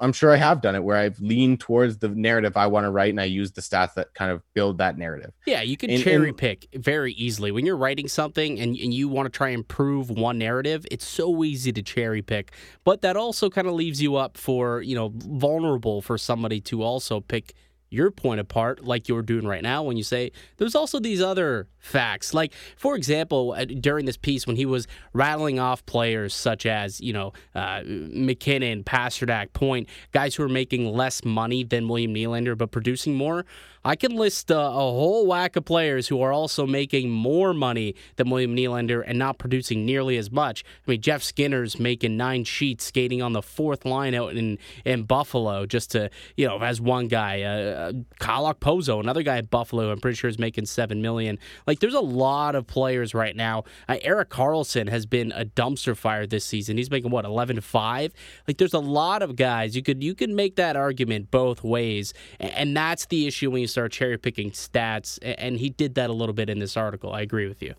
I'm 0.00 0.12
sure 0.12 0.32
I 0.32 0.36
have 0.36 0.60
done 0.60 0.74
it 0.74 0.82
where 0.82 0.96
I've 0.96 1.20
leaned 1.20 1.60
towards 1.60 1.98
the 1.98 2.08
narrative 2.08 2.56
I 2.56 2.66
want 2.66 2.84
to 2.84 2.90
write, 2.90 3.10
and 3.10 3.20
I 3.20 3.24
use 3.24 3.52
the 3.52 3.60
stats 3.60 3.94
that 3.94 4.12
kind 4.14 4.32
of 4.32 4.42
build 4.54 4.78
that 4.78 4.98
narrative. 4.98 5.32
Yeah, 5.46 5.62
you 5.62 5.76
can 5.76 5.90
And- 5.90 6.02
cherry 6.02 6.28
and- 6.30 6.36
pick 6.36 6.66
very 6.74 7.12
easily. 7.12 7.52
When 7.52 7.64
you're 7.64 7.76
writing 7.76 8.08
something 8.08 8.58
and, 8.58 8.76
and 8.76 8.92
you 8.92 9.08
want 9.08 9.32
to 9.32 9.36
try 9.36 9.50
and 9.50 9.66
prove 9.66 10.10
one 10.10 10.38
narrative, 10.38 10.84
it's 10.90 11.06
so 11.06 11.44
easy 11.44 11.72
to 11.72 11.82
cherry 11.82 12.22
pick. 12.22 12.52
But 12.84 13.02
that 13.02 13.16
also 13.16 13.48
kind 13.50 13.68
of 13.68 13.74
leaves 13.74 14.02
you 14.02 14.16
up 14.16 14.36
for, 14.36 14.82
you 14.82 14.96
know, 14.96 15.12
vulnerable 15.14 16.02
for 16.02 16.18
somebody 16.18 16.60
to 16.62 16.82
also 16.82 17.20
pick 17.20 17.54
your 17.92 18.10
point 18.10 18.40
apart 18.40 18.84
like 18.84 19.08
you're 19.08 19.22
doing 19.22 19.46
right 19.46 19.62
now 19.62 19.82
when 19.82 19.96
you 19.96 20.02
say 20.02 20.32
there's 20.56 20.74
also 20.74 20.98
these 20.98 21.20
other 21.20 21.68
facts. 21.78 22.32
Like 22.32 22.52
for 22.76 22.96
example 22.96 23.56
during 23.80 24.06
this 24.06 24.16
piece 24.16 24.46
when 24.46 24.56
he 24.56 24.66
was 24.66 24.86
rattling 25.12 25.58
off 25.58 25.84
players 25.86 26.34
such 26.34 26.66
as 26.66 27.00
you 27.00 27.12
know 27.12 27.32
uh, 27.54 27.82
MacKinnon 27.84 28.84
Pastrnak 28.84 29.52
point 29.52 29.88
guys 30.12 30.34
who 30.34 30.42
are 30.42 30.48
making 30.48 30.92
less 30.92 31.24
money 31.24 31.64
than 31.64 31.88
william 31.88 32.14
Nylander 32.14 32.56
but 32.56 32.70
producing 32.70 33.14
more 33.14 33.44
i 33.84 33.96
can 33.96 34.14
list 34.16 34.50
uh, 34.50 34.56
a 34.56 34.72
whole 34.72 35.26
whack 35.26 35.56
of 35.56 35.64
players 35.64 36.08
who 36.08 36.20
are 36.20 36.32
also 36.32 36.66
making 36.66 37.10
more 37.10 37.52
money 37.52 37.94
than 38.16 38.30
william 38.30 38.54
Nylander 38.56 39.02
and 39.06 39.18
not 39.18 39.38
producing 39.38 39.84
nearly 39.84 40.16
as 40.16 40.30
much 40.30 40.64
i 40.86 40.90
mean 40.90 41.00
jeff 41.00 41.22
skinner's 41.22 41.78
making 41.78 42.16
nine 42.16 42.44
sheets 42.44 42.84
skating 42.84 43.22
on 43.22 43.32
the 43.32 43.42
fourth 43.42 43.84
line 43.84 44.14
out 44.14 44.34
in, 44.36 44.58
in 44.84 45.04
buffalo 45.04 45.66
just 45.66 45.90
to 45.92 46.10
you 46.36 46.46
know 46.46 46.58
as 46.60 46.80
one 46.80 47.08
guy 47.08 47.42
uh, 47.42 47.92
uh, 48.22 48.52
Pozo, 48.62 49.00
another 49.00 49.22
guy 49.22 49.38
at 49.38 49.50
Buffalo, 49.50 49.90
I'm 49.90 50.00
pretty 50.00 50.16
sure 50.16 50.28
is 50.28 50.38
making 50.38 50.66
seven 50.66 51.02
million. 51.02 51.38
Like, 51.66 51.80
there's 51.80 51.94
a 51.94 52.00
lot 52.00 52.54
of 52.54 52.66
players 52.66 53.14
right 53.14 53.34
now. 53.34 53.64
Uh, 53.88 53.98
Erik 54.02 54.30
Karlsson 54.30 54.88
has 54.88 55.06
been 55.06 55.32
a 55.32 55.44
dumpster 55.44 55.96
fire 55.96 56.26
this 56.26 56.44
season. 56.44 56.76
He's 56.76 56.90
making 56.90 57.10
what 57.10 57.24
11 57.24 57.56
to 57.56 57.62
five. 57.62 58.12
Like, 58.46 58.58
there's 58.58 58.74
a 58.74 58.78
lot 58.78 59.22
of 59.22 59.36
guys. 59.36 59.76
You 59.76 59.82
could 59.82 60.02
you 60.02 60.14
could 60.14 60.30
make 60.30 60.56
that 60.56 60.76
argument 60.76 61.30
both 61.30 61.62
ways, 61.62 62.14
and 62.40 62.76
that's 62.76 63.06
the 63.06 63.26
issue 63.26 63.50
when 63.50 63.60
you 63.60 63.66
start 63.72 63.92
cherry 63.92 64.18
picking 64.18 64.52
stats. 64.52 65.18
And 65.22 65.58
he 65.58 65.70
did 65.70 65.94
that 65.96 66.10
a 66.10 66.12
little 66.12 66.34
bit 66.34 66.48
in 66.50 66.58
this 66.60 66.76
article. 66.76 67.12
I 67.12 67.22
agree 67.22 67.48
with 67.48 67.62
you. 67.62 67.74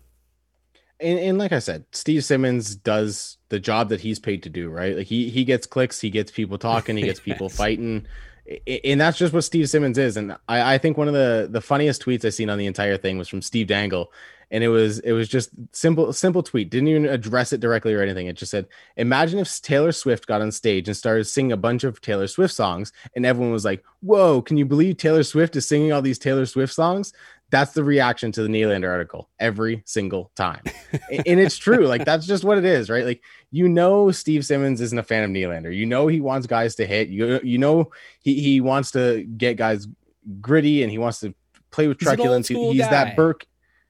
And, 1.00 1.18
and 1.18 1.38
like 1.38 1.52
I 1.52 1.58
said, 1.58 1.84
Steve 1.92 2.24
Simmons 2.24 2.76
does 2.76 3.38
the 3.48 3.58
job 3.58 3.88
that 3.88 4.00
he's 4.00 4.18
paid 4.18 4.42
to 4.44 4.48
do, 4.48 4.70
right? 4.70 4.96
Like 4.96 5.06
he 5.08 5.28
he 5.28 5.44
gets 5.44 5.66
clicks, 5.66 6.00
he 6.00 6.10
gets 6.10 6.30
people 6.30 6.56
talking, 6.56 6.96
he 6.96 7.04
gets 7.04 7.20
people 7.20 7.48
Yes. 7.48 7.56
fighting, 7.56 8.06
and 8.84 9.00
that's 9.00 9.18
just 9.18 9.32
what 9.34 9.42
Steve 9.44 9.68
Simmons 9.68 9.98
is. 9.98 10.16
And 10.16 10.32
I, 10.48 10.74
I 10.74 10.78
think 10.78 10.96
one 10.96 11.08
of 11.08 11.14
the 11.14 11.48
the 11.50 11.60
funniest 11.60 12.02
tweets 12.02 12.24
I 12.24 12.28
seen 12.30 12.48
on 12.48 12.58
the 12.58 12.66
entire 12.66 12.96
thing 12.96 13.18
was 13.18 13.28
from 13.28 13.42
Steve 13.42 13.66
Dangle, 13.66 14.12
and 14.50 14.64
it 14.64 14.68
was 14.68 14.98
it 15.00 15.12
was 15.12 15.28
just 15.28 15.50
simple 15.72 16.12
simple 16.12 16.42
tweet 16.42 16.70
didn't 16.70 16.88
even 16.88 17.06
address 17.06 17.52
it 17.52 17.60
directly 17.60 17.94
or 17.94 18.02
anything 18.02 18.26
it 18.26 18.36
just 18.36 18.50
said 18.50 18.66
imagine 18.96 19.38
if 19.38 19.60
taylor 19.60 19.92
swift 19.92 20.26
got 20.26 20.42
on 20.42 20.52
stage 20.52 20.88
and 20.88 20.96
started 20.96 21.24
singing 21.24 21.52
a 21.52 21.56
bunch 21.56 21.84
of 21.84 22.00
taylor 22.00 22.26
swift 22.26 22.54
songs 22.54 22.92
and 23.14 23.26
everyone 23.26 23.52
was 23.52 23.64
like 23.64 23.84
whoa 24.00 24.40
can 24.42 24.56
you 24.56 24.64
believe 24.64 24.96
taylor 24.96 25.22
swift 25.22 25.56
is 25.56 25.66
singing 25.66 25.92
all 25.92 26.02
these 26.02 26.18
taylor 26.18 26.46
swift 26.46 26.72
songs 26.72 27.12
that's 27.50 27.72
the 27.72 27.84
reaction 27.84 28.32
to 28.32 28.42
the 28.42 28.48
Nylander 28.48 28.88
article 28.88 29.28
every 29.38 29.82
single 29.84 30.32
time. 30.34 30.62
and 30.92 31.38
it's 31.38 31.56
true. 31.56 31.86
Like 31.86 32.04
that's 32.04 32.26
just 32.26 32.42
what 32.42 32.58
it 32.58 32.64
is, 32.64 32.90
right? 32.90 33.04
Like 33.04 33.22
you 33.52 33.68
know 33.68 34.10
Steve 34.10 34.44
Simmons 34.44 34.80
isn't 34.80 34.98
a 34.98 35.04
fan 35.04 35.22
of 35.22 35.30
Nylander. 35.30 35.72
You 35.72 35.86
know 35.86 36.08
he 36.08 36.20
wants 36.20 36.48
guys 36.48 36.74
to 36.76 36.86
hit. 36.86 37.08
You 37.10 37.40
you 37.44 37.58
know 37.58 37.92
he 38.20 38.40
he 38.40 38.60
wants 38.60 38.90
to 38.92 39.22
get 39.22 39.56
guys 39.56 39.86
gritty 40.40 40.82
and 40.82 40.90
he 40.90 40.98
wants 40.98 41.20
to 41.20 41.32
play 41.70 41.86
with 41.86 41.98
truculence. 41.98 42.48
He's, 42.48 42.58
he's 42.58 42.88
that 42.88 43.14
Burke. 43.14 43.46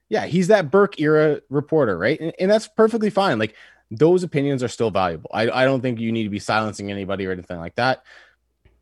Yeah, 0.09 0.27
he's 0.27 0.49
that 0.49 0.71
Burke 0.71 1.01
era 1.01 1.41
reporter, 1.49 1.97
right? 1.99 2.21
And, 2.21 2.33
and 2.39 2.51
that's 2.51 2.69
perfectly 2.69 3.11
fine. 3.11 3.39
Like 3.39 3.55
those 3.91 4.23
opinions 4.23 4.63
are 4.63 4.69
still 4.69 4.91
valuable. 4.91 5.31
I, 5.33 5.51
I 5.51 5.65
don't 5.65 5.81
think 5.81 5.99
you 5.99 6.13
need 6.13 6.25
to 6.25 6.31
be 6.31 6.39
silencing 6.39 6.91
anybody 6.91 7.27
or 7.27 7.33
anything 7.33 7.59
like 7.59 7.75
that. 7.77 8.05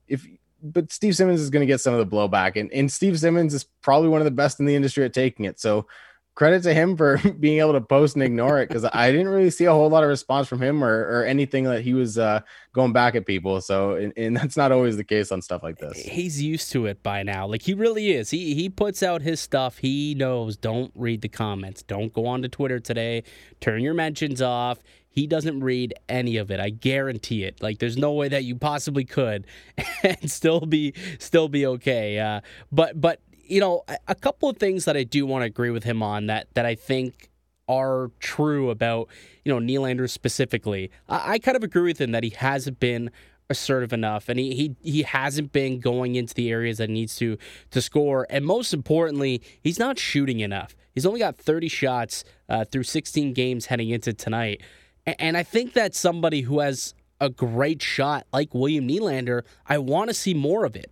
If 0.08 0.26
but 0.62 0.92
Steve 0.92 1.16
Simmons 1.16 1.40
is 1.40 1.50
going 1.50 1.60
to 1.60 1.66
get 1.66 1.80
some 1.80 1.92
of 1.92 1.98
the 1.98 2.16
blowback, 2.16 2.58
and, 2.58 2.72
and 2.72 2.90
Steve 2.90 3.18
Simmons 3.18 3.52
is 3.52 3.64
probably 3.82 4.08
one 4.08 4.20
of 4.20 4.24
the 4.24 4.30
best 4.30 4.60
in 4.60 4.66
the 4.66 4.76
industry 4.76 5.04
at 5.04 5.12
taking 5.12 5.44
it. 5.44 5.58
So 5.58 5.86
credit 6.34 6.62
to 6.62 6.72
him 6.72 6.96
for 6.96 7.18
being 7.40 7.58
able 7.58 7.72
to 7.72 7.80
post 7.80 8.16
and 8.16 8.22
ignore 8.22 8.60
it 8.60 8.68
because 8.68 8.88
I 8.92 9.10
didn't 9.10 9.28
really 9.28 9.50
see 9.50 9.66
a 9.66 9.72
whole 9.72 9.90
lot 9.90 10.02
of 10.02 10.08
response 10.08 10.48
from 10.48 10.62
him 10.62 10.82
or, 10.82 11.00
or 11.08 11.24
anything 11.24 11.64
that 11.64 11.82
he 11.82 11.94
was 11.94 12.18
uh, 12.18 12.40
going 12.72 12.92
back 12.92 13.14
at 13.14 13.26
people. 13.26 13.60
So, 13.60 13.94
and, 13.94 14.12
and, 14.16 14.36
that's 14.36 14.56
not 14.56 14.72
always 14.72 14.96
the 14.96 15.04
case 15.04 15.30
on 15.30 15.42
stuff 15.42 15.62
like 15.62 15.78
this. 15.78 15.98
He's 15.98 16.40
used 16.42 16.72
to 16.72 16.86
it 16.86 17.02
by 17.02 17.22
now. 17.22 17.46
Like 17.46 17.62
he 17.62 17.74
really 17.74 18.12
is. 18.12 18.30
He 18.30 18.54
he 18.54 18.68
puts 18.68 19.02
out 19.02 19.22
his 19.22 19.40
stuff. 19.40 19.78
He 19.78 20.14
knows. 20.14 20.56
Don't 20.56 20.90
read 20.94 21.20
the 21.20 21.28
comments. 21.28 21.82
Don't 21.82 22.12
go 22.12 22.26
on 22.26 22.42
to 22.42 22.48
Twitter 22.48 22.80
today. 22.80 23.24
Turn 23.60 23.82
your 23.82 23.94
mentions 23.94 24.40
off. 24.40 24.78
He 25.10 25.26
doesn't 25.26 25.60
read 25.60 25.92
any 26.08 26.38
of 26.38 26.50
it. 26.50 26.58
I 26.58 26.70
guarantee 26.70 27.44
it. 27.44 27.62
Like 27.62 27.78
there's 27.78 27.98
no 27.98 28.12
way 28.12 28.28
that 28.28 28.44
you 28.44 28.56
possibly 28.56 29.04
could 29.04 29.46
and 30.02 30.30
still 30.30 30.60
be 30.60 30.94
still 31.18 31.48
be 31.48 31.66
okay. 31.66 32.18
Uh, 32.18 32.40
but 32.72 32.98
but 32.98 33.20
you 33.52 33.60
know, 33.60 33.84
a 34.08 34.14
couple 34.14 34.48
of 34.48 34.56
things 34.56 34.86
that 34.86 34.96
I 34.96 35.04
do 35.04 35.26
want 35.26 35.42
to 35.42 35.46
agree 35.46 35.68
with 35.68 35.84
him 35.84 36.02
on 36.02 36.26
that 36.26 36.46
that 36.54 36.64
I 36.64 36.74
think 36.74 37.28
are 37.68 38.10
true 38.18 38.70
about 38.70 39.08
you 39.44 39.52
know 39.52 39.60
Nylander 39.60 40.08
specifically. 40.08 40.90
I, 41.06 41.32
I 41.32 41.38
kind 41.38 41.56
of 41.56 41.62
agree 41.62 41.82
with 41.82 42.00
him 42.00 42.12
that 42.12 42.24
he 42.24 42.30
hasn't 42.30 42.80
been 42.80 43.10
assertive 43.50 43.92
enough 43.92 44.30
and 44.30 44.38
he, 44.38 44.54
he 44.54 44.76
he 44.80 45.02
hasn't 45.02 45.52
been 45.52 45.80
going 45.80 46.14
into 46.14 46.32
the 46.32 46.50
areas 46.50 46.78
that 46.78 46.88
needs 46.88 47.14
to 47.16 47.36
to 47.70 47.82
score 47.82 48.26
and 48.30 48.46
most 48.46 48.72
importantly 48.72 49.42
he's 49.60 49.78
not 49.78 49.98
shooting 49.98 50.40
enough 50.40 50.74
he's 50.94 51.04
only 51.04 51.18
got 51.20 51.36
30 51.36 51.68
shots 51.68 52.24
uh, 52.48 52.64
through 52.64 52.84
16 52.84 53.34
games 53.34 53.66
heading 53.66 53.90
into 53.90 54.14
tonight 54.14 54.62
and, 55.04 55.16
and 55.18 55.36
i 55.36 55.42
think 55.42 55.74
that 55.74 55.94
somebody 55.94 56.42
who 56.42 56.60
has 56.60 56.94
a 57.20 57.28
great 57.28 57.82
shot 57.82 58.26
like 58.32 58.54
william 58.54 58.88
Nylander 58.88 59.42
i 59.66 59.76
want 59.76 60.08
to 60.08 60.14
see 60.14 60.32
more 60.32 60.64
of 60.64 60.74
it 60.74 60.90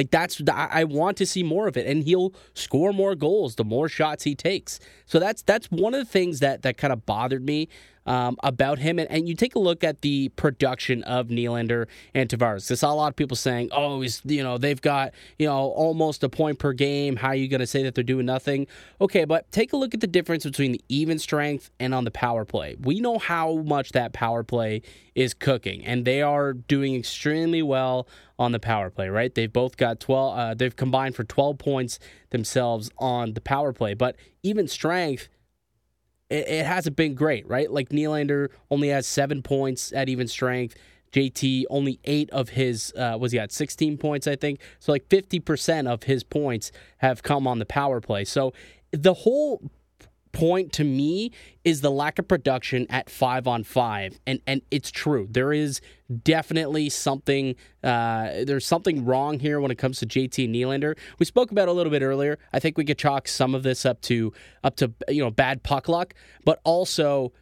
like 0.00 0.10
that's 0.10 0.40
I 0.50 0.84
want 0.84 1.18
to 1.18 1.26
see 1.26 1.42
more 1.42 1.68
of 1.68 1.76
it, 1.76 1.86
and 1.86 2.02
he'll 2.02 2.32
score 2.54 2.94
more 2.94 3.14
goals 3.14 3.56
the 3.56 3.64
more 3.64 3.86
shots 3.86 4.24
he 4.24 4.34
takes. 4.34 4.80
So 5.04 5.18
that's 5.18 5.42
that's 5.42 5.70
one 5.70 5.92
of 5.92 6.00
the 6.00 6.10
things 6.10 6.38
that 6.40 6.62
that 6.62 6.78
kind 6.78 6.90
of 6.90 7.04
bothered 7.04 7.44
me 7.44 7.68
um, 8.10 8.36
about 8.42 8.80
him. 8.80 8.98
And, 8.98 9.08
and, 9.08 9.28
you 9.28 9.36
take 9.36 9.54
a 9.54 9.60
look 9.60 9.84
at 9.84 10.00
the 10.00 10.30
production 10.30 11.04
of 11.04 11.28
Nylander 11.28 11.86
and 12.12 12.28
Tavares. 12.28 12.68
I 12.68 12.74
saw 12.74 12.92
a 12.92 12.94
lot 12.96 13.08
of 13.08 13.14
people 13.14 13.36
saying, 13.36 13.68
"Oh, 13.70 14.00
he's 14.00 14.20
you 14.24 14.42
know 14.42 14.58
they've 14.58 14.80
got 14.80 15.12
you 15.38 15.46
know 15.46 15.70
almost 15.70 16.24
a 16.24 16.28
point 16.28 16.58
per 16.58 16.72
game. 16.72 17.14
How 17.14 17.28
are 17.28 17.34
you 17.36 17.46
going 17.46 17.60
to 17.60 17.68
say 17.68 17.84
that 17.84 17.94
they're 17.94 18.02
doing 18.02 18.26
nothing?" 18.26 18.66
Okay, 19.00 19.24
but 19.24 19.50
take 19.52 19.72
a 19.72 19.76
look 19.76 19.94
at 19.94 20.00
the 20.00 20.08
difference 20.08 20.42
between 20.42 20.72
the 20.72 20.80
even 20.88 21.20
strength 21.20 21.70
and 21.78 21.94
on 21.94 22.02
the 22.02 22.10
power 22.10 22.44
play. 22.44 22.74
We 22.80 22.98
know 22.98 23.18
how 23.18 23.58
much 23.58 23.92
that 23.92 24.12
power 24.12 24.42
play 24.42 24.82
is 25.14 25.32
cooking, 25.32 25.84
and 25.84 26.04
they 26.04 26.20
are 26.20 26.52
doing 26.52 26.96
extremely 26.96 27.62
well 27.62 28.08
on 28.40 28.50
the 28.50 28.58
power 28.58 28.90
play. 28.90 29.08
Right? 29.08 29.32
They've 29.32 29.52
both 29.52 29.76
got 29.76 30.00
twelve. 30.00 30.36
Uh, 30.36 30.54
they've 30.54 30.74
combined 30.74 31.14
for 31.14 31.22
twelve 31.22 31.58
points 31.58 32.00
themselves 32.30 32.90
on 32.98 33.34
the 33.34 33.40
power 33.40 33.72
play, 33.72 33.94
but 33.94 34.16
even 34.42 34.66
strength 34.66 35.28
it, 36.30 36.48
it 36.48 36.66
hasn't 36.66 36.96
been 36.96 37.14
great, 37.14 37.46
right? 37.48 37.70
Like 37.70 37.90
Nylander 37.90 38.48
only 38.70 38.88
has 38.88 39.06
seven 39.06 39.42
points 39.42 39.92
at 39.92 40.08
even 40.08 40.28
strength. 40.28 40.76
JT 41.12 41.64
only 41.70 41.98
eight 42.04 42.30
of 42.30 42.50
his 42.50 42.92
uh, 42.96 43.16
was 43.18 43.32
he 43.32 43.38
at 43.38 43.50
16 43.52 43.98
points, 43.98 44.26
I 44.26 44.36
think. 44.36 44.60
So 44.78 44.92
like 44.92 45.08
50% 45.08 45.88
of 45.88 46.04
his 46.04 46.22
points 46.22 46.70
have 46.98 47.22
come 47.22 47.46
on 47.46 47.58
the 47.58 47.66
power 47.66 48.00
play. 48.00 48.24
So 48.24 48.52
the 48.92 49.14
whole 49.14 49.60
point 50.32 50.72
to 50.74 50.84
me 50.84 51.32
is 51.64 51.80
the 51.80 51.90
lack 51.90 52.18
of 52.18 52.28
production 52.28 52.86
at 52.90 53.10
five 53.10 53.46
on 53.46 53.64
five, 53.64 54.18
and 54.26 54.40
and 54.46 54.62
it's 54.70 54.90
true. 54.90 55.28
There 55.30 55.52
is 55.52 55.80
definitely 56.22 56.88
something. 56.88 57.56
Uh, 57.82 58.44
there's 58.44 58.66
something 58.66 59.04
wrong 59.04 59.38
here 59.38 59.60
when 59.60 59.70
it 59.70 59.78
comes 59.78 59.98
to 60.00 60.06
JT 60.06 60.48
Nylander. 60.50 60.96
We 61.18 61.26
spoke 61.26 61.50
about 61.50 61.68
a 61.68 61.72
little 61.72 61.90
bit 61.90 62.02
earlier. 62.02 62.38
I 62.52 62.60
think 62.60 62.78
we 62.78 62.84
could 62.84 62.98
chalk 62.98 63.28
some 63.28 63.54
of 63.54 63.62
this 63.62 63.84
up 63.84 64.00
to 64.02 64.32
up 64.64 64.76
to 64.76 64.92
you 65.08 65.22
know 65.22 65.30
bad 65.30 65.62
puck 65.62 65.88
luck, 65.88 66.14
but 66.44 66.60
also. 66.64 67.32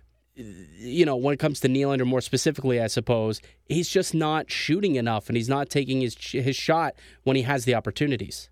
You 0.40 1.04
know, 1.04 1.16
when 1.16 1.34
it 1.34 1.38
comes 1.38 1.58
to 1.60 1.68
Nylander 1.68 2.06
more 2.06 2.20
specifically, 2.20 2.80
I 2.80 2.86
suppose 2.86 3.40
he's 3.64 3.88
just 3.88 4.14
not 4.14 4.48
shooting 4.52 4.94
enough, 4.94 5.28
and 5.28 5.36
he's 5.36 5.48
not 5.48 5.68
taking 5.68 6.00
his 6.00 6.16
his 6.16 6.54
shot 6.54 6.94
when 7.24 7.34
he 7.34 7.42
has 7.42 7.64
the 7.64 7.74
opportunities. 7.74 8.48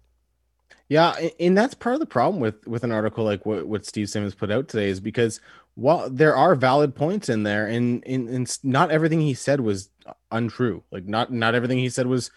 Yeah, 0.88 1.16
and 1.40 1.58
that's 1.58 1.74
part 1.74 1.94
of 1.94 2.00
the 2.00 2.06
problem 2.06 2.40
with 2.40 2.66
with 2.66 2.84
an 2.84 2.92
article 2.92 3.24
like 3.24 3.44
what, 3.44 3.66
what 3.66 3.84
Steve 3.84 4.08
Simmons 4.08 4.34
put 4.34 4.52
out 4.52 4.68
today 4.68 4.88
is 4.88 5.00
because 5.00 5.40
while 5.74 6.08
there 6.08 6.36
are 6.36 6.54
valid 6.54 6.94
points 6.94 7.28
in 7.28 7.42
there, 7.42 7.66
and, 7.66 8.06
and 8.06 8.28
and 8.28 8.58
not 8.62 8.90
everything 8.90 9.20
he 9.20 9.34
said 9.34 9.60
was 9.60 9.90
untrue. 10.30 10.82
Like 10.92 11.04
not 11.04 11.32
not 11.32 11.54
everything 11.54 11.78
he 11.78 11.88
said 11.88 12.06
was 12.06 12.30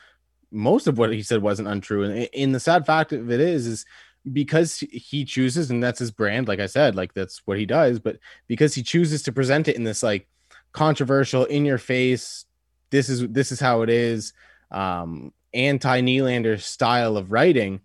most 0.52 0.88
of 0.88 0.98
what 0.98 1.14
he 1.14 1.22
said 1.22 1.42
wasn't 1.42 1.68
untrue. 1.68 2.04
And 2.04 2.24
in 2.34 2.52
the 2.52 2.60
sad 2.60 2.86
fact 2.86 3.14
of 3.14 3.30
it 3.32 3.40
is 3.40 3.68
is 3.68 3.86
because 4.34 4.80
he 4.80 5.26
chooses, 5.26 5.70
and 5.70 5.82
that's 5.84 6.00
his 6.00 6.12
brand. 6.12 6.48
Like 6.48 6.60
I 6.60 6.66
said, 6.66 6.96
like 6.96 7.14
that's 7.14 7.42
what 7.46 7.60
he 7.60 7.66
does. 7.68 8.00
But 8.00 8.18
because 8.48 8.74
he 8.74 8.82
chooses 8.84 9.22
to 9.24 9.32
present 9.32 9.68
it 9.68 9.76
in 9.76 9.84
this 9.84 10.02
like 10.02 10.28
controversial, 10.72 11.46
in 11.46 11.66
your 11.66 11.78
face, 11.78 12.46
this 12.90 13.10
is 13.10 13.28
this 13.28 13.52
is 13.52 13.60
how 13.60 13.84
it 13.84 13.90
is, 13.92 14.34
um, 14.72 15.34
anti 15.54 16.02
Nylander 16.02 16.60
style 16.60 17.16
of 17.16 17.32
writing 17.32 17.82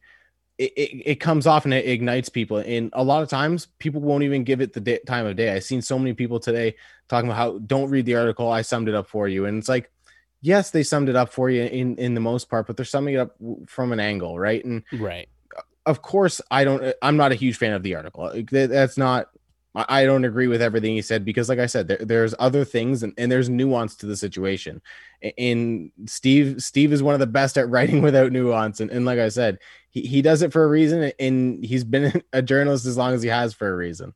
it, 0.58 0.72
it, 0.76 1.02
it, 1.06 1.14
comes 1.16 1.46
off 1.46 1.64
and 1.64 1.74
it 1.74 1.86
ignites 1.86 2.28
people. 2.28 2.58
And 2.58 2.90
a 2.92 3.02
lot 3.02 3.22
of 3.22 3.28
times 3.28 3.66
people 3.78 4.00
won't 4.00 4.22
even 4.22 4.44
give 4.44 4.60
it 4.60 4.72
the 4.72 4.80
day, 4.80 5.00
time 5.06 5.26
of 5.26 5.36
day. 5.36 5.52
I've 5.52 5.64
seen 5.64 5.82
so 5.82 5.98
many 5.98 6.14
people 6.14 6.38
today 6.38 6.76
talking 7.08 7.28
about 7.28 7.36
how 7.36 7.58
don't 7.58 7.90
read 7.90 8.06
the 8.06 8.14
article. 8.14 8.50
I 8.50 8.62
summed 8.62 8.88
it 8.88 8.94
up 8.94 9.08
for 9.08 9.26
you. 9.26 9.46
And 9.46 9.58
it's 9.58 9.68
like, 9.68 9.90
yes, 10.42 10.70
they 10.70 10.82
summed 10.82 11.08
it 11.08 11.16
up 11.16 11.32
for 11.32 11.50
you 11.50 11.64
in, 11.64 11.96
in 11.96 12.14
the 12.14 12.20
most 12.20 12.48
part, 12.48 12.66
but 12.66 12.76
they're 12.76 12.84
summing 12.84 13.14
it 13.14 13.18
up 13.18 13.34
from 13.66 13.92
an 13.92 13.98
angle. 13.98 14.38
Right. 14.38 14.64
And 14.64 14.84
right. 14.92 15.28
Of 15.86 16.02
course, 16.02 16.40
I 16.50 16.64
don't, 16.64 16.94
I'm 17.02 17.16
not 17.16 17.32
a 17.32 17.34
huge 17.34 17.56
fan 17.56 17.72
of 17.72 17.82
the 17.82 17.96
article. 17.96 18.30
That's 18.50 18.96
not, 18.96 19.28
I 19.74 20.04
don't 20.04 20.24
agree 20.24 20.46
with 20.46 20.62
everything 20.62 20.94
he 20.94 21.02
said 21.02 21.24
because, 21.24 21.48
like 21.48 21.58
I 21.58 21.66
said, 21.66 21.88
there, 21.88 21.98
there's 21.98 22.32
other 22.38 22.64
things 22.64 23.02
and, 23.02 23.12
and 23.18 23.30
there's 23.30 23.48
nuance 23.48 23.96
to 23.96 24.06
the 24.06 24.16
situation. 24.16 24.80
And 25.36 25.90
Steve, 26.06 26.62
Steve 26.62 26.92
is 26.92 27.02
one 27.02 27.14
of 27.14 27.20
the 27.20 27.26
best 27.26 27.58
at 27.58 27.68
writing 27.70 28.00
without 28.00 28.30
nuance. 28.30 28.80
And, 28.80 28.90
and 28.90 29.04
like 29.04 29.18
I 29.18 29.30
said, 29.30 29.58
he, 29.94 30.02
he 30.02 30.22
does 30.22 30.42
it 30.42 30.52
for 30.52 30.64
a 30.64 30.68
reason, 30.68 31.12
and 31.18 31.64
he's 31.64 31.84
been 31.84 32.22
a 32.32 32.42
journalist 32.42 32.84
as 32.84 32.98
long 32.98 33.14
as 33.14 33.22
he 33.22 33.28
has 33.28 33.54
for 33.54 33.72
a 33.72 33.76
reason. 33.76 34.12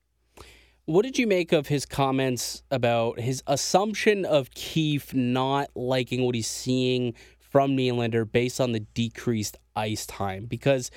What 0.85 1.03
did 1.03 1.19
you 1.19 1.27
make 1.27 1.53
of 1.53 1.69
his 1.69 1.87
comments 1.87 2.63
about 2.71 3.21
his 3.21 3.43
assumption 3.47 4.25
of 4.25 4.51
Keefe 4.53 5.15
not 5.15 5.71
liking 5.75 6.25
what 6.25 6.35
he's 6.35 6.47
seeing 6.47 7.15
from 7.39 7.77
Nylander 7.77 8.31
based 8.31 8.61
on 8.61 8.73
the 8.73 8.81
decreased 8.81 9.59
ice 9.77 10.07
time? 10.07 10.47
Because 10.47 10.91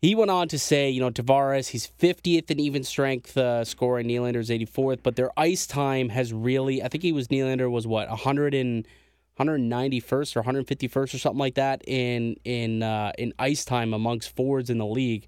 he 0.00 0.14
went 0.14 0.30
on 0.30 0.46
to 0.48 0.58
say, 0.60 0.88
you 0.88 1.00
know, 1.00 1.10
Tavares, 1.10 1.70
he's 1.70 1.90
50th 1.98 2.52
in 2.52 2.60
even 2.60 2.84
strength 2.84 3.36
uh, 3.36 3.64
scoring. 3.64 4.06
Nylander's 4.06 4.48
84th, 4.48 5.00
but 5.02 5.16
their 5.16 5.30
ice 5.36 5.66
time 5.66 6.10
has 6.10 6.32
really, 6.32 6.80
I 6.80 6.86
think 6.86 7.02
he 7.02 7.12
was, 7.12 7.26
Nylander 7.26 7.68
was 7.68 7.84
what, 7.84 8.08
100 8.08 8.54
and, 8.54 8.86
191st 9.38 10.36
or 10.36 10.42
151st 10.42 11.14
or 11.14 11.18
something 11.18 11.38
like 11.38 11.54
that 11.54 11.82
in, 11.86 12.36
in, 12.44 12.82
uh, 12.82 13.12
in 13.18 13.32
ice 13.38 13.64
time 13.64 13.92
amongst 13.92 14.34
forwards 14.34 14.70
in 14.70 14.78
the 14.78 14.86
league. 14.86 15.26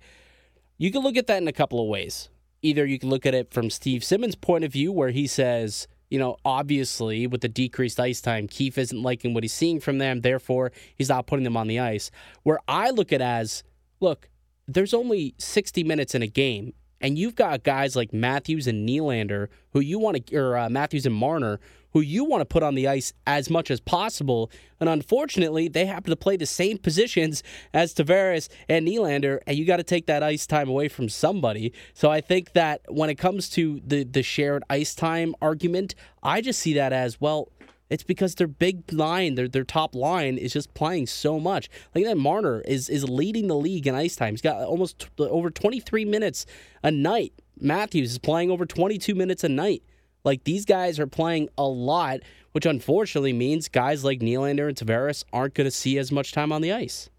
You 0.79 0.91
can 0.91 1.03
look 1.03 1.17
at 1.17 1.27
that 1.27 1.43
in 1.43 1.49
a 1.49 1.53
couple 1.53 1.81
of 1.83 1.89
ways. 1.89 2.29
Either 2.63 2.87
you 2.87 2.99
can 2.99 3.11
look 3.11 3.27
at 3.27 3.35
it 3.35 3.53
from 3.53 3.71
Steve 3.71 4.03
Simmons' 4.03 4.35
point 4.35 4.65
of 4.65 4.73
view, 4.73 4.91
where 4.93 5.11
he 5.11 5.27
says, 5.27 5.87
you 6.11 6.19
know, 6.19 6.37
obviously 6.45 7.27
with 7.27 7.41
the 7.41 7.49
decreased 7.49 8.01
ice 8.01 8.21
time, 8.21 8.49
Keefe 8.49 8.79
isn't 8.79 9.03
liking 9.03 9.35
what 9.35 9.45
he's 9.45 9.53
seeing 9.53 9.81
from 9.81 9.99
them, 9.99 10.23
therefore 10.23 10.73
he's 10.97 11.09
not 11.09 11.27
putting 11.27 11.45
them 11.45 11.57
on 11.57 11.69
the 11.69 11.79
ice. 11.79 12.11
Where 12.43 12.59
I 12.67 12.91
look 12.91 13.13
at 13.13 13.21
as, 13.21 13.63
look, 14.01 14.29
there's 14.67 14.95
only 14.95 15.35
60 15.39 15.85
minutes 15.85 16.15
in 16.15 16.23
a 16.23 16.27
game, 16.27 16.73
and 17.01 17.19
you've 17.19 17.35
got 17.35 17.63
guys 17.63 17.95
like 17.95 18.13
Matthews 18.13 18.67
and 18.67 18.89
Nylander 18.89 19.49
who 19.73 19.81
you 19.81 19.99
want 19.99 20.27
to, 20.27 20.37
or 20.37 20.57
uh, 20.57 20.69
Matthews 20.69 21.07
and 21.07 21.15
Marner, 21.15 21.61
who 21.93 22.01
you 22.01 22.25
want 22.25 22.41
to 22.41 22.45
put 22.45 22.63
on 22.63 22.75
the 22.75 22.89
ice 22.89 23.13
as 23.27 23.51
much 23.51 23.71
as 23.71 23.81
possible. 23.81 24.51
And 24.81 24.89
unfortunately, 24.89 25.69
they 25.69 25.87
happen 25.87 26.11
to 26.11 26.17
play 26.17 26.37
the 26.37 26.47
same 26.47 26.79
positions 26.79 27.43
as 27.73 27.95
Tavares 27.95 28.49
and 28.69 28.87
Nylander, 28.87 29.41
and 29.47 29.57
you 29.57 29.65
got 29.65 29.79
to 29.79 29.83
take 29.83 30.07
that 30.07 30.23
ice 30.23 30.47
time 30.47 30.69
away 30.69 30.89
from 30.89 31.09
somebody. 31.09 31.73
So 31.95 32.11
I 32.11 32.21
think 32.21 32.53
that 32.53 32.83
when 32.89 33.11
it 33.11 33.17
comes 33.17 33.49
to 33.51 33.81
the 33.85 34.05
the 34.05 34.23
shared 34.23 34.63
ice 34.71 34.95
time 34.95 35.35
argument, 35.41 35.95
I 36.23 36.41
just 36.41 36.61
see 36.61 36.75
that 36.75 36.93
as 36.93 37.21
well. 37.21 37.49
It's 37.91 38.03
because 38.03 38.35
their 38.35 38.47
big 38.47 38.93
line, 38.93 39.35
their 39.35 39.49
their 39.49 39.65
top 39.65 39.95
line 39.95 40.37
is 40.37 40.53
just 40.53 40.75
playing 40.75 41.07
so 41.07 41.41
much. 41.41 41.69
Like 41.95 42.05
that 42.05 42.19
Marner 42.19 42.61
is 42.61 42.89
is 42.89 43.09
leading 43.09 43.49
the 43.49 43.57
league 43.57 43.87
in 43.87 43.95
ice 43.95 44.17
time. 44.17 44.35
He's 44.35 44.43
got 44.43 44.63
almost 44.63 45.09
over 45.19 45.51
23 45.51 46.05
minutes 46.05 46.47
a 46.83 46.91
night. 46.91 47.33
Matthews 47.61 48.13
is 48.13 48.19
playing 48.19 48.51
over 48.51 48.67
22 48.67 49.15
minutes 49.15 49.43
a 49.43 49.49
night. 49.49 49.83
Like 50.25 50.45
these 50.45 50.65
guys 50.65 50.99
are 50.99 51.07
playing 51.07 51.49
a 51.57 51.67
lot, 51.67 52.21
which 52.53 52.67
unfortunately 52.67 53.33
means 53.33 53.69
guys 53.69 54.05
like 54.05 54.21
Nylander 54.21 54.69
and 54.69 54.77
Tavares 54.77 55.25
aren't 55.33 55.55
going 55.55 55.67
to 55.67 55.71
see 55.71 55.99
as 55.99 56.13
much 56.13 56.33
time 56.33 56.53
on 56.53 56.63
the 56.63 56.73
ice. 56.73 57.11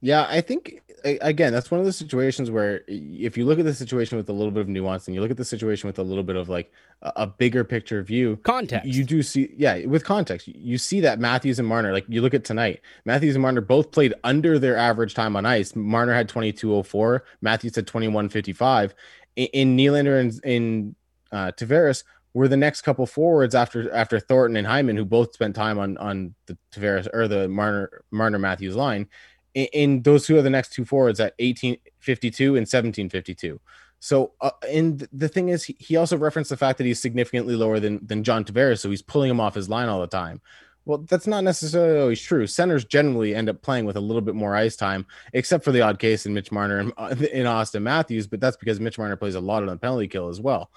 Yeah, 0.00 0.26
I 0.28 0.40
think 0.40 0.82
again 1.04 1.50
that's 1.50 1.70
one 1.70 1.80
of 1.80 1.86
the 1.86 1.92
situations 1.94 2.50
where 2.50 2.82
if 2.86 3.36
you 3.36 3.46
look 3.46 3.58
at 3.58 3.64
the 3.64 3.72
situation 3.72 4.18
with 4.18 4.28
a 4.28 4.32
little 4.32 4.50
bit 4.50 4.60
of 4.60 4.68
nuance 4.68 5.06
and 5.06 5.14
you 5.14 5.20
look 5.22 5.30
at 5.30 5.38
the 5.38 5.44
situation 5.44 5.86
with 5.86 5.98
a 5.98 6.02
little 6.02 6.22
bit 6.22 6.36
of 6.36 6.48
like 6.48 6.70
a, 7.02 7.26
bigger 7.26 7.64
picture 7.64 8.02
view, 8.02 8.36
context, 8.42 8.86
you 8.86 9.04
do 9.04 9.22
see 9.22 9.54
yeah 9.56 9.84
with 9.86 10.04
context 10.04 10.48
you 10.48 10.78
see 10.78 11.00
that 11.00 11.18
Matthews 11.18 11.58
and 11.58 11.66
Marner 11.66 11.92
like 11.92 12.04
you 12.08 12.20
look 12.22 12.34
at 12.34 12.44
tonight 12.44 12.80
Matthews 13.04 13.34
and 13.34 13.42
Marner 13.42 13.60
both 13.60 13.92
played 13.92 14.14
under 14.24 14.58
their 14.58 14.76
average 14.76 15.14
time 15.14 15.36
on 15.36 15.46
ice. 15.46 15.74
Marner 15.74 16.14
had 16.14 16.28
twenty 16.28 16.52
two 16.52 16.74
oh 16.74 16.82
four, 16.82 17.24
Matthews 17.40 17.76
had 17.76 17.86
twenty 17.86 18.08
one 18.08 18.28
fifty 18.28 18.52
five. 18.52 18.94
In, 19.36 19.46
in 19.52 19.76
Nylander 19.76 20.20
and 20.20 20.44
in 20.44 20.96
uh, 21.32 21.52
Tavares 21.56 22.04
were 22.32 22.48
the 22.48 22.56
next 22.56 22.82
couple 22.82 23.06
forwards 23.06 23.54
after 23.54 23.92
after 23.92 24.20
Thornton 24.20 24.56
and 24.56 24.66
Hyman, 24.66 24.96
who 24.96 25.04
both 25.04 25.34
spent 25.34 25.54
time 25.54 25.78
on 25.78 25.96
on 25.98 26.34
the 26.46 26.56
Tavares 26.72 27.08
or 27.12 27.28
the 27.28 27.48
Marner 27.48 28.02
Marner 28.10 28.38
Matthews 28.38 28.76
line 28.76 29.08
in, 29.54 29.66
in 29.72 30.02
those 30.02 30.26
two 30.26 30.38
are 30.38 30.42
the 30.42 30.50
next 30.50 30.72
two 30.72 30.84
forwards 30.84 31.20
at 31.20 31.34
1852 31.38 32.44
and 32.56 32.66
1752. 32.66 33.60
So, 34.02 34.32
uh, 34.40 34.50
and 34.68 35.06
the 35.12 35.28
thing 35.28 35.50
is, 35.50 35.64
he 35.64 35.96
also 35.96 36.16
referenced 36.16 36.50
the 36.50 36.56
fact 36.56 36.78
that 36.78 36.84
he's 36.84 37.00
significantly 37.00 37.54
lower 37.54 37.80
than 37.80 38.04
than 38.06 38.24
John 38.24 38.44
Tavares, 38.44 38.80
so 38.80 38.90
he's 38.90 39.02
pulling 39.02 39.30
him 39.30 39.40
off 39.40 39.54
his 39.54 39.68
line 39.68 39.88
all 39.88 40.00
the 40.00 40.06
time. 40.06 40.40
Well, 40.86 40.98
that's 40.98 41.26
not 41.26 41.44
necessarily 41.44 42.00
always 42.00 42.22
true. 42.22 42.46
Centers 42.46 42.86
generally 42.86 43.34
end 43.34 43.50
up 43.50 43.60
playing 43.60 43.84
with 43.84 43.96
a 43.96 44.00
little 44.00 44.22
bit 44.22 44.34
more 44.34 44.56
ice 44.56 44.76
time, 44.76 45.06
except 45.34 45.62
for 45.62 45.72
the 45.72 45.82
odd 45.82 45.98
case 45.98 46.24
in 46.24 46.32
Mitch 46.32 46.50
Marner 46.50 46.78
and 46.78 46.92
uh, 46.96 47.14
in 47.32 47.44
Auston 47.44 47.82
Matthews, 47.82 48.26
but 48.26 48.40
that's 48.40 48.56
because 48.56 48.80
Mitch 48.80 48.96
Marner 48.96 49.16
plays 49.16 49.34
a 49.34 49.40
lot 49.40 49.62
on 49.62 49.68
the 49.68 49.76
penalty 49.76 50.08
kill 50.08 50.28
as 50.28 50.40
well. 50.40 50.70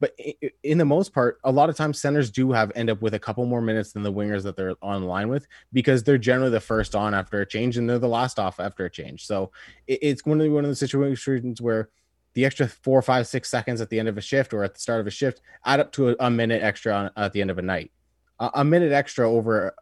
But 0.00 0.18
in 0.62 0.78
the 0.78 0.84
most 0.84 1.12
part, 1.12 1.38
a 1.44 1.52
lot 1.52 1.68
of 1.68 1.76
times 1.76 2.00
centers 2.00 2.30
do 2.30 2.50
have 2.52 2.72
end 2.74 2.88
up 2.88 3.02
with 3.02 3.14
a 3.14 3.18
couple 3.18 3.44
more 3.44 3.60
minutes 3.60 3.92
than 3.92 4.02
the 4.02 4.12
wingers 4.12 4.42
that 4.44 4.56
they're 4.56 4.74
on 4.82 5.04
line 5.04 5.28
with 5.28 5.46
because 5.74 6.02
they're 6.02 6.18
generally 6.18 6.50
the 6.50 6.60
first 6.60 6.94
on 6.94 7.12
after 7.12 7.42
a 7.42 7.46
change 7.46 7.76
and 7.76 7.88
they're 7.88 7.98
the 7.98 8.08
last 8.08 8.38
off 8.38 8.58
after 8.58 8.86
a 8.86 8.90
change. 8.90 9.26
So 9.26 9.52
it's 9.86 10.24
one 10.24 10.40
of 10.40 10.44
the, 10.44 10.50
one 10.50 10.64
of 10.64 10.70
the 10.70 10.76
situations 10.76 11.60
where 11.60 11.90
the 12.32 12.46
extra 12.46 12.66
four, 12.66 13.02
five, 13.02 13.26
six 13.26 13.50
seconds 13.50 13.80
at 13.80 13.90
the 13.90 13.98
end 13.98 14.08
of 14.08 14.16
a 14.16 14.22
shift 14.22 14.54
or 14.54 14.64
at 14.64 14.72
the 14.74 14.80
start 14.80 15.00
of 15.00 15.06
a 15.06 15.10
shift 15.10 15.42
add 15.66 15.80
up 15.80 15.92
to 15.92 16.16
a, 16.18 16.30
minute 16.30 16.62
extra 16.62 16.94
on, 16.94 17.10
at 17.16 17.32
the 17.32 17.42
end 17.42 17.50
of 17.50 17.58
a 17.58 17.62
night. 17.62 17.92
A, 18.38 18.64
minute 18.64 18.92
extra 18.92 19.30
over 19.30 19.74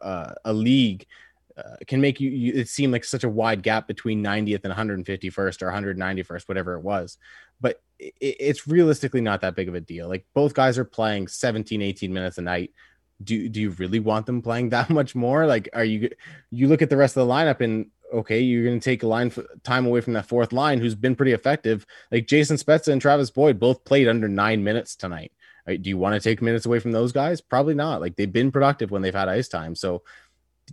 a 0.43 0.51
league 0.51 1.05
uh, 1.59 1.75
can 1.87 1.99
make 2.01 2.19
you, 2.19 2.29
you, 2.29 2.53
it 2.53 2.69
seem 2.69 2.91
like 2.91 3.03
such 3.03 3.23
a 3.23 3.29
wide 3.29 3.63
gap 3.63 3.87
between 3.87 4.23
90th 4.23 4.63
and 4.63 4.73
151st 4.73 5.61
or 5.61 5.71
191st, 5.71 6.47
whatever 6.47 6.75
it 6.75 6.81
was. 6.81 7.17
But 7.59 7.81
it, 7.97 8.13
it's 8.19 8.67
realistically 8.67 9.21
not 9.21 9.41
that 9.41 9.55
big 9.55 9.67
of 9.67 9.75
a 9.75 9.81
deal. 9.81 10.07
Like 10.07 10.25
both 10.33 10.53
guys 10.53 10.77
are 10.77 10.85
playing 10.85 11.27
17, 11.27 11.81
18 11.81 12.13
minutes 12.13 12.37
a 12.37 12.41
night. 12.41 12.71
Do 13.21 13.49
do 13.49 13.59
you 13.59 13.71
really 13.71 13.99
want 13.99 14.25
them 14.25 14.41
playing 14.41 14.69
that 14.69 14.89
much 14.89 15.15
more? 15.15 15.45
Like, 15.45 15.69
are 15.73 15.83
you 15.83 16.09
you 16.51 16.67
look 16.67 16.81
at 16.81 16.89
the 16.89 16.97
rest 16.97 17.17
of 17.17 17.27
the 17.27 17.33
lineup 17.33 17.61
and 17.61 17.87
okay, 18.13 18.39
you're 18.39 18.63
going 18.63 18.79
to 18.79 18.83
take 18.83 19.03
a 19.03 19.07
line 19.07 19.31
time 19.63 19.85
away 19.85 20.01
from 20.01 20.13
that 20.13 20.25
fourth 20.25 20.51
line, 20.51 20.79
who's 20.79 20.95
been 20.95 21.15
pretty 21.15 21.33
effective. 21.33 21.85
Like 22.11 22.27
Jason 22.27 22.57
Spezza 22.57 22.91
and 22.91 22.99
Travis 22.99 23.29
Boyd 23.29 23.59
both 23.59 23.83
played 23.85 24.07
under 24.07 24.27
nine 24.27 24.63
minutes 24.63 24.95
tonight. 24.95 25.31
Do 25.67 25.89
you 25.89 25.99
want 25.99 26.15
to 26.15 26.19
take 26.19 26.41
minutes 26.41 26.65
away 26.65 26.79
from 26.79 26.93
those 26.93 27.11
guys? 27.11 27.41
Probably 27.41 27.75
not. 27.75 28.01
Like 28.01 28.15
they've 28.15 28.31
been 28.31 28.51
productive 28.51 28.89
when 28.89 29.03
they've 29.03 29.13
had 29.13 29.29
ice 29.29 29.47
time. 29.47 29.75
So 29.75 30.01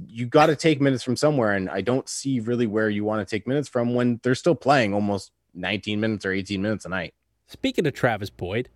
you 0.07 0.27
got 0.27 0.47
to 0.47 0.57
take 0.57 0.81
minutes 0.81 1.03
from 1.03 1.17
somewhere, 1.17 1.53
and 1.53 1.69
I 1.71 1.81
don't 1.81 2.09
see 2.09 2.41
really 2.41 2.67
where 2.67 2.91
you 2.91 3.05
want 3.05 3.27
to 3.27 3.31
take 3.31 3.47
minutes 3.47 3.69
from 3.69 3.95
when 3.95 4.21
they're 4.23 4.35
still 4.35 4.55
playing 4.55 4.95
almost 4.95 5.33
19 5.55 6.01
minutes 6.01 6.25
or 6.25 6.33
18 6.33 6.61
minutes 6.61 6.85
a 6.85 6.89
night. 6.89 7.15
Speaking 7.47 7.87
of 7.87 7.95
Travis 7.95 8.31
Boyd, 8.31 8.69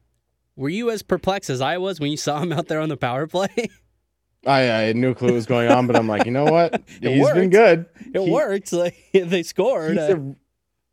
were 0.56 0.68
you 0.68 0.90
as 0.90 1.02
perplexed 1.02 1.50
as 1.50 1.60
I 1.60 1.78
was 1.78 2.00
when 2.00 2.10
you 2.10 2.16
saw 2.16 2.40
him 2.40 2.52
out 2.52 2.68
there 2.68 2.80
on 2.80 2.88
the 2.88 2.96
power 2.96 3.26
play? 3.26 3.48
I, 4.46 4.60
I 4.60 4.80
had 4.82 4.96
no 4.96 5.14
clue 5.14 5.28
what 5.28 5.34
was 5.34 5.46
going 5.46 5.70
on, 5.70 5.86
but 5.86 5.96
I'm 5.96 6.08
like, 6.08 6.24
you 6.24 6.32
know 6.32 6.44
what? 6.44 6.82
He's 7.02 7.22
worked. 7.22 7.34
been 7.34 7.50
good. 7.50 7.86
It 8.14 8.22
he, 8.22 8.30
worked. 8.30 8.72
Like 8.72 8.96
they 9.12 9.42
scored. 9.42 9.92
He's, 9.92 10.00
a, 10.00 10.34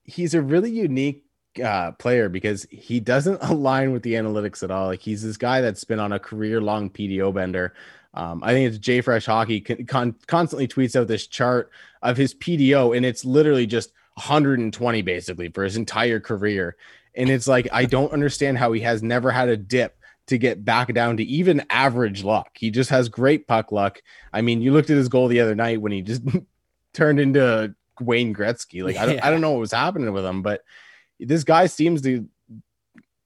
he's 0.03 0.34
a 0.34 0.41
really 0.41 0.71
unique 0.71 1.23
uh, 1.63 1.91
player 1.93 2.30
because 2.30 2.67
he 2.69 2.99
doesn't 2.99 3.41
align 3.41 3.93
with 3.93 4.03
the 4.03 4.13
analytics 4.13 4.63
at 4.63 4.71
all. 4.71 4.88
Like 4.88 5.01
he's 5.01 5.23
this 5.23 5.38
guy 5.38 5.61
that's 5.61 5.84
been 5.84 5.99
on 5.99 6.11
a 6.11 6.19
career 6.19 6.61
long 6.61 6.89
PDO 6.89 7.34
bender 7.34 7.73
um, 8.13 8.41
I 8.43 8.53
think 8.53 8.73
it's 8.73 8.79
JFresh 8.79 9.25
Hockey 9.25 9.61
con- 9.61 10.15
constantly 10.25 10.67
tweets 10.67 10.95
out 10.95 11.07
this 11.07 11.27
chart 11.27 11.71
of 12.01 12.17
his 12.17 12.33
PDO, 12.33 12.95
and 12.95 13.05
it's 13.05 13.25
literally 13.25 13.67
just 13.67 13.91
120 14.15 15.01
basically 15.03 15.49
for 15.49 15.63
his 15.63 15.77
entire 15.77 16.19
career. 16.19 16.75
And 17.15 17.29
it's 17.29 17.47
like 17.47 17.67
I 17.71 17.85
don't 17.85 18.13
understand 18.13 18.57
how 18.57 18.71
he 18.71 18.81
has 18.81 19.03
never 19.03 19.31
had 19.31 19.49
a 19.49 19.57
dip 19.57 19.97
to 20.27 20.37
get 20.37 20.63
back 20.63 20.93
down 20.93 21.17
to 21.17 21.23
even 21.23 21.65
average 21.69 22.23
luck. 22.23 22.49
He 22.55 22.69
just 22.69 22.89
has 22.89 23.09
great 23.09 23.47
puck 23.47 23.71
luck. 23.71 24.01
I 24.33 24.41
mean, 24.41 24.61
you 24.61 24.71
looked 24.71 24.89
at 24.89 24.97
his 24.97 25.09
goal 25.09 25.27
the 25.27 25.39
other 25.39 25.55
night 25.55 25.81
when 25.81 25.91
he 25.91 26.01
just 26.01 26.21
turned 26.93 27.19
into 27.19 27.75
Wayne 27.99 28.35
Gretzky. 28.35 28.83
Like 28.83 28.97
I 28.97 29.05
don't, 29.05 29.15
yeah. 29.15 29.27
I 29.27 29.31
don't 29.31 29.41
know 29.41 29.51
what 29.51 29.61
was 29.61 29.71
happening 29.71 30.11
with 30.11 30.25
him, 30.25 30.41
but 30.41 30.63
this 31.19 31.43
guy 31.43 31.65
seems 31.67 32.01
to 32.01 32.27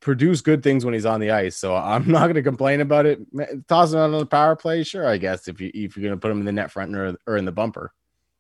produce 0.02 0.42
good 0.42 0.64
things 0.64 0.84
when 0.84 0.94
he's 0.94 1.06
on 1.06 1.20
the 1.20 1.32
ice. 1.32 1.56
So 1.56 1.76
I'm 1.76 2.08
not 2.12 2.24
going 2.24 2.36
to 2.36 2.44
complain 2.44 2.82
about 2.82 3.06
it. 3.06 3.20
Toss 3.68 3.94
him 3.94 4.00
out 4.00 4.14
on 4.14 4.20
the 4.20 4.26
power 4.26 4.56
play, 4.56 4.84
sure, 4.84 5.08
I 5.08 5.18
guess 5.18 5.48
if 5.48 5.62
you 5.62 5.72
if 5.74 5.96
you're 5.96 6.04
going 6.04 6.14
to 6.14 6.20
put 6.20 6.32
him 6.32 6.40
in 6.40 6.46
the 6.46 6.52
net 6.52 6.72
front 6.72 6.96
or, 6.96 7.16
or 7.26 7.38
in 7.38 7.46
the 7.46 7.52
bumper. 7.52 7.94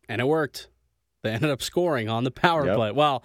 And 0.09 0.19
it 0.19 0.27
worked. 0.27 0.67
They 1.23 1.31
ended 1.31 1.51
up 1.51 1.61
scoring 1.61 2.09
on 2.09 2.23
the 2.23 2.31
power 2.31 2.65
yep. 2.65 2.75
play. 2.75 2.91
Well, 2.91 3.23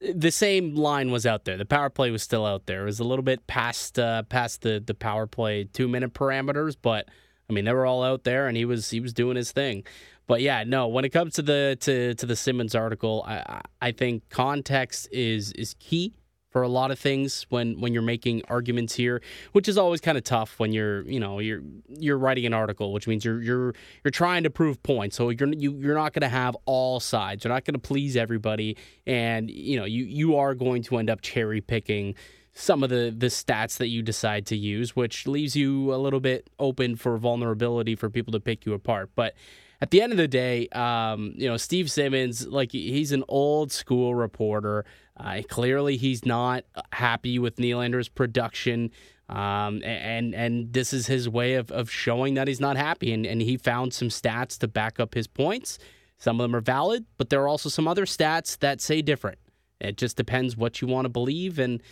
the 0.00 0.30
same 0.30 0.74
line 0.74 1.10
was 1.10 1.26
out 1.26 1.44
there. 1.44 1.56
The 1.56 1.66
power 1.66 1.90
play 1.90 2.10
was 2.10 2.22
still 2.22 2.46
out 2.46 2.66
there. 2.66 2.82
It 2.82 2.86
was 2.86 3.00
a 3.00 3.04
little 3.04 3.22
bit 3.22 3.46
past 3.46 3.98
uh, 3.98 4.22
past 4.24 4.62
the 4.62 4.82
the 4.84 4.94
power 4.94 5.26
play 5.26 5.64
two 5.64 5.88
minute 5.88 6.14
parameters, 6.14 6.76
but 6.80 7.08
I 7.48 7.52
mean 7.52 7.64
they 7.64 7.72
were 7.72 7.86
all 7.86 8.02
out 8.02 8.24
there, 8.24 8.48
and 8.48 8.56
he 8.56 8.64
was 8.64 8.90
he 8.90 9.00
was 9.00 9.12
doing 9.12 9.36
his 9.36 9.52
thing. 9.52 9.84
But 10.26 10.40
yeah, 10.40 10.62
no. 10.64 10.88
When 10.88 11.04
it 11.04 11.08
comes 11.10 11.34
to 11.34 11.42
the 11.42 11.76
to 11.80 12.14
to 12.14 12.26
the 12.26 12.36
Simmons 12.36 12.74
article, 12.74 13.24
I 13.26 13.60
I 13.82 13.92
think 13.92 14.28
context 14.30 15.08
is 15.10 15.52
is 15.52 15.74
key 15.78 16.14
for 16.50 16.62
a 16.62 16.68
lot 16.68 16.90
of 16.90 16.98
things 16.98 17.46
when 17.50 17.80
when 17.80 17.92
you're 17.92 18.02
making 18.02 18.42
arguments 18.48 18.94
here, 18.94 19.20
which 19.52 19.68
is 19.68 19.76
always 19.76 20.00
kind 20.00 20.16
of 20.16 20.24
tough 20.24 20.58
when 20.58 20.72
you're 20.72 21.02
you 21.02 21.20
know 21.20 21.38
you're 21.38 21.60
you're 21.88 22.18
writing 22.18 22.46
an 22.46 22.54
article, 22.54 22.92
which 22.92 23.06
means 23.06 23.24
you're 23.24 23.42
you're 23.42 23.74
you're 24.04 24.10
trying 24.10 24.42
to 24.42 24.50
prove 24.50 24.82
points. 24.82 25.16
So 25.16 25.30
you're 25.30 25.52
you, 25.52 25.72
you're 25.74 25.94
not 25.94 26.12
going 26.12 26.22
to 26.22 26.28
have 26.28 26.56
all 26.64 27.00
sides. 27.00 27.44
You're 27.44 27.52
not 27.52 27.64
going 27.64 27.74
to 27.74 27.80
please 27.80 28.16
everybody, 28.16 28.76
and 29.06 29.50
you 29.50 29.78
know 29.78 29.84
you 29.84 30.04
you 30.04 30.36
are 30.36 30.54
going 30.54 30.82
to 30.84 30.96
end 30.98 31.10
up 31.10 31.20
cherry 31.20 31.60
picking 31.60 32.14
some 32.54 32.82
of 32.82 32.90
the 32.90 33.14
the 33.16 33.26
stats 33.26 33.76
that 33.78 33.88
you 33.88 34.02
decide 34.02 34.46
to 34.46 34.56
use, 34.56 34.96
which 34.96 35.26
leaves 35.26 35.54
you 35.54 35.94
a 35.94 35.96
little 35.96 36.20
bit 36.20 36.48
open 36.58 36.96
for 36.96 37.16
vulnerability 37.18 37.94
for 37.94 38.08
people 38.08 38.32
to 38.32 38.40
pick 38.40 38.64
you 38.64 38.72
apart. 38.72 39.10
But 39.14 39.34
at 39.80 39.90
the 39.90 40.02
end 40.02 40.12
of 40.12 40.18
the 40.18 40.28
day, 40.28 40.68
um, 40.70 41.34
you 41.36 41.48
know, 41.48 41.56
Steve 41.56 41.90
Simmons, 41.90 42.46
like 42.48 42.72
he's 42.72 43.12
an 43.12 43.22
old 43.28 43.70
school 43.70 44.14
reporter. 44.14 44.84
Uh, 45.18 45.42
clearly, 45.48 45.96
he's 45.96 46.24
not 46.24 46.64
happy 46.92 47.38
with 47.38 47.56
Nylander's 47.56 48.08
production. 48.08 48.90
Um, 49.28 49.82
and 49.84 50.34
and 50.34 50.72
this 50.72 50.92
is 50.92 51.06
his 51.06 51.28
way 51.28 51.54
of, 51.54 51.70
of 51.70 51.90
showing 51.90 52.34
that 52.34 52.48
he's 52.48 52.60
not 52.60 52.76
happy. 52.76 53.12
And, 53.12 53.26
and 53.26 53.42
he 53.42 53.56
found 53.56 53.92
some 53.92 54.08
stats 54.08 54.58
to 54.58 54.68
back 54.68 54.98
up 54.98 55.14
his 55.14 55.26
points. 55.26 55.78
Some 56.16 56.40
of 56.40 56.44
them 56.44 56.56
are 56.56 56.60
valid, 56.60 57.04
but 57.16 57.30
there 57.30 57.42
are 57.42 57.48
also 57.48 57.68
some 57.68 57.86
other 57.86 58.04
stats 58.04 58.58
that 58.58 58.80
say 58.80 59.02
different. 59.02 59.38
It 59.80 59.96
just 59.96 60.16
depends 60.16 60.56
what 60.56 60.80
you 60.80 60.88
want 60.88 61.04
to 61.04 61.08
believe, 61.08 61.58
and 61.58 61.82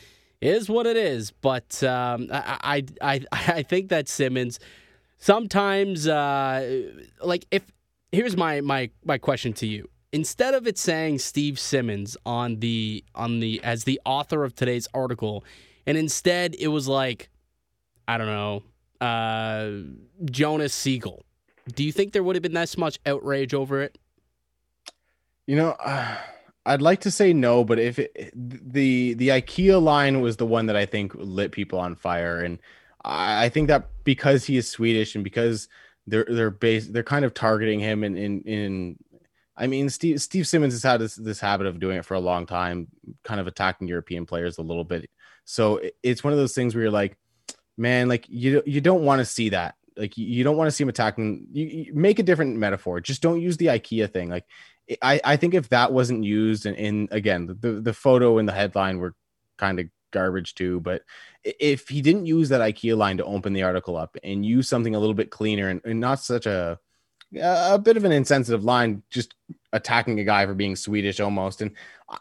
is 0.41 0.69
what 0.69 0.87
it 0.87 0.97
is. 0.97 1.31
But 1.31 1.83
um, 1.85 2.29
I, 2.33 2.85
I 3.01 3.21
I 3.31 3.53
I 3.59 3.63
think 3.63 3.91
that 3.91 4.09
Simmons 4.09 4.59
sometimes 5.19 6.09
uh, 6.09 6.91
like 7.23 7.47
if 7.51 7.63
here's 8.13 8.37
my 8.37 8.61
my 8.61 8.91
my 9.05 9.19
question 9.19 9.53
to 9.55 9.67
you. 9.67 9.89
Instead 10.13 10.55
of 10.55 10.67
it 10.67 10.79
saying 10.79 11.19
Steve 11.19 11.59
Simmons 11.59 12.17
on 12.25 12.61
the 12.61 13.05
on 13.15 13.41
the 13.41 13.63
as 13.63 13.85
the 13.85 14.01
author 14.05 14.45
of 14.45 14.55
today's 14.55 14.89
article, 14.95 15.45
and 15.87 15.99
instead 15.99 16.55
it 16.59 16.69
was 16.69 16.89
like, 16.89 17.29
I 18.09 18.17
don't 18.19 18.27
know, 18.27 18.63
uh, 19.01 19.71
Jonas 20.31 20.75
Siegel. 20.75 21.25
Do 21.75 21.85
you 21.85 21.93
think 21.93 22.13
there 22.13 22.23
would 22.23 22.37
have 22.37 22.43
been 22.43 22.55
this 22.55 22.79
much 22.79 22.99
outrage 23.05 23.53
over 23.53 23.83
it? 23.83 23.99
You 25.47 25.57
know, 25.57 25.71
uh, 25.71 26.17
I'd 26.65 26.83
like 26.83 27.01
to 27.03 27.11
say 27.11 27.33
no, 27.33 27.65
but 27.65 27.79
if 27.79 27.99
it, 27.99 28.33
the 28.35 29.15
the 29.15 29.29
IKEA 29.29 29.83
line 29.83 30.21
was 30.21 30.37
the 30.37 30.47
one 30.47 30.67
that 30.67 30.77
I 30.77 30.87
think 30.87 31.13
lit 31.15 31.53
people 31.53 31.79
on 31.79 31.95
fire, 31.95 32.41
and 32.41 32.59
I, 33.05 33.47
I 33.47 33.49
think 33.49 33.69
that 33.69 33.89
because 34.05 34.45
he 34.45 34.57
is 34.57 34.69
Swedish 34.69 35.15
and 35.15 35.25
because 35.25 35.69
they're 36.07 36.27
they're 36.29 36.51
based 36.51 36.93
they're 36.93 37.03
kind 37.03 37.25
of 37.25 37.35
targeting 37.35 37.81
him 37.81 38.03
in 38.05 38.17
in 38.17 38.41
in 38.43 38.97
I 39.57 39.67
mean, 39.67 39.89
Steve 39.89 40.21
Steve 40.21 40.47
Simmons 40.47 40.75
has 40.75 40.83
had 40.83 41.01
this, 41.01 41.15
this 41.15 41.41
habit 41.41 41.67
of 41.67 41.81
doing 41.81 41.97
it 41.97 42.05
for 42.05 42.15
a 42.15 42.21
long 42.21 42.47
time, 42.47 42.89
kind 43.25 43.41
of 43.41 43.47
attacking 43.47 43.89
European 43.89 44.27
players 44.27 44.59
a 44.59 44.63
little 44.63 44.85
bit. 44.85 45.09
So 45.45 45.81
it's 46.03 46.23
one 46.23 46.33
of 46.33 46.39
those 46.39 46.55
things 46.55 46.75
where 46.75 46.83
you're 46.83 46.91
like, 46.91 47.17
man, 47.77 48.09
like 48.09 48.27
you 48.29 48.63
you 48.67 48.81
don't 48.81 49.05
want 49.05 49.21
to 49.21 49.25
see 49.25 49.51
that. 49.51 49.77
Like 49.97 50.19
you 50.19 50.45
don't 50.45 50.57
want 50.57 50.69
to 50.69 50.73
see 50.73 50.83
him 50.83 50.91
attacking. 50.91 51.47
You, 51.53 51.67
you, 51.67 51.95
make 51.95 52.19
a 52.19 52.23
different 52.23 52.57
metaphor. 52.57 53.01
Just 53.01 53.23
don't 53.23 53.41
use 53.41 53.57
the 53.57 53.67
IKEA 53.67 54.13
thing. 54.13 54.29
Like 54.29 54.45
I 55.01 55.21
I 55.25 55.37
think 55.37 55.55
if 55.55 55.71
that 55.71 55.93
wasn't 55.93 56.25
used, 56.25 56.67
and 56.67 56.77
in 56.77 57.09
again 57.11 57.47
the 57.61 57.81
the 57.81 57.95
photo 57.95 58.39
and 58.39 58.49
the 58.49 58.53
headline 58.53 58.99
were 58.99 59.15
kind 59.57 59.81
of 59.81 59.87
garbage 60.11 60.55
too. 60.55 60.81
But 60.81 61.03
if 61.45 61.89
he 61.89 62.03
didn't 62.03 62.27
use 62.27 62.49
that 62.51 62.61
IKEA 62.61 62.97
line 62.97 63.17
to 63.19 63.25
open 63.25 63.53
the 63.53 63.63
article 63.63 63.97
up 63.97 64.17
and 64.23 64.45
use 64.45 64.69
something 64.69 64.95
a 64.95 64.99
little 64.99 65.15
bit 65.15 65.31
cleaner 65.31 65.69
and, 65.69 65.81
and 65.85 66.01
not 66.01 66.21
such 66.21 66.47
a 66.47 66.79
a 67.41 67.79
bit 67.79 67.97
of 67.97 68.05
an 68.05 68.13
insensitive 68.13 68.65
line, 68.65 69.03
just 69.11 69.35
attacking 69.73 70.21
a 70.21 70.25
guy 70.25 70.47
for 70.47 70.55
being 70.55 70.77
Swedish 70.77 71.21
almost. 71.21 71.63
And 71.63 71.73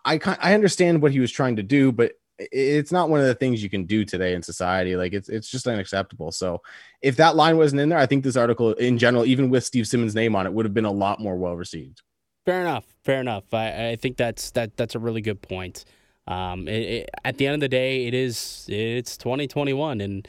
I 0.03 0.19
I 0.41 0.53
understand 0.53 1.01
what 1.01 1.11
he 1.11 1.19
was 1.19 1.31
trying 1.31 1.55
to 1.57 1.63
do, 1.63 1.91
but 1.91 2.13
it's 2.37 2.91
not 2.91 3.09
one 3.09 3.21
of 3.21 3.27
the 3.27 3.35
things 3.35 3.63
you 3.63 3.69
can 3.69 3.85
do 3.85 4.03
today 4.03 4.33
in 4.33 4.41
society. 4.41 4.95
Like 4.95 5.13
it's 5.13 5.29
it's 5.29 5.49
just 5.49 5.67
unacceptable. 5.67 6.31
So 6.31 6.61
if 7.01 7.15
that 7.17 7.35
line 7.35 7.57
wasn't 7.57 7.81
in 7.81 7.89
there, 7.89 7.99
I 7.99 8.05
think 8.05 8.23
this 8.23 8.35
article 8.35 8.73
in 8.73 8.97
general, 8.97 9.25
even 9.25 9.49
with 9.49 9.63
Steve 9.63 9.87
Simmons' 9.87 10.15
name 10.15 10.35
on 10.35 10.45
it, 10.45 10.53
would 10.53 10.65
have 10.65 10.73
been 10.73 10.85
a 10.85 10.91
lot 10.91 11.19
more 11.19 11.37
well 11.37 11.55
received. 11.55 12.01
Fair 12.45 12.61
enough. 12.61 12.85
Fair 13.03 13.21
enough. 13.21 13.53
I, 13.53 13.89
I 13.89 13.95
think 13.95 14.17
that's 14.17 14.51
that 14.51 14.77
that's 14.77 14.95
a 14.95 14.99
really 14.99 15.21
good 15.21 15.41
point. 15.41 15.85
Um, 16.27 16.67
it, 16.67 16.81
it, 16.81 17.09
at 17.23 17.37
the 17.37 17.45
end 17.47 17.55
of 17.55 17.59
the 17.61 17.69
day, 17.69 18.07
it 18.07 18.13
is 18.13 18.65
it's 18.67 19.17
2021, 19.17 20.01
and 20.01 20.27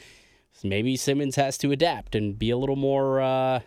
maybe 0.63 0.95
Simmons 0.95 1.35
has 1.35 1.57
to 1.59 1.71
adapt 1.71 2.15
and 2.15 2.37
be 2.37 2.49
a 2.51 2.57
little 2.57 2.75
more. 2.75 3.21
Uh, 3.21 3.59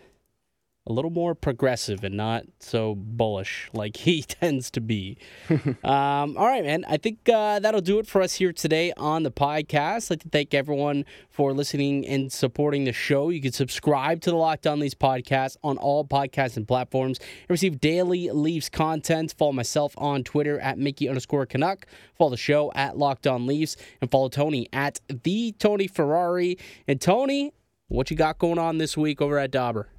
a 0.87 0.93
little 0.93 1.11
more 1.11 1.35
progressive 1.35 2.03
and 2.03 2.17
not 2.17 2.43
so 2.59 2.95
bullish 2.95 3.69
like 3.71 3.97
he 3.97 4.21
tends 4.27 4.71
to 4.71 4.81
be. 4.81 5.17
um, 5.83 6.37
all 6.37 6.47
right, 6.47 6.63
man. 6.63 6.83
I 6.87 6.97
think 6.97 7.29
uh, 7.29 7.59
that'll 7.59 7.81
do 7.81 7.99
it 7.99 8.07
for 8.07 8.21
us 8.21 8.33
here 8.33 8.51
today 8.51 8.91
on 8.97 9.23
the 9.23 9.31
podcast. 9.31 10.07
I'd 10.07 10.09
like 10.11 10.19
to 10.21 10.29
thank 10.29 10.53
everyone 10.53 11.05
for 11.29 11.53
listening 11.53 12.07
and 12.07 12.31
supporting 12.31 12.85
the 12.85 12.93
show. 12.93 13.29
You 13.29 13.41
can 13.41 13.51
subscribe 13.51 14.21
to 14.21 14.31
the 14.31 14.35
Locked 14.35 14.65
On 14.65 14.79
Leafs 14.79 14.95
podcast 14.95 15.57
on 15.63 15.77
all 15.77 16.03
podcasts 16.03 16.57
and 16.57 16.67
platforms 16.67 17.19
and 17.19 17.49
receive 17.49 17.79
daily 17.79 18.31
Leafs 18.31 18.69
content. 18.69 19.35
Follow 19.37 19.53
myself 19.53 19.93
on 19.97 20.23
Twitter 20.23 20.59
at 20.59 20.79
Mickey 20.79 21.07
underscore 21.07 21.45
Canuck. 21.45 21.85
Follow 22.17 22.31
the 22.31 22.37
show 22.37 22.71
at 22.73 22.97
Locked 22.97 23.27
On 23.27 23.45
Leafs 23.45 23.77
and 24.01 24.09
follow 24.09 24.29
Tony 24.29 24.67
at 24.73 24.99
the 25.07 25.51
Tony 25.59 25.85
Ferrari. 25.85 26.57
And 26.87 26.99
Tony, 26.99 27.53
what 27.87 28.09
you 28.09 28.17
got 28.17 28.39
going 28.39 28.57
on 28.57 28.79
this 28.79 28.97
week 28.97 29.21
over 29.21 29.37
at 29.37 29.51
Dobber? 29.51 29.89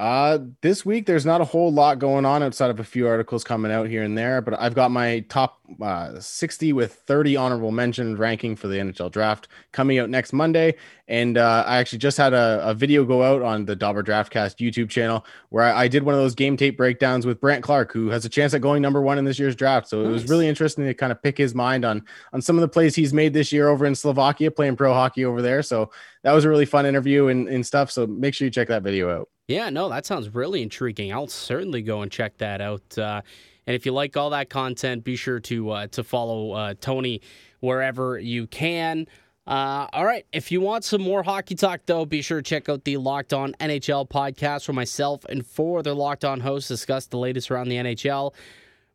Uh, 0.00 0.38
this 0.62 0.86
week 0.86 1.04
there's 1.04 1.26
not 1.26 1.42
a 1.42 1.44
whole 1.44 1.70
lot 1.70 1.98
going 1.98 2.24
on 2.24 2.42
outside 2.42 2.70
of 2.70 2.80
a 2.80 2.84
few 2.84 3.06
articles 3.06 3.44
coming 3.44 3.70
out 3.70 3.86
here 3.86 4.02
and 4.02 4.16
there, 4.16 4.40
but 4.40 4.58
I've 4.58 4.74
got 4.74 4.90
my 4.90 5.20
top 5.28 5.59
uh, 5.80 6.18
60 6.18 6.72
with 6.72 6.94
30 6.94 7.36
honorable 7.36 7.70
mentions 7.70 8.18
ranking 8.18 8.56
for 8.56 8.68
the 8.68 8.76
NHL 8.76 9.10
draft 9.10 9.48
coming 9.72 9.98
out 9.98 10.10
next 10.10 10.32
Monday. 10.32 10.74
And 11.08 11.38
uh, 11.38 11.64
I 11.66 11.78
actually 11.78 11.98
just 11.98 12.16
had 12.16 12.32
a, 12.32 12.60
a, 12.64 12.74
video 12.74 13.04
go 13.04 13.22
out 13.22 13.42
on 13.42 13.64
the 13.64 13.74
Dobber 13.74 14.02
Draftcast 14.02 14.56
YouTube 14.56 14.88
channel 14.88 15.26
where 15.48 15.64
I, 15.64 15.82
I, 15.82 15.88
did 15.88 16.04
one 16.04 16.14
of 16.14 16.20
those 16.20 16.34
game 16.34 16.56
tape 16.56 16.76
breakdowns 16.76 17.26
with 17.26 17.40
Brandt 17.40 17.64
Clarke, 17.64 17.92
who 17.92 18.08
has 18.10 18.24
a 18.24 18.28
chance 18.28 18.54
at 18.54 18.60
going 18.60 18.80
number 18.80 19.02
one 19.02 19.18
in 19.18 19.24
this 19.24 19.38
year's 19.38 19.56
draft. 19.56 19.88
So 19.88 20.02
nice. 20.02 20.08
it 20.08 20.12
was 20.12 20.28
really 20.28 20.46
interesting 20.46 20.84
to 20.84 20.94
kind 20.94 21.10
of 21.10 21.20
pick 21.22 21.36
his 21.36 21.54
mind 21.54 21.84
on 21.84 22.04
on 22.32 22.40
some 22.40 22.56
of 22.56 22.60
the 22.60 22.68
plays 22.68 22.94
he's 22.94 23.12
made 23.12 23.32
this 23.32 23.52
year 23.52 23.68
over 23.68 23.86
in 23.86 23.94
Slovakia, 23.94 24.50
playing 24.50 24.76
pro 24.76 24.92
hockey 24.92 25.24
over 25.24 25.42
there. 25.42 25.62
So 25.62 25.90
that 26.22 26.32
was 26.32 26.44
a 26.44 26.48
really 26.48 26.66
fun 26.66 26.86
interview 26.86 27.26
and, 27.26 27.48
and 27.48 27.66
stuff. 27.66 27.90
So 27.90 28.06
make 28.06 28.34
sure 28.34 28.44
you 28.44 28.50
check 28.50 28.68
that 28.68 28.82
video 28.82 29.10
out. 29.10 29.28
Yeah, 29.48 29.68
no, 29.68 29.88
that 29.88 30.06
sounds 30.06 30.32
really 30.32 30.62
intriguing. 30.62 31.12
I'll 31.12 31.26
certainly 31.26 31.82
go 31.82 32.02
and 32.02 32.12
check 32.12 32.38
that 32.38 32.60
out. 32.60 32.96
Uh, 32.96 33.22
and 33.66 33.76
if 33.76 33.86
you 33.86 33.92
like 33.92 34.16
all 34.16 34.30
that 34.30 34.50
content, 34.50 35.04
be 35.04 35.16
sure 35.16 35.40
to 35.40 35.70
uh, 35.70 35.86
to 35.88 36.02
follow 36.02 36.52
uh, 36.52 36.74
Tony 36.80 37.20
wherever 37.60 38.18
you 38.18 38.46
can. 38.46 39.06
Uh, 39.46 39.88
all 39.92 40.04
right. 40.04 40.26
If 40.32 40.52
you 40.52 40.60
want 40.60 40.84
some 40.84 41.02
more 41.02 41.22
hockey 41.22 41.54
talk, 41.54 41.80
though, 41.86 42.04
be 42.04 42.22
sure 42.22 42.38
to 42.38 42.42
check 42.42 42.68
out 42.68 42.84
the 42.84 42.98
Locked 42.98 43.32
On 43.32 43.52
NHL 43.54 44.08
podcast 44.08 44.68
where 44.68 44.74
myself 44.74 45.24
and 45.28 45.44
four 45.44 45.80
other 45.80 45.94
Locked 45.94 46.24
On 46.24 46.40
hosts 46.40 46.68
discuss 46.68 47.06
the 47.06 47.18
latest 47.18 47.50
around 47.50 47.68
the 47.68 47.76
NHL. 47.76 48.32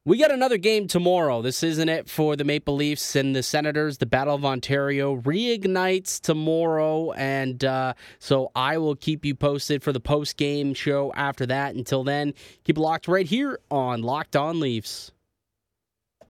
We 0.08 0.20
got 0.20 0.30
another 0.30 0.60
game 0.60 0.88
tomorrow. 0.88 1.42
This 1.42 1.64
isn't 1.64 1.90
it 1.90 2.08
for 2.08 2.36
the 2.36 2.44
Maple 2.44 2.76
Leafs 2.76 3.16
and 3.16 3.36
the 3.36 3.42
Senators. 3.42 3.98
The 3.98 4.06
Battle 4.06 4.36
of 4.36 4.46
Ontario 4.46 5.16
reignites 5.16 6.22
tomorrow, 6.22 7.12
and 7.14 7.66
uh, 7.66 7.96
so 8.20 8.52
I 8.56 8.78
will 8.78 8.96
keep 8.96 9.26
you 9.26 9.34
posted 9.34 9.82
for 9.82 9.92
the 9.92 10.00
post 10.00 10.38
game 10.38 10.76
show 10.76 11.12
after 11.16 11.48
that. 11.48 11.74
Until 11.74 12.04
then, 12.04 12.36
keep 12.64 12.78
it 12.78 12.82
locked 12.82 13.08
right 13.08 13.26
here 13.26 13.58
on 13.72 14.04
Locked 14.04 14.36
On 14.36 14.60
Leafs. 14.60 15.12